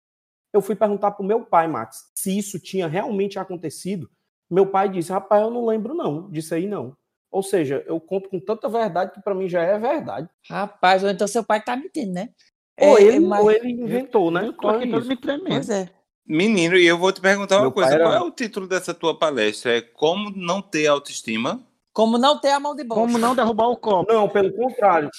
Eu 0.51 0.61
fui 0.61 0.75
perguntar 0.75 1.11
pro 1.11 1.23
meu 1.23 1.45
pai, 1.45 1.67
Max, 1.67 2.11
se 2.15 2.35
isso 2.37 2.59
tinha 2.59 2.87
realmente 2.87 3.37
acontecido. 3.39 4.09
Meu 4.49 4.65
pai 4.67 4.89
disse: 4.89 5.11
rapaz, 5.11 5.41
eu 5.43 5.51
não 5.51 5.65
lembro 5.65 5.93
não 5.93 6.29
disso 6.29 6.53
aí 6.55 6.67
não. 6.67 6.95
Ou 7.32 7.43
seja, 7.43 7.84
eu 7.88 7.99
conto 7.99 8.30
com 8.30 8.39
tanta 8.39 8.67
verdade 8.67 9.11
que 9.13 9.21
para 9.21 9.36
mim 9.36 9.47
já 9.47 9.61
é 9.61 9.77
verdade. 9.77 10.27
Rapaz, 10.49 11.03
ou 11.03 11.09
então 11.09 11.27
seu 11.27 11.43
pai 11.43 11.61
tá 11.61 11.75
mentindo, 11.75 12.11
né? 12.13 12.30
Ou, 12.82 12.97
É, 12.97 13.01
ele, 13.03 13.19
mas- 13.19 13.41
ou 13.43 13.51
ele 13.51 13.69
inventou, 13.71 14.32
né? 14.32 14.47
Eu 14.47 14.53
tô 14.53 14.67
aqui 14.69 14.89
todo 14.89 15.05
me 15.05 15.15
tremendo. 15.15 15.49
Pois 15.49 15.69
é. 15.69 15.89
Menino, 16.25 16.75
e 16.77 16.86
eu 16.86 16.97
vou 16.97 17.11
te 17.11 17.19
perguntar 17.21 17.55
uma 17.57 17.61
Meu 17.63 17.71
pai 17.71 17.84
coisa. 17.86 17.95
era- 17.95 18.03
Qual 18.05 18.15
é 18.15 18.21
o 18.21 18.32
título 18.32 18.67
dessa 18.67 18.93
tua 18.93 19.17
palestra? 19.17 19.77
É 19.77 19.82
Como 19.82 20.32
Não 20.36 20.61
Ter 20.61 20.88
Autoestima? 20.88 21.59
Como 21.91 22.17
não 22.17 22.39
ter 22.39 22.51
a 22.51 22.59
mão 22.59 22.75
de 22.75 22.84
bosta. 22.84 23.01
Como 23.03 23.17
não 23.17 23.36
derrubar 23.36 23.67
o 23.67 23.75
copo? 23.75 24.13
Não, 24.13 24.30
pelo 24.30 24.53
contrário. 24.53 25.09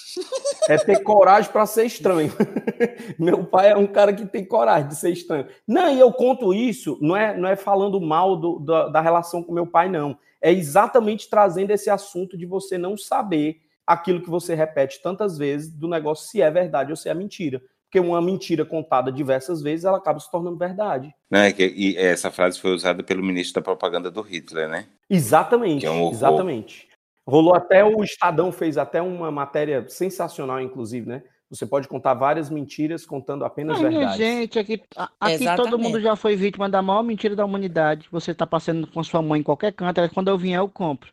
É 0.67 0.77
ter 0.77 1.03
coragem 1.03 1.51
para 1.51 1.65
ser 1.67 1.85
estranho. 1.85 2.31
Meu 3.19 3.43
pai 3.45 3.71
é 3.71 3.75
um 3.77 3.85
cara 3.85 4.11
que 4.13 4.25
tem 4.25 4.43
coragem 4.43 4.87
de 4.87 4.95
ser 4.95 5.11
estranho. 5.11 5.45
Não, 5.67 5.93
e 5.93 5.99
eu 5.99 6.11
conto 6.11 6.53
isso, 6.53 6.97
não 7.01 7.15
é, 7.15 7.37
não 7.37 7.47
é 7.49 7.55
falando 7.55 7.99
mal 8.01 8.35
do- 8.35 8.59
da, 8.59 8.87
da 8.87 9.01
relação 9.01 9.43
com 9.43 9.53
meu 9.53 9.67
pai, 9.67 9.89
não. 9.89 10.17
É 10.41 10.51
exatamente 10.51 11.29
trazendo 11.29 11.71
esse 11.71 11.89
assunto 11.89 12.37
de 12.37 12.45
você 12.45 12.77
não 12.77 12.97
saber 12.97 13.61
aquilo 13.85 14.21
que 14.21 14.29
você 14.29 14.55
repete 14.55 15.01
tantas 15.01 15.37
vezes 15.37 15.71
do 15.71 15.87
negócio 15.87 16.29
se 16.29 16.41
é 16.41 16.49
verdade 16.49 16.91
ou 16.91 16.95
se 16.95 17.09
é 17.09 17.13
mentira. 17.13 17.61
Porque 17.85 17.99
uma 17.99 18.21
mentira 18.21 18.63
contada 18.63 19.11
diversas 19.11 19.61
vezes, 19.61 19.83
ela 19.83 19.97
acaba 19.97 20.17
se 20.17 20.31
tornando 20.31 20.57
verdade. 20.57 21.13
Né? 21.29 21.51
Que, 21.51 21.67
e 21.67 21.97
essa 21.97 22.31
frase 22.31 22.57
foi 22.57 22.73
usada 22.73 23.03
pelo 23.03 23.21
ministro 23.21 23.55
da 23.55 23.65
propaganda 23.65 24.09
do 24.09 24.21
Hitler, 24.21 24.69
né? 24.69 24.87
Exatamente, 25.09 25.81
Que 25.81 25.87
é 25.87 25.91
um 25.91 26.09
exatamente. 26.09 26.87
Rolou 27.27 27.53
até 27.53 27.83
o 27.83 28.01
Estadão 28.01 28.49
fez 28.51 28.77
até 28.77 29.01
uma 29.01 29.29
matéria 29.29 29.85
sensacional, 29.89 30.61
inclusive, 30.61 31.07
né? 31.07 31.23
Você 31.51 31.65
pode 31.65 31.85
contar 31.89 32.13
várias 32.13 32.49
mentiras 32.49 33.05
contando 33.05 33.43
apenas 33.43 33.77
Ai, 33.83 33.89
verdades. 33.89 34.15
gente, 34.15 34.57
aqui, 34.57 34.81
aqui 35.19 35.45
todo 35.57 35.77
mundo 35.77 35.99
já 35.99 36.15
foi 36.15 36.33
vítima 36.33 36.69
da 36.69 36.81
maior 36.81 37.03
mentira 37.03 37.35
da 37.35 37.43
humanidade. 37.43 38.07
Você 38.09 38.33
tá 38.33 38.47
passando 38.47 38.87
com 38.87 39.03
sua 39.03 39.21
mãe 39.21 39.41
em 39.41 39.43
qualquer 39.43 39.73
canto, 39.73 39.99
aí 39.99 40.07
quando 40.09 40.29
eu 40.29 40.37
vier 40.37 40.59
eu 40.59 40.69
compro. 40.69 41.11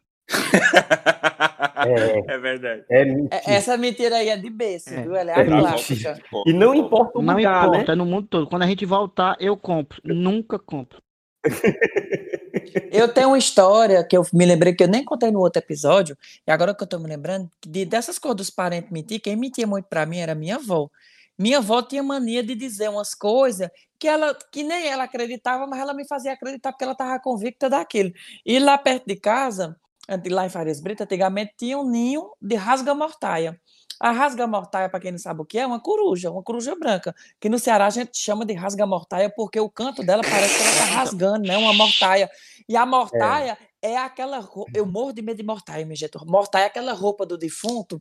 É, 1.87 2.35
É 2.35 2.39
verdade. 2.39 2.85
é 2.89 3.01
É- 3.03 3.05
mentira. 3.05 3.41
Essa 3.47 3.77
mentira 3.77 4.17
aí 4.17 4.29
é 4.29 4.37
de 4.37 4.49
berço, 4.49 4.95
É. 4.95 5.03
viu? 5.03 5.17
Ela 5.17 5.33
é 5.33 5.41
É 5.41 5.45
clássica. 5.45 6.21
E 6.47 6.53
não 6.53 6.73
importa 6.73 7.19
o 7.19 7.23
Não 7.23 7.35
lugar, 7.35 7.65
importa, 7.67 7.87
né? 7.87 7.93
é 7.93 7.97
no 7.97 8.07
mundo 8.07 8.29
todo. 8.29 8.47
Quando 8.47 8.63
a 8.63 8.67
gente 8.67 8.87
voltar, 8.87 9.37
eu 9.41 9.57
compro. 9.57 10.01
Nunca 10.05 10.57
compro. 10.57 11.01
Eu 12.93 13.13
tenho 13.13 13.29
uma 13.29 13.39
história 13.39 14.05
que 14.05 14.17
eu 14.17 14.25
me 14.33 14.45
lembrei 14.45 14.75
que 14.75 14.83
eu 14.83 14.89
nem 14.89 15.05
contei 15.05 15.31
no 15.31 15.41
outro 15.41 15.61
episódio, 15.61 16.17
e 16.47 16.51
agora 16.51 16.75
que 16.75 16.83
eu 16.83 16.87
tô 16.87 16.99
me 16.99 17.09
lembrando, 17.09 17.51
de, 17.67 17.85
dessas 17.85 18.19
coisas 18.19 18.37
dos 18.37 18.51
parentes 18.51 18.91
mentir, 18.91 19.21
quem 19.21 19.37
mentia 19.37 19.67
muito 19.67 19.87
pra 19.87 20.07
mim 20.07 20.19
era 20.19 20.35
minha 20.35 20.57
avó. 20.57 20.91
Minha 21.39 21.59
avó 21.59 21.83
tinha 21.83 22.03
mania 22.03 22.43
de 22.43 22.55
dizer 22.55 22.89
umas 22.91 23.15
coisas 23.15 23.71
que 23.99 24.09
ela 24.09 24.37
que 24.53 24.63
nem 24.63 24.89
ela 24.89 25.05
acreditava, 25.05 25.67
mas 25.67 25.81
ela 25.81 25.95
me 25.95 26.07
fazia 26.07 26.33
acreditar 26.33 26.73
porque 26.73 26.85
ela 26.85 26.93
estava 26.93 27.19
convicta 27.21 27.71
daquilo. 27.71 28.13
E 28.45 28.59
lá 28.59 28.77
perto 28.77 29.07
de 29.07 29.17
casa, 29.17 29.77
lá 30.31 30.47
em 30.47 30.51
Farias 30.51 30.81
Brito, 30.81 31.03
antigamente 31.05 31.55
tinha 31.57 31.79
um 31.79 31.89
ninho 31.89 32.31
de 32.41 32.57
rasga-mortaia. 32.57 33.61
A 34.01 34.11
rasga-mortaia, 34.13 34.89
para 34.89 35.01
quem 35.01 35.11
não 35.13 35.19
sabe 35.19 35.41
o 35.43 35.45
que 35.45 35.59
é, 35.59 35.63
é 35.63 35.67
uma 35.67 35.81
coruja, 35.81 36.31
uma 36.31 36.43
coruja 36.43 36.75
branca, 36.77 37.15
que 37.41 37.49
no 37.49 37.59
Ceará 37.59 37.87
a 37.87 37.91
gente 37.91 38.17
chama 38.17 38.45
de 38.47 38.53
rasga-mortaia 38.55 39.29
porque 39.35 39.59
o 39.59 39.69
canto 39.69 40.03
dela 40.05 40.23
parece 40.23 40.57
que 40.57 40.63
ela 40.63 40.73
está 40.73 40.85
rasgando, 40.95 41.47
né? 41.49 41.57
Uma 41.57 41.73
mortaia. 41.75 42.31
E 42.69 42.77
a 42.77 42.87
mortaia 42.87 43.59
é, 43.83 43.97
aquela. 43.97 44.39
ro- 44.39 44.67
Eu 44.75 44.87
morro 44.87 45.13
de 45.13 45.23
medo 45.23 45.37
de 45.37 45.43
mortaia, 45.43 45.85
meu 45.87 45.97
jeito. 45.97 46.19
Mortaia 46.27 46.65
é 46.65 46.67
aquela 46.67 46.93
roupa 46.93 47.25
do 47.27 47.37
defunto 47.39 48.01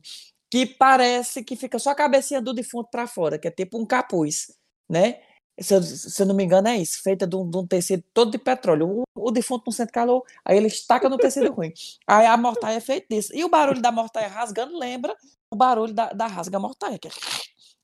que 0.50 0.64
parece 0.66 1.42
que 1.44 1.56
fica 1.56 1.78
só 1.78 1.90
a 1.90 1.94
cabecinha 1.94 2.40
do 2.40 2.54
defunto 2.54 2.88
para 2.90 3.06
fora, 3.06 3.38
que 3.38 3.46
é 3.48 3.50
tipo 3.50 3.78
um 3.78 3.84
capuz, 3.84 4.46
né? 4.88 5.20
Se 5.60 5.74
eu, 5.74 5.82
se 5.82 6.22
eu 6.22 6.26
não 6.26 6.34
me 6.34 6.44
engano, 6.44 6.68
é 6.68 6.76
isso, 6.76 7.02
feita 7.02 7.26
de 7.26 7.34
um, 7.34 7.48
de 7.48 7.56
um 7.56 7.66
tecido 7.66 8.04
todo 8.14 8.30
de 8.30 8.38
petróleo. 8.38 9.04
O, 9.14 9.28
o 9.28 9.30
defunto 9.30 9.64
não 9.66 9.72
sente 9.72 9.92
calor, 9.92 10.24
aí 10.44 10.56
ele 10.56 10.68
estaca 10.68 11.08
no 11.08 11.16
tecido 11.16 11.52
ruim. 11.52 11.72
Aí 12.06 12.26
a 12.26 12.36
mortaia 12.36 12.76
é 12.76 12.80
feita 12.80 13.06
disso. 13.10 13.34
E 13.34 13.44
o 13.44 13.48
barulho 13.48 13.82
da 13.82 13.90
mortaia 13.90 14.28
rasgando 14.28 14.78
lembra 14.78 15.16
o 15.50 15.56
barulho 15.56 15.92
da, 15.92 16.12
da 16.12 16.26
rasga-mortaia, 16.26 16.98
que 16.98 17.08
é 17.08 17.10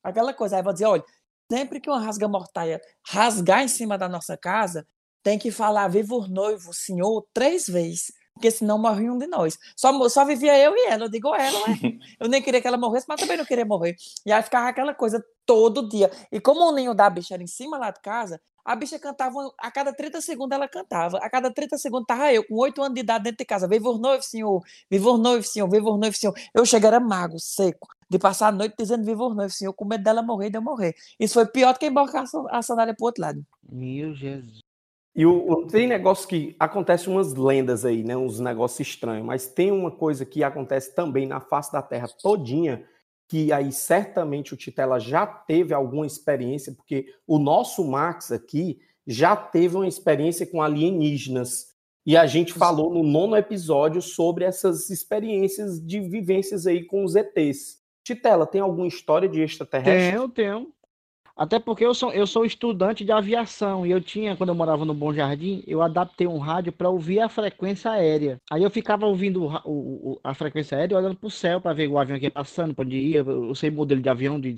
aquela 0.03 0.33
coisa. 0.33 0.57
Aí 0.57 0.61
eu 0.61 0.65
vou 0.65 0.73
dizer, 0.73 0.87
olha, 0.87 1.05
sempre 1.51 1.81
que 1.81 1.91
uma 1.91 2.01
rasga-mortaia 2.01 2.81
rasgar 3.07 3.63
em 3.63 3.69
cima 3.69 3.99
da 3.99 4.09
nossa 4.09 4.37
casa, 4.37 4.87
tem 5.23 5.39
que 5.39 5.51
falar 5.51 5.89
viva 5.89 6.15
o 6.15 6.29
noivo, 6.29 6.73
senhor, 6.73 7.27
três 7.33 7.67
vezes, 7.67 8.13
porque 8.35 8.51
senão 8.51 8.77
morre 8.77 9.09
um 9.09 9.17
de 9.17 9.27
nós. 9.27 9.57
Só, 9.77 10.09
só 10.09 10.25
vivia 10.25 10.59
eu 10.59 10.75
e 10.77 10.87
ela, 10.89 11.05
eu 11.05 11.09
digo 11.09 11.35
ela, 11.35 11.59
ué. 11.69 11.75
eu 12.21 12.29
nem 12.29 12.43
queria 12.43 12.61
que 12.61 12.67
ela 12.67 12.77
morresse, 12.77 13.07
mas 13.09 13.21
também 13.21 13.37
não 13.37 13.45
queria 13.45 13.65
morrer. 13.65 13.97
E 14.27 14.33
aí 14.33 14.43
ficava 14.43 14.69
aquela 14.69 14.93
coisa 14.93 15.25
todo 15.47 15.89
dia. 15.89 16.11
E 16.31 16.41
como 16.41 16.61
o 16.61 16.73
ninho 16.73 16.93
da 16.95 17.09
bicha 17.09 17.35
era 17.35 17.43
em 17.43 17.47
cima 17.47 17.79
lá 17.79 17.91
de 17.91 18.01
casa, 18.01 18.41
a 18.65 18.75
bicha 18.75 18.99
cantava, 18.99 19.39
a 19.59 19.71
cada 19.71 19.93
30 19.93 20.21
segundos 20.21 20.57
ela 20.57 20.67
cantava, 20.67 21.19
a 21.19 21.31
cada 21.31 21.53
30 21.53 21.77
segundos 21.79 22.07
tava 22.07 22.33
eu, 22.33 22.43
com 22.45 22.57
8 22.57 22.83
anos 22.83 22.95
de 22.95 23.01
idade 23.01 23.25
dentro 23.25 23.39
de 23.39 23.45
casa, 23.45 23.69
viva 23.69 23.91
o 23.91 23.99
noivo, 23.99 24.23
senhor, 24.23 24.63
viva 24.91 25.11
o 25.11 25.19
noivo, 25.19 25.47
senhor, 25.47 25.69
viva 25.69 25.91
o 25.91 25.99
noivo, 25.99 26.17
senhor. 26.17 26.35
Eu 26.53 26.65
cheguei, 26.65 26.89
era 26.89 26.99
mago, 26.99 27.39
seco, 27.39 27.87
de 28.09 28.19
passar 28.19 28.49
a 28.49 28.53
noite 28.53 28.75
dizendo 28.79 29.05
viva 29.05 29.23
o 29.23 29.35
noivo, 29.35 29.53
senhor, 29.53 29.73
com 29.75 29.85
medo 29.85 30.03
dela 30.03 30.23
morrer 30.23 30.47
e 30.47 30.51
de 30.51 30.59
eu 30.59 30.63
morrer. 30.63 30.95
Isso 31.21 31.35
foi 31.35 31.47
pior 31.47 31.75
do 31.75 31.79
que 31.79 31.87
embarcar 31.87 32.25
a 32.51 32.63
sandália 32.63 32.95
pro 32.97 33.07
outro 33.07 33.23
lado. 33.23 33.45
Meu 33.71 34.15
Jesus. 34.15 34.65
E 35.15 35.25
o, 35.25 35.67
tem 35.69 35.87
negócio 35.87 36.29
que 36.29 36.57
acontece 36.59 37.09
umas 37.09 37.35
lendas 37.35 37.85
aí, 37.85 38.03
né? 38.03 38.17
Uns 38.17 38.41
negócios 38.41 38.89
estranhos, 38.89 39.25
mas 39.25 39.47
tem 39.47 39.71
uma 39.71 39.91
coisa 39.91 40.25
que 40.25 40.43
acontece 40.43 40.93
também 40.93 41.25
na 41.25 41.41
face 41.41 41.73
da 41.73 41.81
Terra 41.81 42.09
todinha, 42.21 42.85
que 43.29 43.53
aí 43.53 43.71
certamente 43.71 44.53
o 44.53 44.57
Titela 44.57 44.99
já 44.99 45.25
teve 45.25 45.73
alguma 45.73 46.07
experiência, 46.07 46.73
porque 46.73 47.07
o 47.27 47.39
nosso 47.39 47.85
Max 47.85 48.33
aqui 48.33 48.81
já 49.07 49.37
teve 49.37 49.77
uma 49.77 49.87
experiência 49.87 50.47
com 50.47 50.61
alienígenas. 50.61 51.73
E 52.05 52.17
a 52.17 52.27
gente 52.27 52.53
falou 52.53 52.93
no 52.93 53.03
nono 53.03 53.37
episódio 53.37 54.03
sobre 54.03 54.45
essas 54.45 54.91
experiências 54.91 55.81
de 55.81 56.01
vivências 56.01 56.67
aí 56.67 56.85
com 56.85 57.05
os 57.05 57.15
ETs. 57.15 57.79
Titela, 58.03 58.47
tem 58.47 58.61
alguma 58.61 58.87
história 58.87 59.29
de 59.29 59.41
extraterrestre? 59.41 60.11
Tenho, 60.11 60.29
tenho. 60.29 60.74
Até 61.37 61.59
porque 61.59 61.85
eu 61.85 61.93
sou, 61.95 62.13
eu 62.13 62.27
sou 62.29 62.45
estudante 62.45 63.05
de 63.05 63.11
aviação 63.11 63.85
e 63.85 63.91
eu 63.91 64.01
tinha, 64.01 64.37
quando 64.37 64.51
eu 64.51 64.55
morava 64.55 64.85
no 64.85 64.95
Bom 64.95 65.13
Jardim, 65.13 65.65
eu 65.67 65.83
adaptei 65.83 66.29
um 66.29 66.39
rádio 66.39 66.73
para 66.73 66.89
ouvir 66.89 67.19
a 67.21 67.29
frequência 67.29 67.91
aérea. 67.91 68.41
Aí 68.51 68.63
eu 68.63 68.71
ficava 68.71 69.05
ouvindo 69.07 69.43
o 69.45 69.49
o- 69.65 70.13
o- 70.15 70.21
a 70.23 70.33
frequência 70.33 70.79
aérea, 70.79 70.97
olhando 70.97 71.17
para 71.17 71.27
o 71.27 71.31
céu 71.31 71.61
para 71.61 71.73
ver 71.75 71.89
o 71.89 71.99
avião 71.99 72.21
que 72.21 72.31
passando, 72.31 72.73
para 72.73 72.85
onde 72.85 72.97
ia. 72.99 73.19
Eu 73.21 73.53
sei 73.57 73.69
modelo 73.69 74.01
de 74.01 74.09
avião 74.09 74.41
de, 74.41 74.55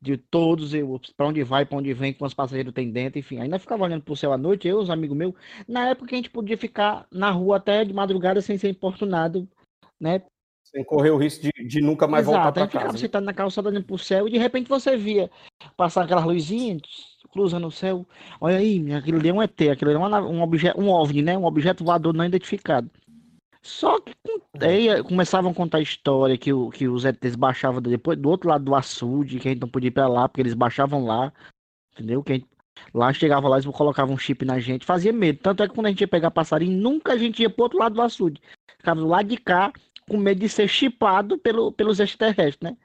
de 0.00 0.16
todos, 0.16 0.72
para 1.16 1.26
onde 1.26 1.42
vai, 1.42 1.64
para 1.66 1.78
onde 1.78 1.92
vem, 1.92 2.12
quantos 2.14 2.34
passageiros 2.34 2.72
tem 2.72 2.90
dentro, 2.92 3.18
enfim. 3.18 3.38
Nós 3.48 3.60
ficava 3.62 3.82
olhando 3.84 4.02
para 4.04 4.12
o 4.12 4.16
céu 4.16 4.32
à 4.32 4.38
noite, 4.38 4.68
eu, 4.68 4.78
os 4.78 4.90
amigos 4.90 5.16
meus. 5.16 5.34
Na 5.66 5.88
época 5.88 6.14
a 6.14 6.16
gente 6.16 6.30
podia 6.30 6.56
ficar 6.56 7.04
na 7.10 7.30
rua 7.32 7.56
até 7.56 7.84
de 7.84 7.92
madrugada 7.92 8.40
sem 8.40 8.56
ser 8.58 8.68
importunado, 8.68 9.48
né? 10.00 10.22
Sem 10.74 10.84
correr 10.84 11.10
o 11.10 11.18
risco 11.18 11.42
de, 11.44 11.52
de 11.66 11.80
nunca 11.80 12.06
mais 12.08 12.24
voltar 12.24 12.40
Exato, 12.40 12.54
para 12.54 12.62
aí 12.62 12.68
ficava 12.68 12.84
casa. 12.86 12.96
né? 12.96 13.00
sentado 13.00 13.24
na 13.24 13.32
calçada 13.34 13.68
olhando 13.68 13.84
pro 13.84 13.98
céu 13.98 14.26
e 14.26 14.30
de 14.30 14.38
repente 14.38 14.68
você 14.68 14.96
via 14.96 15.30
passar 15.76 16.04
aquelas 16.04 16.24
luzinhas 16.24 16.80
cruzando 17.32 17.66
o 17.66 17.70
céu. 17.70 18.06
Olha 18.40 18.56
aí, 18.56 18.92
aquilo 18.94 19.18
ali 19.18 19.28
é 19.28 19.32
um 19.34 19.42
ET, 19.42 19.60
aquilo 19.70 19.90
ali 19.90 20.00
é 20.00 20.06
uma 20.06 20.20
um 20.20 20.42
objeto, 20.42 20.80
um 20.80 20.88
OVNI, 20.88 21.22
né? 21.22 21.38
Um 21.38 21.44
objeto 21.44 21.84
voador 21.84 22.14
não 22.14 22.24
identificado. 22.24 22.90
Só 23.62 24.00
que 24.00 24.12
com- 24.26 24.40
aí 24.60 24.88
eh, 24.88 25.02
começavam 25.02 25.50
a 25.50 25.54
contar 25.54 25.78
a 25.78 25.82
história 25.82 26.36
que, 26.36 26.52
o, 26.52 26.68
que 26.70 26.88
os 26.88 27.04
ETs 27.04 27.36
baixavam 27.36 27.80
depois 27.80 28.18
do 28.18 28.28
outro 28.28 28.48
lado 28.48 28.64
do 28.64 28.74
açude, 28.74 29.38
que 29.38 29.48
a 29.48 29.50
gente 29.52 29.60
não 29.60 29.68
podia 29.68 29.88
ir 29.88 29.92
pra 29.92 30.08
lá, 30.08 30.28
porque 30.28 30.40
eles 30.40 30.54
baixavam 30.54 31.04
lá, 31.04 31.32
entendeu? 31.92 32.22
Que 32.22 32.34
gente- 32.34 32.48
lá 32.92 33.12
chegava 33.12 33.48
lá, 33.48 33.56
eles 33.58 33.66
colocavam 33.70 34.14
um 34.14 34.18
chip 34.18 34.44
na 34.44 34.58
gente, 34.58 34.84
fazia 34.84 35.12
medo. 35.12 35.38
Tanto 35.42 35.62
é 35.62 35.68
que 35.68 35.74
quando 35.74 35.86
a 35.86 35.90
gente 35.90 36.00
ia 36.00 36.08
pegar 36.08 36.30
passarinho, 36.30 36.76
nunca 36.80 37.12
a 37.12 37.16
gente 37.16 37.40
ia 37.42 37.48
pro 37.50 37.62
outro 37.64 37.78
lado 37.78 37.94
do 37.94 38.02
açude. 38.02 38.40
Ficava 38.78 39.00
do 39.00 39.06
lado 39.06 39.28
de 39.28 39.36
cá, 39.36 39.72
com 40.08 40.16
medo 40.16 40.40
de 40.40 40.48
ser 40.48 40.68
chipado 40.68 41.38
pelo, 41.38 41.72
pelos 41.72 42.00
extraterrestres, 42.00 42.58
né? 42.70 42.76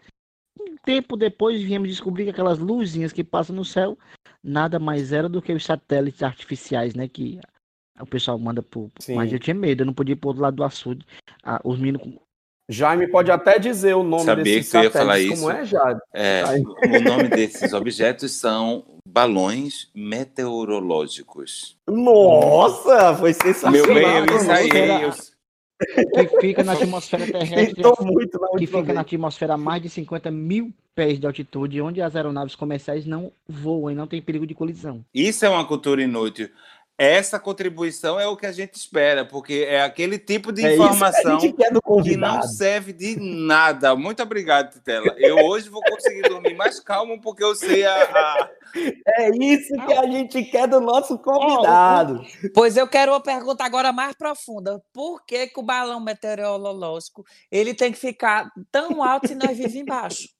Um 0.59 0.75
tempo 0.83 1.15
depois 1.17 1.61
viemos 1.61 1.89
descobrir 1.89 2.23
que 2.25 2.29
aquelas 2.31 2.57
luzinhas 2.59 3.13
que 3.13 3.23
passam 3.23 3.55
no 3.55 3.65
céu 3.65 3.97
nada 4.43 4.79
mais 4.79 5.11
era 5.11 5.27
do 5.29 5.41
que 5.41 5.51
os 5.53 5.63
satélites 5.65 6.23
artificiais, 6.23 6.93
né? 6.95 7.07
Que 7.07 7.39
o 7.99 8.05
pessoal 8.05 8.37
manda 8.39 8.61
pro. 8.61 8.91
Sim. 8.99 9.15
Mas 9.15 9.31
eu 9.33 9.39
tinha 9.39 9.53
medo, 9.53 9.81
eu 9.81 9.85
não 9.85 9.93
podia 9.93 10.13
ir 10.13 10.15
pro 10.15 10.29
outro 10.29 10.43
lado 10.43 10.55
do 10.55 10.63
açude. 10.63 11.05
Ah, 11.43 11.59
os 11.63 11.77
meninos. 11.77 12.01
com- 12.01 12.19
Jaime 12.69 13.07
pode 13.07 13.31
até 13.31 13.57
dizer 13.57 13.95
o 13.95 14.03
nome 14.03 14.25
Sabia 14.25 14.43
desses 14.43 14.71
que 14.71 14.77
tu 14.77 14.83
ia 14.83 14.91
falar 14.91 15.13
satélites. 15.13 15.39
Como 15.39 15.51
isso. 15.53 15.61
é, 15.61 15.65
Jade? 15.65 15.99
É, 16.13 16.43
Ai. 16.45 16.59
o 16.59 17.01
nome 17.03 17.29
desses 17.29 17.71
objetos 17.71 18.31
são 18.33 18.83
balões 19.07 19.89
meteorológicos. 19.95 21.77
Nossa, 21.87 23.15
foi 23.15 23.33
sensacional. 23.33 23.71
Meu 23.71 23.93
bem, 23.95 24.17
eu 24.17 24.35
ensaiei. 24.35 25.05
eu- 25.05 25.36
Que 25.77 26.41
fica 26.41 26.63
na 26.63 26.73
atmosfera 26.73 27.25
terrestre. 27.31 27.83
Muito 28.01 28.39
na 28.39 28.49
que 28.57 28.65
fica 28.65 28.79
na 28.79 28.85
vez. 28.85 28.99
atmosfera 28.99 29.53
a 29.53 29.57
mais 29.57 29.81
de 29.81 29.89
50 29.89 30.31
mil 30.31 30.73
pés 30.95 31.19
de 31.19 31.27
altitude, 31.27 31.79
onde 31.79 32.01
as 32.01 32.15
aeronaves 32.15 32.55
comerciais 32.55 33.05
não 33.05 33.31
voam 33.47 33.91
e 33.91 33.95
não 33.95 34.07
tem 34.07 34.19
perigo 34.19 34.47
de 34.47 34.55
colisão. 34.55 35.05
Isso 35.13 35.45
é 35.45 35.49
uma 35.49 35.63
cultura 35.65 36.01
inútil. 36.01 36.49
Essa 36.97 37.39
contribuição 37.39 38.19
é 38.19 38.25
o 38.27 38.35
que 38.35 38.45
a 38.45 38.51
gente 38.51 38.73
espera, 38.75 39.23
porque 39.23 39.65
é 39.67 39.81
aquele 39.81 40.17
tipo 40.17 40.51
de 40.51 40.65
É 40.65 40.69
que 40.69 40.73
informação 40.75 41.37
do 41.37 42.03
que 42.03 42.17
não 42.17 42.41
serve 42.43 42.91
de 42.91 43.15
nada. 43.19 43.95
Muito 43.95 44.23
obrigado, 44.23 44.71
Titela. 44.73 45.13
Eu 45.17 45.37
hoje 45.45 45.69
vou 45.69 45.81
conseguir 45.83 46.23
dormir 46.23 46.55
mais 46.55 46.79
calmo 46.79 47.21
porque 47.21 47.43
eu 47.43 47.55
sei 47.55 47.85
a. 47.85 47.93
a- 48.03 48.49
É 49.07 49.29
isso 49.29 49.73
que 49.85 49.93
a 49.93 50.05
gente 50.07 50.43
quer 50.45 50.67
do 50.67 50.79
nosso 50.81 51.17
convidado. 51.19 52.21
Pois 52.53 52.75
eu 52.75 52.87
quero 52.87 53.11
uma 53.11 53.21
pergunta 53.21 53.63
agora 53.63 53.91
mais 53.91 54.15
profunda. 54.15 54.81
Por 54.93 55.23
que, 55.25 55.47
que 55.47 55.59
o 55.59 55.63
balão 55.63 55.99
meteorológico 55.99 57.23
ele 57.51 57.73
tem 57.73 57.91
que 57.91 57.97
ficar 57.99 58.49
tão 58.71 59.03
alto 59.03 59.27
se 59.27 59.35
nós 59.35 59.49
vivemos 59.57 59.75
embaixo? 59.75 60.36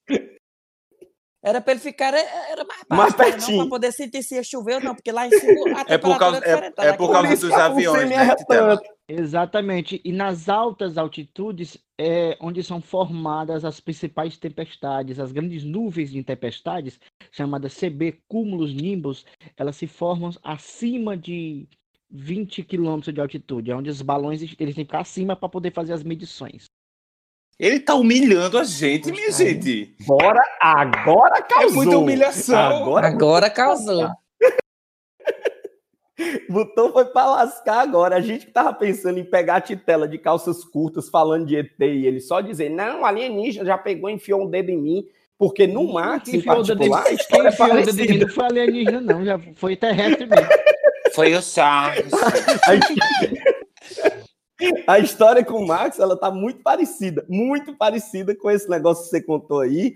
Era 1.43 1.61
para 1.61 1.73
ele 1.73 1.81
ficar 1.81 2.13
era 2.13 2.65
mais 2.65 2.83
Mais 2.89 3.13
baixo, 3.13 3.37
né? 3.37 3.47
não 3.47 3.47
pertinho. 3.47 3.57
para 3.57 3.67
poder 3.67 3.91
sentir 3.91 4.23
se 4.23 4.35
ia 4.35 4.43
chover 4.43 4.75
ou 4.75 4.81
não, 4.81 4.95
porque 4.95 5.11
lá 5.11 5.27
em 5.27 5.31
cima 5.31 5.61
a 5.75 5.85
É 5.87 5.97
por 5.97 6.17
temperatura 6.17 6.17
causa, 6.17 6.37
é 6.45 6.55
diferente. 6.55 6.75
é, 6.79 6.87
é 6.87 6.93
por 6.93 7.11
causa 7.11 7.35
dos 7.37 7.57
aviões, 7.57 8.09
né? 8.09 8.35
Exatamente. 9.09 10.01
E 10.03 10.11
nas 10.11 10.49
altas 10.49 10.97
altitudes 10.97 11.77
é 11.97 12.37
onde 12.41 12.63
são 12.63 12.81
formadas 12.81 13.63
as 13.63 13.79
principais 13.79 14.37
tempestades, 14.37 15.19
as 15.19 15.31
grandes 15.31 15.63
nuvens 15.63 16.11
de 16.11 16.23
tempestades, 16.23 16.99
chamadas 17.31 17.73
CB, 17.77 18.21
cúmulos 18.27 18.73
nimbus, 18.73 19.25
elas 19.55 19.75
se 19.77 19.87
formam 19.87 20.31
acima 20.43 21.15
de 21.15 21.67
20 22.09 22.63
quilômetros 22.63 23.13
de 23.13 23.21
altitude, 23.21 23.71
é 23.71 23.75
onde 23.75 23.89
os 23.89 24.01
balões 24.01 24.41
eles 24.41 24.55
têm 24.55 24.67
que 24.67 24.73
ficar 24.73 24.99
acima 24.99 25.35
para 25.35 25.49
poder 25.49 25.71
fazer 25.73 25.93
as 25.93 26.03
medições. 26.03 26.65
Ele 27.59 27.79
tá 27.79 27.95
humilhando 27.95 28.59
a 28.59 28.63
gente, 28.63 29.11
minha 29.11 29.31
gente. 29.31 29.95
Bora, 30.05 30.39
agora 30.61 31.41
causou. 31.41 31.69
É 31.69 31.73
muita 31.73 31.97
humilhação. 31.97 32.83
Agora, 32.83 33.07
Agora 33.07 33.49
causou. 33.49 34.09
Botou 36.49 36.91
foi 36.91 37.05
pra 37.05 37.25
lascar 37.25 37.81
agora. 37.81 38.15
A 38.15 38.21
gente 38.21 38.45
que 38.45 38.51
tava 38.51 38.73
pensando 38.73 39.19
em 39.19 39.23
pegar 39.23 39.55
a 39.55 39.61
titela 39.61 40.07
de 40.07 40.17
calças 40.17 40.63
curtas 40.63 41.09
falando 41.09 41.45
de 41.45 41.57
ET 41.57 41.71
e 41.79 42.05
ele 42.05 42.19
só 42.19 42.41
dizer, 42.41 42.69
não, 42.69 43.05
alienígena 43.05 43.65
já 43.65 43.77
pegou 43.77 44.09
e 44.09 44.13
enfiou 44.13 44.43
um 44.43 44.49
dedo 44.49 44.69
em 44.69 44.77
mim. 44.77 45.05
Porque 45.37 45.67
no 45.67 45.93
Max, 45.93 46.29
em 46.29 46.37
Enfiou 46.37 46.59
o 46.59 46.63
dedo 46.63 46.83
em- 46.83 46.89
particular, 46.89 47.45
a 47.45 47.49
é 47.49 47.53
enfiou 47.53 47.71
o 47.71 47.85
dedo 47.85 48.01
em 48.01 48.07
mim 48.07 48.17
não 48.19 48.29
foi 48.29 48.45
alienígena, 48.45 49.01
não, 49.01 49.25
já 49.25 49.39
foi 49.55 49.75
terrestre 49.75 50.25
mesmo. 50.25 50.47
Foi 51.13 51.35
o 51.35 51.41
Charles. 51.41 52.11
A 54.87 54.99
história 54.99 55.43
com 55.45 55.53
o 55.63 55.67
Max, 55.67 55.99
ela 55.99 56.17
tá 56.17 56.31
muito 56.31 56.61
parecida, 56.63 57.25
muito 57.29 57.75
parecida 57.75 58.35
com 58.35 58.49
esse 58.49 58.67
negócio 58.69 59.03
que 59.03 59.09
você 59.11 59.21
contou 59.21 59.59
aí, 59.59 59.95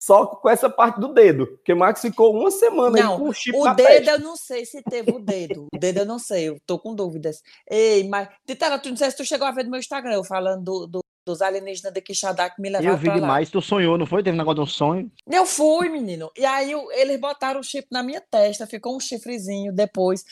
só 0.00 0.24
com 0.26 0.48
essa 0.48 0.70
parte 0.70 1.00
do 1.00 1.12
dedo, 1.12 1.46
porque 1.48 1.72
o 1.72 1.76
Max 1.76 2.00
ficou 2.00 2.32
uma 2.34 2.50
semana 2.50 2.96
aí 2.98 3.02
Não, 3.02 3.18
com 3.18 3.28
o 3.28 3.32
chip 3.34 3.56
o 3.56 3.64
dedo 3.74 3.76
testa. 3.86 4.10
eu 4.12 4.20
não 4.20 4.36
sei 4.36 4.64
se 4.64 4.80
teve 4.82 5.10
o 5.10 5.18
dedo. 5.18 5.66
O 5.74 5.78
dedo 5.78 5.98
eu 5.98 6.06
não 6.06 6.18
sei, 6.18 6.48
eu 6.48 6.56
tô 6.64 6.78
com 6.78 6.94
dúvidas. 6.94 7.42
Ei, 7.68 8.08
mas, 8.08 8.28
Titela, 8.46 8.78
tu 8.78 8.88
não 8.90 8.96
sei 8.96 9.10
se 9.10 9.16
tu 9.16 9.24
chegou 9.24 9.46
a 9.46 9.50
ver 9.50 9.64
no 9.64 9.70
meu 9.70 9.80
Instagram, 9.80 10.14
eu 10.14 10.24
falando 10.24 10.62
do- 10.62 10.86
do- 10.86 11.00
dos 11.28 11.42
alienígenas 11.42 11.92
de 11.92 12.00
Quixadá 12.00 12.48
que 12.50 12.60
me 12.60 12.68
levaram 12.70 12.90
Eu 12.90 12.96
vi 12.96 13.04
pra 13.04 13.14
lá. 13.14 13.20
demais, 13.20 13.50
tu 13.50 13.60
sonhou, 13.60 13.98
não 13.98 14.06
foi? 14.06 14.22
Teve 14.22 14.34
um 14.34 14.38
negócio 14.38 14.56
de 14.56 14.60
um 14.62 14.66
sonho. 14.66 15.12
Eu 15.30 15.44
fui, 15.46 15.88
menino. 15.88 16.30
E 16.36 16.44
aí 16.44 16.72
eu- 16.72 16.90
eles 16.92 17.20
botaram 17.20 17.60
o 17.60 17.62
chip 17.62 17.86
na 17.90 18.02
minha 18.02 18.20
testa, 18.20 18.66
ficou 18.66 18.96
um 18.96 19.00
chifrezinho 19.00 19.72
depois. 19.72 20.24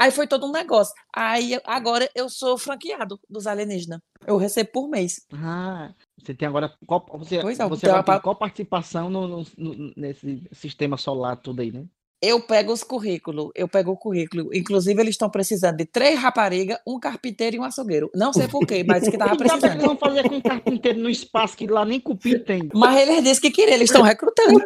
Aí 0.00 0.10
foi 0.10 0.26
todo 0.26 0.46
um 0.46 0.52
negócio. 0.52 0.94
Aí 1.14 1.58
agora 1.64 2.08
eu 2.14 2.28
sou 2.28 2.56
franqueado 2.56 3.18
dos 3.28 3.46
alienígenas. 3.46 4.00
Eu 4.26 4.36
recebo 4.36 4.70
por 4.72 4.88
mês. 4.88 5.20
Ah, 5.34 5.92
você 6.18 6.32
tem 6.32 6.48
agora. 6.48 6.72
Qual, 6.86 7.04
você 7.18 7.40
Pois 7.40 7.58
é, 7.60 7.68
você 7.68 7.86
agora 7.86 8.02
pa- 8.02 8.20
qual 8.20 8.36
participação 8.36 9.10
no, 9.10 9.26
no- 9.28 9.46
no- 9.58 9.92
nesse 9.96 10.42
sistema 10.52 10.96
solar 10.96 11.36
tudo 11.36 11.60
aí, 11.60 11.70
né? 11.72 11.84
Eu 12.22 12.40
pego 12.40 12.72
os 12.72 12.82
currículos, 12.82 13.50
eu 13.54 13.68
pego 13.68 13.90
o 13.92 13.96
currículo. 13.98 14.48
Inclusive, 14.54 14.98
eles 14.98 15.14
estão 15.14 15.28
precisando 15.28 15.76
de 15.76 15.84
três 15.84 16.18
raparigas, 16.18 16.78
um 16.86 16.98
carpinteiro 16.98 17.56
e 17.56 17.58
um 17.58 17.64
açougueiro. 17.64 18.10
Não 18.14 18.32
sei 18.32 18.48
por 18.48 18.66
quê, 18.66 18.82
mas 18.86 19.06
que 19.06 19.18
tava 19.18 19.36
Que 19.36 19.44
diabo 19.44 19.58
é 19.58 19.60
que 19.60 19.60
precisando. 19.60 19.72
eles 19.74 19.84
vão 19.86 19.96
fazer 19.98 20.28
com 20.28 20.34
um 20.36 20.40
carpinteiro 20.40 20.98
no 21.00 21.10
espaço 21.10 21.54
que 21.54 21.66
lá 21.66 21.84
nem 21.84 22.00
cupim 22.00 22.38
tem? 22.38 22.68
Mas 22.72 22.96
eles 23.02 23.16
disseram 23.22 23.40
que 23.42 23.50
queriam, 23.50 23.74
eles 23.74 23.90
estão 23.90 24.00
recrutando. 24.02 24.58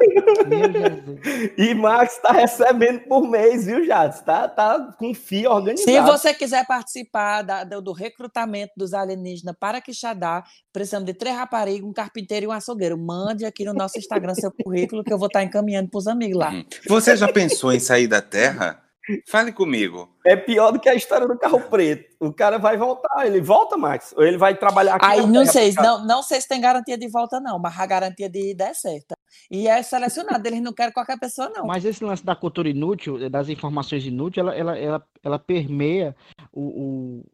E 1.56 1.74
Max 1.74 2.18
tá 2.22 2.32
recebendo 2.32 3.00
por 3.08 3.28
mês, 3.28 3.66
viu, 3.66 3.84
Jades? 3.84 4.20
Tá, 4.20 4.46
tá 4.48 4.94
com 4.98 5.12
FIA 5.12 5.50
organizado. 5.50 5.90
Se 5.90 6.00
você 6.00 6.32
quiser 6.34 6.64
participar 6.66 7.42
da- 7.42 7.64
do, 7.64 7.80
do 7.82 7.92
recrutamento 7.92 8.72
dos 8.76 8.94
alienígenas 8.94 9.56
para 9.58 9.80
Quixadá, 9.80 10.44
precisamos 10.72 11.06
de 11.06 11.14
três 11.14 11.34
raparigas, 11.36 11.82
um 11.88 11.92
carpinteiro 11.92 12.44
e 12.46 12.48
um 12.48 12.52
açougueiro. 12.52 12.96
Mande 12.96 13.44
aqui 13.44 13.64
no 13.64 13.74
nosso 13.74 13.98
Instagram 13.98 14.34
seu 14.34 14.52
currículo 14.52 15.02
que 15.02 15.12
eu 15.12 15.18
vou 15.18 15.26
estar 15.26 15.42
encaminhando 15.42 15.88
para 15.90 15.98
os 15.98 16.06
amigos 16.06 16.38
lá. 16.38 16.52
Você 16.88 17.16
já 17.16 17.26
pensou 17.26 17.47
em 17.72 17.80
sair 17.80 18.06
da 18.06 18.20
Terra? 18.20 18.82
Fale 19.26 19.52
comigo. 19.52 20.08
É 20.24 20.36
pior 20.36 20.70
do 20.70 20.78
que 20.78 20.88
a 20.88 20.94
história 20.94 21.26
do 21.26 21.38
carro 21.38 21.60
preto. 21.60 22.14
O 22.20 22.32
cara 22.32 22.58
vai 22.58 22.76
voltar, 22.76 23.26
ele 23.26 23.40
volta, 23.40 23.76
Max? 23.76 24.12
Ou 24.16 24.22
ele 24.22 24.36
vai 24.36 24.54
trabalhar 24.54 24.96
aqui 24.96 25.06
Aí 25.06 25.26
não 25.26 25.46
sei, 25.46 25.72
não, 25.72 26.04
não 26.04 26.22
sei 26.22 26.40
se 26.40 26.48
tem 26.48 26.60
garantia 26.60 26.98
de 26.98 27.08
volta, 27.08 27.40
não, 27.40 27.58
mas 27.58 27.78
a 27.78 27.86
garantia 27.86 28.28
de 28.28 28.50
ida 28.50 28.64
é 28.64 28.74
certa. 28.74 29.14
E 29.50 29.66
é 29.66 29.82
selecionado, 29.82 30.46
eles 30.46 30.60
não 30.60 30.72
querem 30.72 30.92
qualquer 30.92 31.18
pessoa, 31.18 31.50
não. 31.50 31.66
Mas 31.66 31.84
esse 31.84 32.04
lance 32.04 32.24
da 32.24 32.36
cultura 32.36 32.68
inútil, 32.68 33.30
das 33.30 33.48
informações 33.48 34.04
inúteis, 34.04 34.46
ela, 34.46 34.54
ela, 34.54 34.78
ela, 34.78 35.06
ela 35.22 35.38
permeia 35.38 36.14
o, 36.52 36.62
o, 36.62 37.24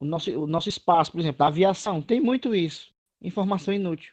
o 0.00 0.04
nosso, 0.04 0.30
o 0.30 0.46
nosso 0.46 0.68
espaço, 0.68 1.10
por 1.10 1.20
exemplo, 1.20 1.38
da 1.38 1.48
aviação. 1.48 2.00
Tem 2.00 2.20
muito 2.20 2.54
isso. 2.54 2.92
Informação 3.20 3.74
inútil. 3.74 4.12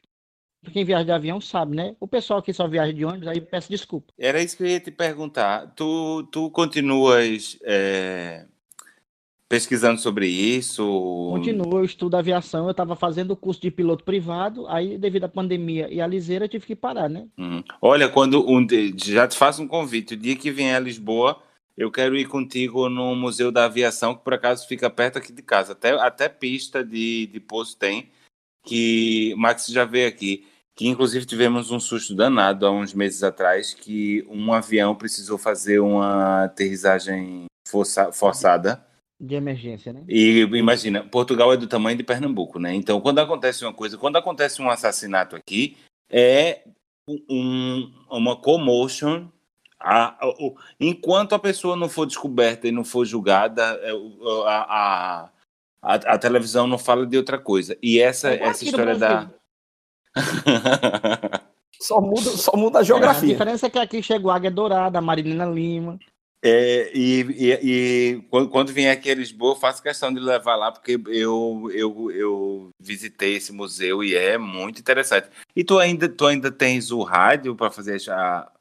Quem 0.72 0.84
viaja 0.84 1.06
de 1.06 1.12
avião 1.12 1.40
sabe, 1.40 1.76
né? 1.76 1.96
O 2.00 2.08
pessoal 2.08 2.42
que 2.42 2.52
só 2.52 2.68
viaja 2.68 2.94
de 2.94 3.06
ônibus, 3.06 3.28
aí 3.28 3.40
peço 3.40 3.70
desculpa. 3.70 4.14
Era 4.18 4.42
isso 4.42 4.58
que 4.58 4.64
eu 4.64 4.68
ia 4.68 4.80
te 4.80 4.92
perguntar. 4.92 5.74
Tu, 5.76 6.28
tu 6.32 6.50
continuas 6.50 7.58
é, 7.64 8.46
pesquisando 9.48 10.00
sobre 10.00 10.28
isso? 10.28 11.30
Continuo, 11.32 11.80
eu 11.80 11.86
estudo 11.86 12.18
aviação, 12.18 12.66
eu 12.66 12.72
estava 12.72 12.96
fazendo 12.96 13.32
o 13.32 13.36
curso 13.36 13.62
de 13.62 13.72
piloto 13.72 14.04
privado, 14.04 14.68
aí 14.68 14.98
devido 14.98 15.24
à 15.24 15.30
pandemia 15.30 15.88
e 15.92 16.02
à 16.02 16.08
liseira, 16.08 16.46
eu 16.46 16.50
tive 16.50 16.66
que 16.66 16.76
parar, 16.76 17.10
né? 17.10 17.28
Uhum. 17.38 17.64
Olha, 17.82 18.10
quando 18.10 18.46
um 18.50 18.66
já 18.98 19.28
te 19.28 19.38
faço 19.38 19.62
um 19.62 19.68
convite. 19.68 20.16
O 20.16 20.18
dia 20.18 20.36
que 20.36 20.52
vier 20.52 20.76
a 20.76 20.80
Lisboa, 20.80 21.42
eu 21.78 21.92
quero 21.92 22.18
ir 22.18 22.26
contigo 22.28 22.90
no 22.90 23.16
Museu 23.16 23.52
da 23.52 23.66
Aviação, 23.66 24.16
que 24.16 24.24
por 24.24 24.34
acaso 24.34 24.68
fica 24.68 24.90
perto 24.90 25.18
aqui 25.18 25.32
de 25.32 25.42
casa. 25.42 25.74
Até, 25.74 25.92
até 25.92 26.28
pista 26.28 26.84
de, 26.84 27.28
de 27.28 27.40
pouso 27.40 27.78
tem, 27.78 28.10
que 28.68 29.34
o 29.36 29.38
Max 29.38 29.68
já 29.68 29.86
veio 29.86 30.08
aqui. 30.08 30.46
Que 30.76 30.88
inclusive 30.88 31.26
tivemos 31.26 31.72
um 31.72 31.80
susto 31.80 32.14
danado 32.14 32.68
há 32.68 32.72
uns 32.72 32.94
meses 32.94 33.24
atrás, 33.24 33.74
que 33.74 34.24
um 34.30 34.54
avião 34.54 34.94
precisou 34.94 35.36
fazer 35.38 35.80
uma 35.80 36.44
aterrissagem 36.44 37.46
força- 37.68 38.12
forçada. 38.12 38.86
De 39.20 39.34
emergência, 39.34 39.92
né? 39.92 40.04
E 40.08 40.42
imagina, 40.54 41.02
Portugal 41.04 41.52
é 41.52 41.58
do 41.58 41.66
tamanho 41.66 41.98
de 41.98 42.04
Pernambuco, 42.04 42.60
né? 42.60 42.76
Então, 42.76 43.02
quando 43.02 43.18
acontece 43.18 43.66
uma 43.66 43.74
coisa, 43.74 43.98
quando 43.98 44.18
acontece 44.18 44.62
um 44.62 44.70
assassinato 44.70 45.36
aqui, 45.36 45.76
é 46.12 46.62
um, 47.28 47.92
uma 48.12 48.36
commotion. 48.36 49.28
A- 49.80 50.16
a- 50.24 50.28
o- 50.40 50.56
enquanto 50.80 51.34
a 51.34 51.40
pessoa 51.40 51.76
não 51.76 51.90
for 51.90 52.06
descoberta 52.06 52.68
e 52.68 52.72
não 52.72 52.84
for 52.84 53.04
julgada, 53.06 53.64
é, 53.82 53.92
a, 54.46 55.30
a, 55.88 55.94
a, 55.96 56.16
a 56.16 56.18
televisão 56.18 56.68
não 56.68 56.78
fala 56.78 57.06
de 57.06 57.18
outra 57.18 57.38
coisa. 57.40 57.78
E 57.82 58.00
essa, 58.00 58.30
É 58.32 58.44
essa 58.44 58.64
história 58.64 58.98
da. 58.98 59.30
Só 61.80 62.02
muda, 62.02 62.32
só 62.32 62.58
muda 62.58 62.80
a 62.80 62.82
A 62.82 62.84
geografia. 62.84 63.28
diferença 63.30 63.68
é 63.68 63.70
que 63.70 63.78
aqui 63.78 64.02
chegou 64.02 64.32
a 64.32 64.36
Águia 64.36 64.50
Dourada, 64.50 64.98
a 64.98 65.02
Marilina 65.02 65.46
Lima. 65.46 66.00
É, 66.44 66.92
e, 66.96 67.22
e, 67.22 67.60
e 67.64 68.22
quando, 68.30 68.50
quando 68.50 68.74
vier 68.74 68.92
aqui 68.92 69.12
a 69.12 69.16
Lisboa, 69.16 69.52
eu 69.52 69.56
faço 69.60 69.82
questão 69.84 70.12
de 70.14 70.20
levar 70.20 70.56
lá, 70.56 70.72
porque 70.72 71.00
eu, 71.08 71.70
eu, 71.74 72.12
eu 72.12 72.70
visitei 72.80 73.36
esse 73.36 73.52
museu 73.54 74.04
e 74.04 74.16
é 74.16 74.38
muito 74.40 74.80
interessante. 74.80 75.30
E 75.56 75.64
tu 75.64 75.78
ainda, 75.78 76.10
tu 76.10 76.26
ainda 76.26 76.52
tens 76.52 76.92
o 76.92 77.04
rádio 77.04 77.56
para 77.56 77.70
fazer 77.70 77.98
a, 78.10 78.52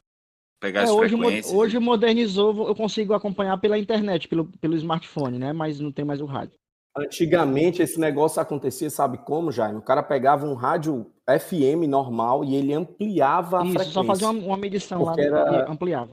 pegar 0.61 0.81
É, 0.81 0.85
as 0.85 0.91
hoje, 0.91 1.17
frequências? 1.17 1.55
hoje 1.55 1.79
modernizou, 1.79 2.69
eu 2.69 2.75
consigo 2.75 3.15
acompanhar 3.15 3.59
pela 3.59 3.79
internet, 3.79 4.29
pelo, 4.29 4.47
pelo 4.61 4.77
smartphone, 4.77 5.39
né? 5.39 5.53
Mas 5.55 5.81
não 5.81 5.91
tem 5.93 6.05
mais 6.05 6.21
o 6.21 6.27
rádio. 6.27 6.55
Antigamente 6.97 7.83
esse 7.83 7.99
negócio 8.01 8.41
acontecia, 8.41 8.89
sabe 8.91 9.19
como, 9.19 9.53
Jaime? 9.53 9.79
O 9.79 9.83
cara 9.83 10.03
pegava 10.03 10.47
um 10.47 10.55
rádio 10.55 11.07
FM 11.29 11.87
normal 11.89 12.45
e 12.45 12.55
ele 12.57 12.73
ampliava 12.73 13.61
a 13.61 13.65
Isso, 13.65 13.73
frequência. 13.75 13.93
só 13.93 14.05
fazia 14.05 14.31
uma, 14.31 14.47
uma 14.47 14.57
medição 14.57 15.03
lá 15.03 15.15
era- 15.19 15.71
ampliava. 15.71 16.11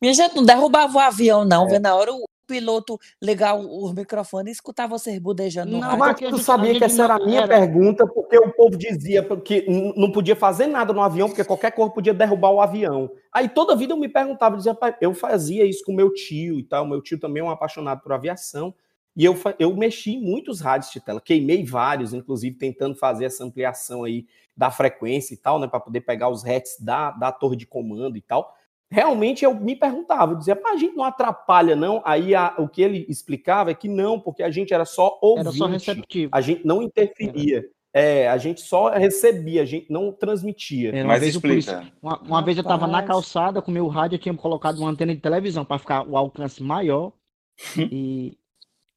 Minha 0.00 0.14
gente, 0.14 0.34
não 0.34 0.44
derrubava 0.44 0.96
o 0.96 1.00
avião, 1.00 1.44
não. 1.44 1.66
É. 1.66 1.70
Vê 1.70 1.78
na 1.78 1.94
hora 1.94 2.12
o 2.12 2.24
piloto 2.46 2.96
ligar 3.22 3.54
o, 3.58 3.86
o 3.86 3.92
microfone 3.92 4.48
e 4.50 4.52
escutar 4.52 4.86
vocês 4.86 5.18
budejando 5.18 5.72
no 5.72 5.78
Não, 5.78 5.88
rádio. 5.88 5.98
Mas 5.98 6.16
tu 6.16 6.36
gente- 6.36 6.42
sabia 6.44 6.78
que 6.78 6.84
essa 6.84 7.04
era 7.04 7.14
a 7.16 7.18
minha 7.18 7.42
era- 7.42 7.48
pergunta, 7.58 8.06
porque 8.06 8.38
o 8.38 8.52
povo 8.52 8.76
dizia 8.76 9.22
que 9.44 9.66
não 9.96 10.10
podia 10.12 10.34
fazer 10.36 10.66
nada 10.68 10.92
no 10.92 11.02
avião, 11.02 11.28
porque 11.28 11.44
qualquer 11.44 11.72
coisa 11.72 11.92
podia 11.92 12.14
derrubar 12.14 12.50
o 12.50 12.60
avião. 12.60 13.10
Aí 13.32 13.48
toda 13.48 13.76
vida 13.76 13.92
eu 13.92 13.96
me 13.98 14.08
perguntava, 14.08 14.54
eu 14.54 14.58
dizia, 14.58 14.76
eu 15.00 15.12
fazia 15.12 15.64
isso 15.66 15.84
com 15.84 15.92
meu 15.92 16.12
tio 16.14 16.58
e 16.58 16.62
tal. 16.62 16.86
Meu 16.86 17.02
tio 17.02 17.18
também 17.18 17.42
é 17.42 17.44
um 17.44 17.50
apaixonado 17.50 18.00
por 18.00 18.12
aviação. 18.12 18.72
E 19.16 19.24
eu, 19.24 19.34
eu 19.58 19.74
mexi 19.74 20.14
em 20.14 20.20
muitos 20.20 20.60
rádios 20.60 20.90
de 20.92 21.00
tela, 21.00 21.20
queimei 21.20 21.64
vários, 21.64 22.12
inclusive 22.12 22.56
tentando 22.56 22.94
fazer 22.94 23.24
essa 23.24 23.42
ampliação 23.44 24.04
aí 24.04 24.26
da 24.56 24.70
frequência 24.70 25.32
e 25.34 25.36
tal, 25.36 25.58
né, 25.58 25.66
para 25.66 25.80
poder 25.80 26.02
pegar 26.02 26.28
os 26.28 26.42
hertz 26.42 26.76
da, 26.80 27.10
da 27.12 27.32
torre 27.32 27.56
de 27.56 27.66
comando 27.66 28.16
e 28.16 28.20
tal. 28.20 28.54
realmente 28.90 29.44
eu 29.44 29.52
me 29.54 29.74
perguntava, 29.74 30.32
eu 30.32 30.38
dizia, 30.38 30.54
pá, 30.54 30.70
a 30.70 30.76
gente 30.76 30.94
não 30.94 31.02
atrapalha, 31.02 31.74
não? 31.74 32.00
Aí 32.04 32.34
a- 32.36 32.54
o 32.58 32.68
que 32.68 32.80
ele 32.80 33.04
explicava 33.08 33.70
é 33.70 33.74
que 33.74 33.88
não, 33.88 34.20
porque 34.20 34.42
a 34.44 34.50
gente 34.50 34.72
era 34.72 34.84
só 34.84 35.18
ouvinte, 35.20 35.48
Era 35.48 35.56
só 35.56 35.66
receptivo. 35.66 36.30
a 36.32 36.40
gente 36.40 36.64
não 36.64 36.80
interferia. 36.82 37.68
É, 37.92 38.28
a 38.28 38.36
gente 38.36 38.60
só 38.60 38.90
recebia, 38.90 39.62
a 39.62 39.64
gente 39.64 39.90
não 39.90 40.12
transmitia. 40.12 40.90
Era 40.90 40.98
uma 40.98 41.14
Mas 41.14 41.20
vez 41.20 41.34
explica. 41.34 41.90
Uma, 42.00 42.20
uma 42.20 42.42
vez 42.42 42.58
eu 42.58 42.62
tava 42.62 42.86
na 42.86 43.02
calçada 43.02 43.62
com 43.62 43.70
o 43.70 43.74
meu 43.74 43.88
rádio, 43.88 44.16
eu 44.16 44.20
tinha 44.20 44.34
colocado 44.36 44.78
uma 44.78 44.90
antena 44.90 45.14
de 45.14 45.20
televisão 45.20 45.64
para 45.64 45.78
ficar 45.78 46.06
o 46.06 46.16
alcance 46.16 46.62
maior. 46.62 47.12
e 47.90 48.36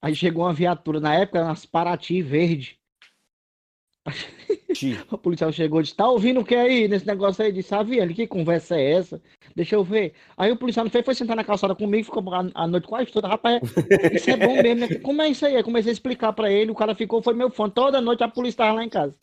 aí 0.02 0.16
chegou 0.16 0.44
uma 0.44 0.54
viatura, 0.54 1.00
na 1.00 1.16
época, 1.16 1.44
umas 1.44 1.66
Paraty 1.66 2.22
verde. 2.22 2.80
O 5.12 5.18
policial 5.18 5.52
chegou 5.52 5.80
e 5.80 5.84
disse: 5.84 5.96
Tá 5.96 6.08
ouvindo 6.08 6.40
o 6.40 6.46
que 6.46 6.56
aí 6.56 6.88
nesse 6.88 7.06
negócio 7.06 7.44
aí? 7.44 7.52
Disse: 7.52 7.74
ele, 7.76 8.14
que 8.14 8.28
conversa 8.28 8.78
é 8.78 8.92
essa? 8.94 9.22
Deixa 9.60 9.76
eu 9.76 9.84
ver. 9.84 10.14
Aí 10.38 10.50
o 10.54 10.56
policial 10.56 10.86
não 10.86 10.90
fez, 10.90 11.04
foi 11.04 11.14
sentar 11.14 11.36
na 11.36 11.44
calçada 11.44 11.76
comigo, 11.76 12.06
ficou 12.06 12.24
a, 12.34 12.46
a 12.56 12.66
noite 12.66 12.88
quase 12.88 13.12
toda. 13.12 13.28
Rapaz, 13.28 13.60
isso 14.14 14.30
é 14.30 14.38
bom 14.38 14.56
mesmo, 14.56 14.88
né? 14.88 14.96
Como 15.04 15.22
é 15.22 15.28
isso 15.28 15.46
aí? 15.46 15.56
Eu 15.56 15.64
comecei 15.66 15.90
a 15.92 15.94
explicar 15.94 16.32
pra 16.32 16.50
ele, 16.50 16.72
o 16.72 16.76
cara 16.76 16.96
ficou, 16.96 17.22
foi 17.22 17.34
meu 17.34 17.50
fã. 17.52 17.70
Toda 17.70 18.00
noite 18.00 18.24
a 18.24 18.30
polícia 18.30 18.60
tava 18.60 18.76
lá 18.76 18.86
em 18.86 18.90
casa. 18.90 19.14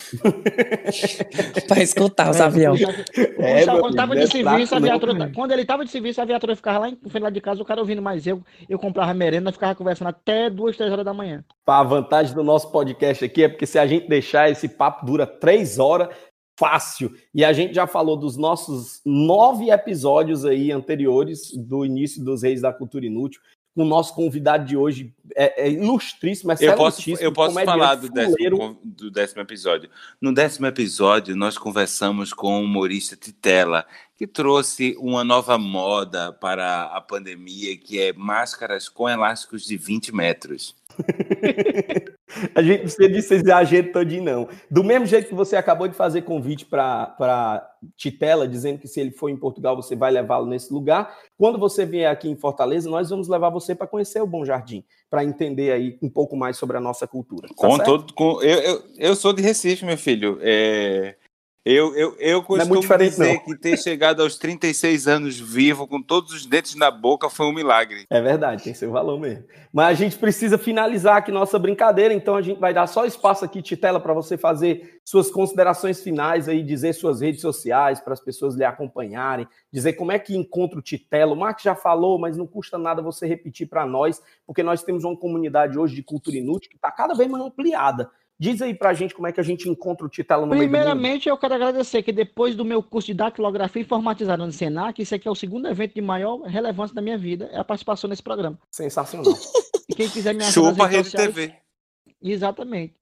Pra 1.67 1.81
escutar 1.81 2.29
os 2.29 2.39
É, 2.39 2.43
aviões. 2.43 2.81
O 2.81 3.33
policial, 3.33 3.77
o 3.77 3.79
É, 3.79 3.81
meu 3.81 3.81
quando 3.81 3.95
tava 3.95 4.15
de 4.15 4.21
é 4.21 4.27
serviço, 4.27 4.75
a 4.75 4.79
viatura. 4.79 5.13
também. 5.13 5.33
Quando 5.33 5.51
ele 5.53 5.65
tava 5.65 5.83
de 5.83 5.89
serviço, 5.91 6.21
a 6.21 6.25
viatura 6.25 6.55
ficava 6.55 6.79
lá 6.79 6.89
em 6.89 6.97
no 7.01 7.09
final 7.09 7.31
de 7.31 7.41
casa, 7.41 7.61
o 7.61 7.65
cara 7.65 7.79
ouvindo 7.81 8.01
mais 8.01 8.27
eu. 8.27 8.43
Eu 8.69 8.77
comprava 8.77 9.13
merenda, 9.13 9.51
ficava 9.51 9.73
conversando 9.75 10.09
até 10.09 10.49
duas, 10.49 10.77
três 10.77 10.91
horas 10.91 11.05
da 11.05 11.13
manhã. 11.13 11.43
A 11.65 11.83
vantagem 11.83 12.33
do 12.33 12.43
nosso 12.43 12.71
podcast 12.71 13.25
aqui 13.25 13.43
é 13.43 13.49
porque 13.49 13.65
se 13.65 13.77
a 13.79 13.85
gente 13.87 14.07
deixar 14.07 14.49
esse 14.49 14.69
papo 14.69 15.05
dura 15.05 15.25
três 15.27 15.79
horas, 15.79 16.09
fácil. 16.57 17.13
E 17.33 17.45
a 17.45 17.53
gente 17.53 17.73
já 17.73 17.85
falou 17.85 18.17
dos 18.17 18.35
nossos 18.35 18.99
nove 19.05 19.69
episódios 19.69 20.43
aí 20.43 20.71
anteriores 20.71 21.55
do 21.55 21.85
início 21.85 22.23
dos 22.23 22.41
Reis 22.43 22.61
da 22.61 22.73
Cultura 22.73 23.05
Inútil. 23.05 23.39
O 23.75 23.85
nosso 23.85 24.15
convidado 24.15 24.65
de 24.65 24.75
hoje 24.75 25.13
é, 25.35 25.67
é 25.67 25.71
ilustríssimo, 25.71 26.51
é 26.51 26.55
Eu 26.59 26.75
posso, 26.75 27.07
eu 27.11 27.31
posso 27.31 27.53
comediante 27.53 27.79
falar 27.79 27.93
do 27.93 28.07
fuleiro. 28.07 28.57
décimo, 28.57 28.79
do 28.83 29.11
décimo 29.11 29.41
episódio. 29.43 29.87
No 30.19 30.33
décimo 30.33 30.65
episódio, 30.65 31.35
nós 31.35 31.59
conversamos 31.59 32.33
com 32.33 32.59
o 32.59 32.63
humorista 32.63 33.15
Titela, 33.15 33.85
que 34.15 34.25
trouxe 34.25 34.97
uma 34.99 35.23
nova 35.23 35.59
moda 35.59 36.33
para 36.33 36.85
a 36.85 36.99
pandemia, 36.99 37.77
que 37.77 38.01
é 38.01 38.11
máscaras 38.13 38.89
com 38.89 39.07
elásticos 39.07 39.63
de 39.63 39.77
20 39.77 40.11
metros. 40.11 40.75
A 42.53 42.61
gente 42.61 42.77
não 42.77 42.83
precisa 42.83 43.09
desse 43.09 43.33
exagero 43.35 43.91
todinho, 43.91 44.23
não. 44.23 44.49
Do 44.69 44.83
mesmo 44.83 45.05
jeito 45.05 45.29
que 45.29 45.35
você 45.35 45.55
acabou 45.55 45.87
de 45.87 45.95
fazer 45.95 46.23
convite 46.23 46.65
para 46.65 47.69
Titela, 47.95 48.47
dizendo 48.47 48.79
que 48.79 48.87
se 48.87 48.99
ele 48.99 49.11
for 49.11 49.29
em 49.29 49.37
Portugal, 49.37 49.75
você 49.75 49.95
vai 49.95 50.11
levá-lo 50.11 50.45
nesse 50.45 50.73
lugar. 50.73 51.17
Quando 51.37 51.57
você 51.57 51.85
vier 51.85 52.11
aqui 52.11 52.29
em 52.29 52.35
Fortaleza, 52.35 52.89
nós 52.89 53.09
vamos 53.09 53.27
levar 53.27 53.49
você 53.49 53.73
para 53.73 53.87
conhecer 53.87 54.21
o 54.21 54.27
Bom 54.27 54.43
Jardim, 54.43 54.83
para 55.09 55.23
entender 55.23 55.71
aí 55.71 55.97
um 56.01 56.09
pouco 56.09 56.35
mais 56.35 56.57
sobre 56.57 56.77
a 56.77 56.81
nossa 56.81 57.07
cultura. 57.07 57.47
Tá 57.47 57.55
Com 57.55 57.75
certo? 57.75 57.85
todo, 57.85 58.13
com, 58.13 58.41
eu, 58.41 58.59
eu, 58.59 58.83
eu 58.97 59.15
sou 59.15 59.33
de 59.33 59.41
Recife, 59.41 59.85
meu 59.85 59.97
filho. 59.97 60.37
É, 60.41 61.15
eu, 61.73 61.95
eu, 61.95 62.15
eu 62.19 62.39
é 62.39 62.43
costumo 62.43 62.79
diferente, 62.79 63.09
dizer 63.09 63.33
não. 63.33 63.43
que 63.43 63.55
ter 63.57 63.77
chegado 63.77 64.21
aos 64.21 64.37
36 64.37 65.07
anos 65.07 65.39
vivo, 65.39 65.85
com 65.85 66.01
todos 66.01 66.31
os 66.31 66.45
dentes 66.45 66.75
na 66.75 66.89
boca, 66.89 67.29
foi 67.29 67.45
um 67.45 67.53
milagre. 67.53 68.05
É 68.09 68.21
verdade, 68.21 68.63
tem 68.63 68.73
seu 68.73 68.91
valor 68.91 69.19
mesmo. 69.19 69.43
Mas 69.73 69.87
a 69.89 69.93
gente 69.93 70.17
precisa 70.17 70.57
finalizar 70.57 71.17
aqui 71.17 71.31
nossa 71.31 71.59
brincadeira, 71.59 72.13
então 72.13 72.35
a 72.35 72.41
gente 72.41 72.59
vai 72.59 72.73
dar 72.73 72.87
só 72.87 73.05
espaço 73.05 73.43
aqui, 73.43 73.61
Titela, 73.61 73.99
para 73.99 74.13
você 74.13 74.37
fazer 74.37 74.99
suas 75.03 75.29
considerações 75.29 76.01
finais 76.01 76.47
aí, 76.47 76.63
dizer 76.63 76.93
suas 76.93 77.21
redes 77.21 77.41
sociais 77.41 77.99
para 77.99 78.13
as 78.13 78.21
pessoas 78.21 78.55
lhe 78.55 78.63
acompanharem, 78.63 79.47
dizer 79.71 79.93
como 79.93 80.11
é 80.11 80.19
que 80.19 80.37
encontra 80.37 80.79
o 80.79 80.81
Titela. 80.81 81.33
O 81.33 81.37
Marcos 81.37 81.63
já 81.63 81.75
falou, 81.75 82.17
mas 82.17 82.37
não 82.37 82.47
custa 82.47 82.77
nada 82.77 83.01
você 83.01 83.27
repetir 83.27 83.67
para 83.67 83.85
nós, 83.85 84.21
porque 84.45 84.63
nós 84.63 84.83
temos 84.83 85.03
uma 85.03 85.17
comunidade 85.17 85.77
hoje 85.77 85.95
de 85.95 86.03
cultura 86.03 86.37
inútil 86.37 86.69
que 86.69 86.77
está 86.77 86.91
cada 86.91 87.13
vez 87.13 87.29
mais 87.29 87.43
ampliada. 87.43 88.09
Diz 88.39 88.61
aí 88.61 88.73
pra 88.73 88.93
gente 88.93 89.15
como 89.15 89.25
é 89.27 89.31
que 89.31 89.39
a 89.39 89.43
gente 89.43 89.67
encontra 89.67 90.05
o 90.05 90.09
Titela 90.09 90.41
no 90.41 90.47
meio 90.47 90.61
do 90.61 90.63
mundo. 90.65 90.69
Primeiramente, 90.71 91.27
eu 91.27 91.37
quero 91.37 91.55
agradecer 91.55 92.03
que 92.03 92.11
depois 92.11 92.55
do 92.55 92.63
meu 92.63 92.83
curso 92.83 93.07
de 93.07 93.15
datilografia 93.15 93.81
informatizada 93.81 94.45
no 94.45 94.51
Senac, 94.51 95.01
isso 95.01 95.15
aqui 95.15 95.27
é 95.27 95.31
o 95.31 95.35
segundo 95.35 95.67
evento 95.67 95.95
de 95.95 96.01
maior 96.01 96.41
relevância 96.41 96.93
da 96.95 97.01
minha 97.01 97.17
vida, 97.17 97.49
é 97.51 97.57
a 97.57 97.63
participação 97.63 98.07
nesse 98.07 98.21
programa. 98.21 98.59
Sensacional. 98.71 99.33
E 99.89 99.95
quem 99.95 100.07
quiser 100.07 100.35
me 100.35 100.43
achar 100.43 100.61
nas 100.61 100.69
Chupa 100.71 100.83
a 100.83 100.87
redes 100.87 101.11
Rede 101.13 101.31
sociais, 101.31 101.33
TV. 101.33 101.55
Exatamente. 102.21 102.93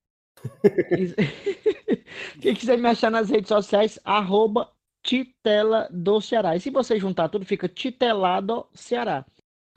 Ex- 0.92 1.16
Quem 2.40 2.54
quiser 2.54 2.78
me 2.78 2.88
achar 2.88 3.12
nas 3.12 3.30
redes 3.30 3.48
sociais, 3.50 4.00
arroba 4.06 4.70
Titela 5.04 5.88
do 5.92 6.22
Ceará. 6.22 6.56
E 6.56 6.60
se 6.60 6.70
você 6.70 7.00
juntar 7.00 7.30
tudo, 7.30 7.46
fica 7.46 7.68
Titelado 7.68 8.66
Ceará. 8.74 9.26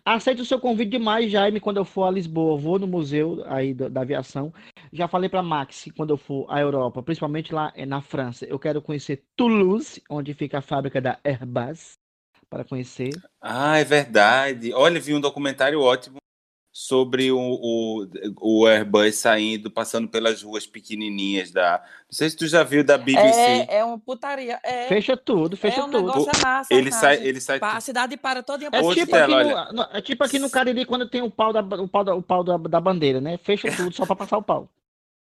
Aceito 0.04 0.40
o 0.40 0.44
seu 0.44 0.58
convite 0.58 0.90
demais, 0.90 1.30
Jaime, 1.30 1.60
quando 1.60 1.76
eu 1.76 1.84
for 1.84 2.04
a 2.04 2.10
Lisboa. 2.10 2.56
Vou 2.58 2.78
no 2.78 2.86
museu 2.86 3.42
aí 3.46 3.74
da, 3.74 3.88
da 3.88 4.00
aviação. 4.00 4.52
Já 4.92 5.08
falei 5.08 5.28
para 5.28 5.42
Max, 5.42 5.84
quando 5.96 6.10
eu 6.10 6.16
for 6.16 6.46
à 6.48 6.60
Europa, 6.60 7.02
principalmente 7.02 7.52
lá 7.54 7.72
eh, 7.76 7.84
na 7.86 8.00
França, 8.00 8.44
eu 8.46 8.58
quero 8.58 8.80
conhecer 8.82 9.24
Toulouse, 9.36 10.02
onde 10.10 10.34
fica 10.34 10.58
a 10.58 10.62
fábrica 10.62 11.00
da 11.00 11.18
Airbus, 11.24 11.92
para 12.48 12.64
conhecer. 12.64 13.10
Ah, 13.40 13.78
é 13.78 13.84
verdade. 13.84 14.72
Olha, 14.72 14.98
vi 15.00 15.14
um 15.14 15.20
documentário 15.20 15.80
ótimo 15.82 16.16
sobre 16.72 17.30
o, 17.32 17.38
o, 17.38 18.06
o 18.40 18.66
Airbus 18.66 19.16
saindo, 19.16 19.70
passando 19.70 20.08
pelas 20.08 20.42
ruas 20.42 20.66
pequenininhas 20.66 21.50
da. 21.50 21.78
Não 21.82 22.12
sei 22.12 22.30
se 22.30 22.36
tu 22.36 22.46
já 22.46 22.62
viu 22.62 22.84
da 22.84 22.96
BBC. 22.96 23.66
É, 23.68 23.78
é 23.78 23.84
uma 23.84 23.98
putaria. 23.98 24.58
É, 24.62 24.86
Fecha 24.86 25.16
tudo, 25.16 25.56
fecha 25.56 25.80
é 25.80 25.84
um 25.84 25.90
tudo. 25.90 26.06
negócio 26.06 26.30
é 26.30 26.40
massa. 26.40 26.72
Ele 26.72 26.90
sabe? 26.92 27.16
sai, 27.16 27.26
ele 27.26 27.40
sai. 27.40 27.58
A 27.60 27.80
cidade 27.80 28.16
para 28.16 28.42
toda 28.42 28.64
É 28.64 28.68
tipo, 28.94 29.16
olha. 29.16 29.64
no, 29.66 29.72
no- 29.72 29.88
é 29.92 30.00
tipo 30.00 30.22
aqui 30.24 30.38
no 30.38 30.48
Cariri 30.48 30.84
quando 30.86 31.08
tem 31.08 31.20
o 31.20 31.30
pau 31.30 31.52
da, 31.52 31.60
o 31.60 31.88
pau 31.88 32.04
da, 32.04 32.14
o 32.14 32.22
pau 32.22 32.44
da, 32.44 32.56
da 32.56 32.80
bandeira, 32.80 33.20
né? 33.20 33.36
Fecha 33.38 33.68
tudo 33.74 33.92
só 33.94 34.06
para 34.06 34.16
passar 34.16 34.38
o 34.38 34.42
pau. 34.42 34.68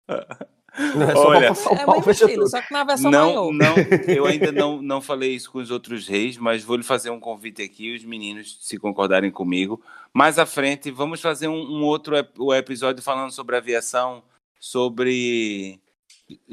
É 0.07 1.13
só 1.13 1.27
Olha, 1.29 1.45
É 1.47 1.85
o 1.85 1.91
mesmo 1.91 2.11
estilo, 2.11 2.47
só 2.47 2.61
que 2.61 2.71
na 2.71 2.83
versão 2.83 3.09
Não, 3.09 3.51
maior. 3.51 3.51
não, 3.53 3.75
eu 4.13 4.25
ainda 4.27 4.51
não, 4.51 4.79
não 4.81 5.01
falei 5.01 5.33
isso 5.33 5.51
com 5.51 5.57
os 5.57 5.71
outros 5.71 6.07
reis, 6.07 6.37
mas 6.37 6.63
vou 6.63 6.75
lhe 6.77 6.83
fazer 6.83 7.09
um 7.09 7.19
convite 7.19 7.63
aqui, 7.63 7.95
os 7.95 8.03
meninos, 8.03 8.59
se 8.61 8.77
concordarem 8.77 9.31
comigo. 9.31 9.81
Mais 10.13 10.37
à 10.37 10.45
frente, 10.45 10.91
vamos 10.91 11.19
fazer 11.19 11.47
um, 11.47 11.59
um 11.79 11.83
outro 11.83 12.15
episódio 12.53 13.01
falando 13.03 13.31
sobre 13.31 13.55
aviação, 13.57 14.21
sobre 14.59 15.79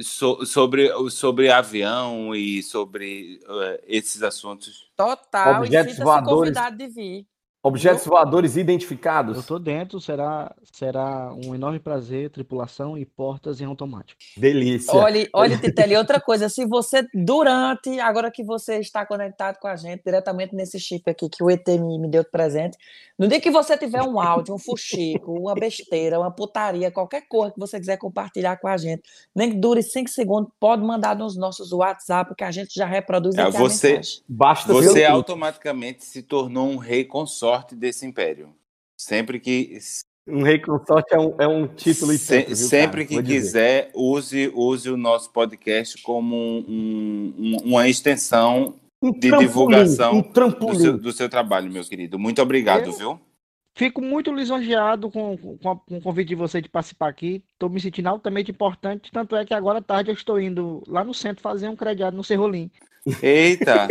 so- 0.01 0.45
sobre 0.47 0.91
sobre 1.11 1.51
avião 1.51 2.35
e 2.35 2.63
sobre 2.63 3.41
eh, 3.47 3.85
esses 3.87 4.23
assuntos. 4.23 4.89
Total, 4.97 5.59
Objetos 5.61 5.93
e 5.93 5.97
sinta-se 5.97 6.03
voadores. 6.03 6.39
convidado 6.57 6.77
de 6.79 6.87
vir. 6.89 7.27
Objetos 7.67 8.05
voadores 8.05 8.59
identificados. 8.59 9.39
Eu 9.39 9.43
tô 9.43 9.59
dentro, 9.59 9.99
será, 9.99 10.55
será 10.71 11.33
um 11.33 11.55
enorme 11.55 11.81
prazer, 11.81 12.29
tripulação 12.29 12.99
e 12.99 13.07
portas 13.07 13.59
em 13.59 13.65
automático. 13.65 14.21
Delícia. 14.37 14.93
Olha, 14.95 15.27
olha, 15.33 15.57
Titelli, 15.57 15.97
outra 15.97 16.21
coisa, 16.21 16.51
se 16.51 16.67
você, 16.67 17.07
durante, 17.15 17.99
agora 18.01 18.31
que 18.31 18.45
você 18.45 18.77
está 18.81 19.07
conectado 19.07 19.59
com 19.59 19.67
a 19.67 19.77
gente, 19.77 20.03
diretamente 20.05 20.55
nesse 20.55 20.79
chip 20.79 21.09
aqui 21.11 21.27
que 21.31 21.43
o 21.43 21.49
ET 21.49 21.67
me, 21.67 21.99
me 21.99 22.07
deu 22.07 22.23
de 22.23 22.31
presente, 22.31 22.77
no 23.19 23.27
dia 23.27 23.41
que 23.41 23.51
você 23.51 23.79
tiver 23.79 24.03
um 24.03 24.21
áudio, 24.21 24.55
um 24.55 24.59
fuxico, 24.59 25.33
uma 25.33 25.55
besteira, 25.55 26.19
uma 26.21 26.31
putaria, 26.31 26.91
qualquer 26.91 27.23
coisa 27.27 27.55
que 27.55 27.61
você 27.61 27.79
quiser 27.81 27.97
compartilhar 27.97 28.57
com 28.59 28.69
a 28.69 28.77
gente, 28.77 29.03
nem 29.35 29.51
que 29.53 29.57
dure 29.57 29.83
cinco 29.83 30.11
segundos, 30.11 30.51
pode 30.61 30.83
mandar 30.83 31.17
nos 31.17 31.35
nossos 31.35 31.73
WhatsApp, 31.73 32.35
que 32.37 32.45
a 32.45 32.51
gente 32.51 32.75
já 32.75 32.85
reproduz 32.85 33.37
É, 33.37 33.43
aqui 33.43 33.57
a 33.57 33.61
você- 33.61 33.93
mensagem. 33.95 34.23
Basta 34.29 34.71
Você 34.71 35.05
automaticamente 35.05 36.05
se 36.05 36.23
tornou 36.23 36.69
um 36.69 36.77
rei 36.77 37.05
consorte 37.55 37.75
desse 37.77 38.07
império. 38.07 38.55
Sempre 38.99 39.39
que 39.41 39.79
Um 40.27 40.43
rei 40.43 40.59
consorte 40.59 41.15
é 41.15 41.19
um, 41.19 41.35
é 41.39 41.47
um 41.47 41.67
título 41.67 42.13
e 42.13 42.19
Se- 42.19 42.45
viu, 42.45 42.57
sempre 42.57 43.05
cara? 43.05 43.07
que 43.09 43.15
Vou 43.15 43.23
dizer. 43.23 43.35
quiser, 43.43 43.91
use, 43.95 44.53
use 44.55 44.91
o 44.91 44.97
nosso 44.97 45.31
podcast 45.33 46.01
como 46.03 46.35
um- 46.37 47.35
um- 47.39 47.57
uma 47.65 47.89
extensão 47.89 48.77
Um 49.03 49.13
de 49.13 49.31
divulgação 49.37 50.15
Um 50.19 50.23
do 50.23 50.75
seu, 50.75 50.99
do 50.99 51.13
seu 51.13 51.29
trabalho, 51.29 51.71
meu 51.71 51.85
querido. 51.85 52.19
Muito 52.19 52.41
obrigado, 52.41 52.87
Eu- 52.87 52.93
viu? 52.93 53.21
Fico 53.77 54.01
muito 54.01 54.33
lisonjeado 54.33 55.11
com, 55.11 55.37
com, 55.37 55.71
a- 55.71 55.77
com 55.77 55.99
o 55.99 56.01
convite 56.01 56.29
de 56.29 56.35
você 56.37 56.63
de 56.63 56.69
participar 56.69 57.09
aqui. 57.09 57.43
Estou 57.53 57.69
me 57.69 57.81
sentindo 57.81 58.07
altamente 58.09 58.51
importante. 58.53 59.11
Tanto 59.11 59.35
é 59.35 59.45
que 59.45 59.53
agora 59.53 59.81
à 59.81 59.83
tarde 59.83 60.11
eu 60.11 60.15
estou 60.15 60.41
indo 60.41 60.83
lá 60.87 61.03
no 61.05 61.13
centro 61.13 61.43
fazer 61.43 61.69
um 61.69 61.75
crediário 61.77 62.17
no 62.17 62.23
Serrolim. 62.23 62.71
Eita! 63.23 63.87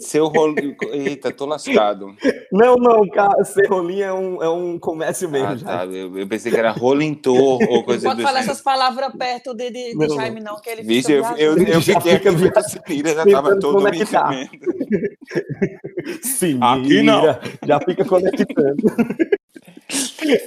Seu 0.00 0.26
rolo. 0.26 0.54
Eita, 0.92 1.30
tô 1.32 1.46
lascado. 1.46 2.14
Não, 2.50 2.76
não, 2.76 3.06
cara, 3.08 3.44
Serrolim 3.44 4.00
é 4.00 4.12
um, 4.12 4.42
é 4.42 4.48
um 4.48 4.78
comércio 4.78 5.28
mesmo. 5.28 5.48
Ah, 5.48 5.56
já. 5.56 5.66
tá. 5.66 5.84
Eu, 5.86 6.16
eu 6.18 6.26
pensei 6.26 6.50
que 6.50 6.58
era 6.58 6.70
rolintor 6.72 7.36
ou 7.36 7.60
Não 7.60 7.82
coisa 7.84 8.08
pode 8.08 8.20
do 8.20 8.22
falar 8.26 8.40
gênero. 8.40 8.50
essas 8.52 8.62
palavras 8.62 9.12
perto 9.16 9.54
de, 9.54 9.70
de, 9.70 9.90
de 9.90 9.94
Não, 9.94 10.06
não. 10.08 10.16
Jaime, 10.16 10.40
não, 10.40 10.60
que 10.60 10.70
ele 10.70 10.82
Vixe, 10.82 11.14
fica 11.22 11.40
eu, 11.40 11.56
eu, 11.56 11.66
eu 11.66 11.80
fiquei 11.80 12.12
aqui 12.14 12.30
via- 12.30 12.52
pira, 12.84 13.14
já 13.14 13.26
tava 13.26 13.58
todo 13.60 13.78
me 13.78 13.90
conectar. 13.90 14.28
tremendo. 14.28 14.50
Se 16.22 16.58
Aqui 16.60 17.02
não. 17.02 17.22
Já 17.64 17.80
fica 17.80 18.04
conectando. 18.04 18.82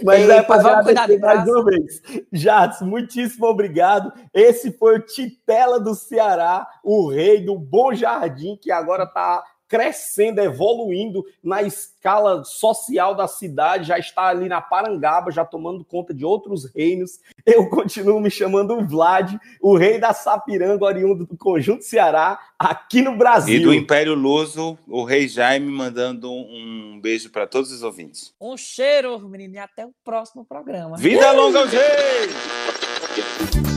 Mas 0.03 0.21
Ei, 0.21 0.31
é 0.31 0.43
para 0.43 0.61
vamos 0.61 0.93
mais 1.19 1.47
uma 1.47 1.65
vez. 1.65 2.01
Jats, 2.31 2.81
muitíssimo 2.81 3.45
obrigado. 3.45 4.11
Esse 4.33 4.71
foi 4.71 4.97
o 4.97 5.05
Titela 5.05 5.79
do 5.79 5.95
Ceará, 5.95 6.67
o 6.83 7.09
rei 7.09 7.45
do 7.45 7.57
Bom 7.57 7.93
Jardim, 7.93 8.57
que 8.61 8.71
agora 8.71 9.03
está 9.03 9.43
crescendo, 9.67 10.39
evoluindo 10.39 11.25
na 11.43 11.61
escala 11.61 12.43
social 12.43 13.13
da 13.13 13.27
cidade, 13.27 13.87
já 13.87 13.97
está 13.97 14.27
ali 14.27 14.47
na 14.47 14.61
Parangaba, 14.61 15.31
já 15.31 15.43
tomando 15.43 15.83
conta 15.83 16.13
de 16.13 16.25
outros 16.25 16.71
reinos. 16.73 17.19
Eu 17.45 17.69
continuo 17.69 18.19
me 18.19 18.29
chamando 18.29 18.85
Vlad, 18.87 19.37
o 19.61 19.77
rei 19.77 19.99
da 19.99 20.13
Sapiranga, 20.13 20.85
oriundo 20.85 21.25
do 21.25 21.37
Conjunto 21.37 21.83
Ceará, 21.83 22.39
aqui 22.57 23.01
no 23.01 23.17
Brasil. 23.17 23.55
E 23.55 23.59
do 23.59 23.73
Império 23.73 24.13
Luso, 24.13 24.77
o 24.87 25.03
rei 25.03 25.27
Jaime 25.27 25.71
mandando 25.71 26.31
um 26.31 26.99
beijo 27.01 27.29
para 27.29 27.45
todos 27.45 27.71
os 27.71 27.83
ouvintes. 27.83 28.33
Um 28.39 28.57
cheiro, 28.57 29.19
menino, 29.27 29.55
e 29.55 29.59
até 29.59 29.85
o 29.85 29.91
próximo 30.03 30.45
programa. 30.45 30.97
Vida 30.97 31.31
longa 31.31 31.59
aos 31.59 31.71
reis! 31.71 33.76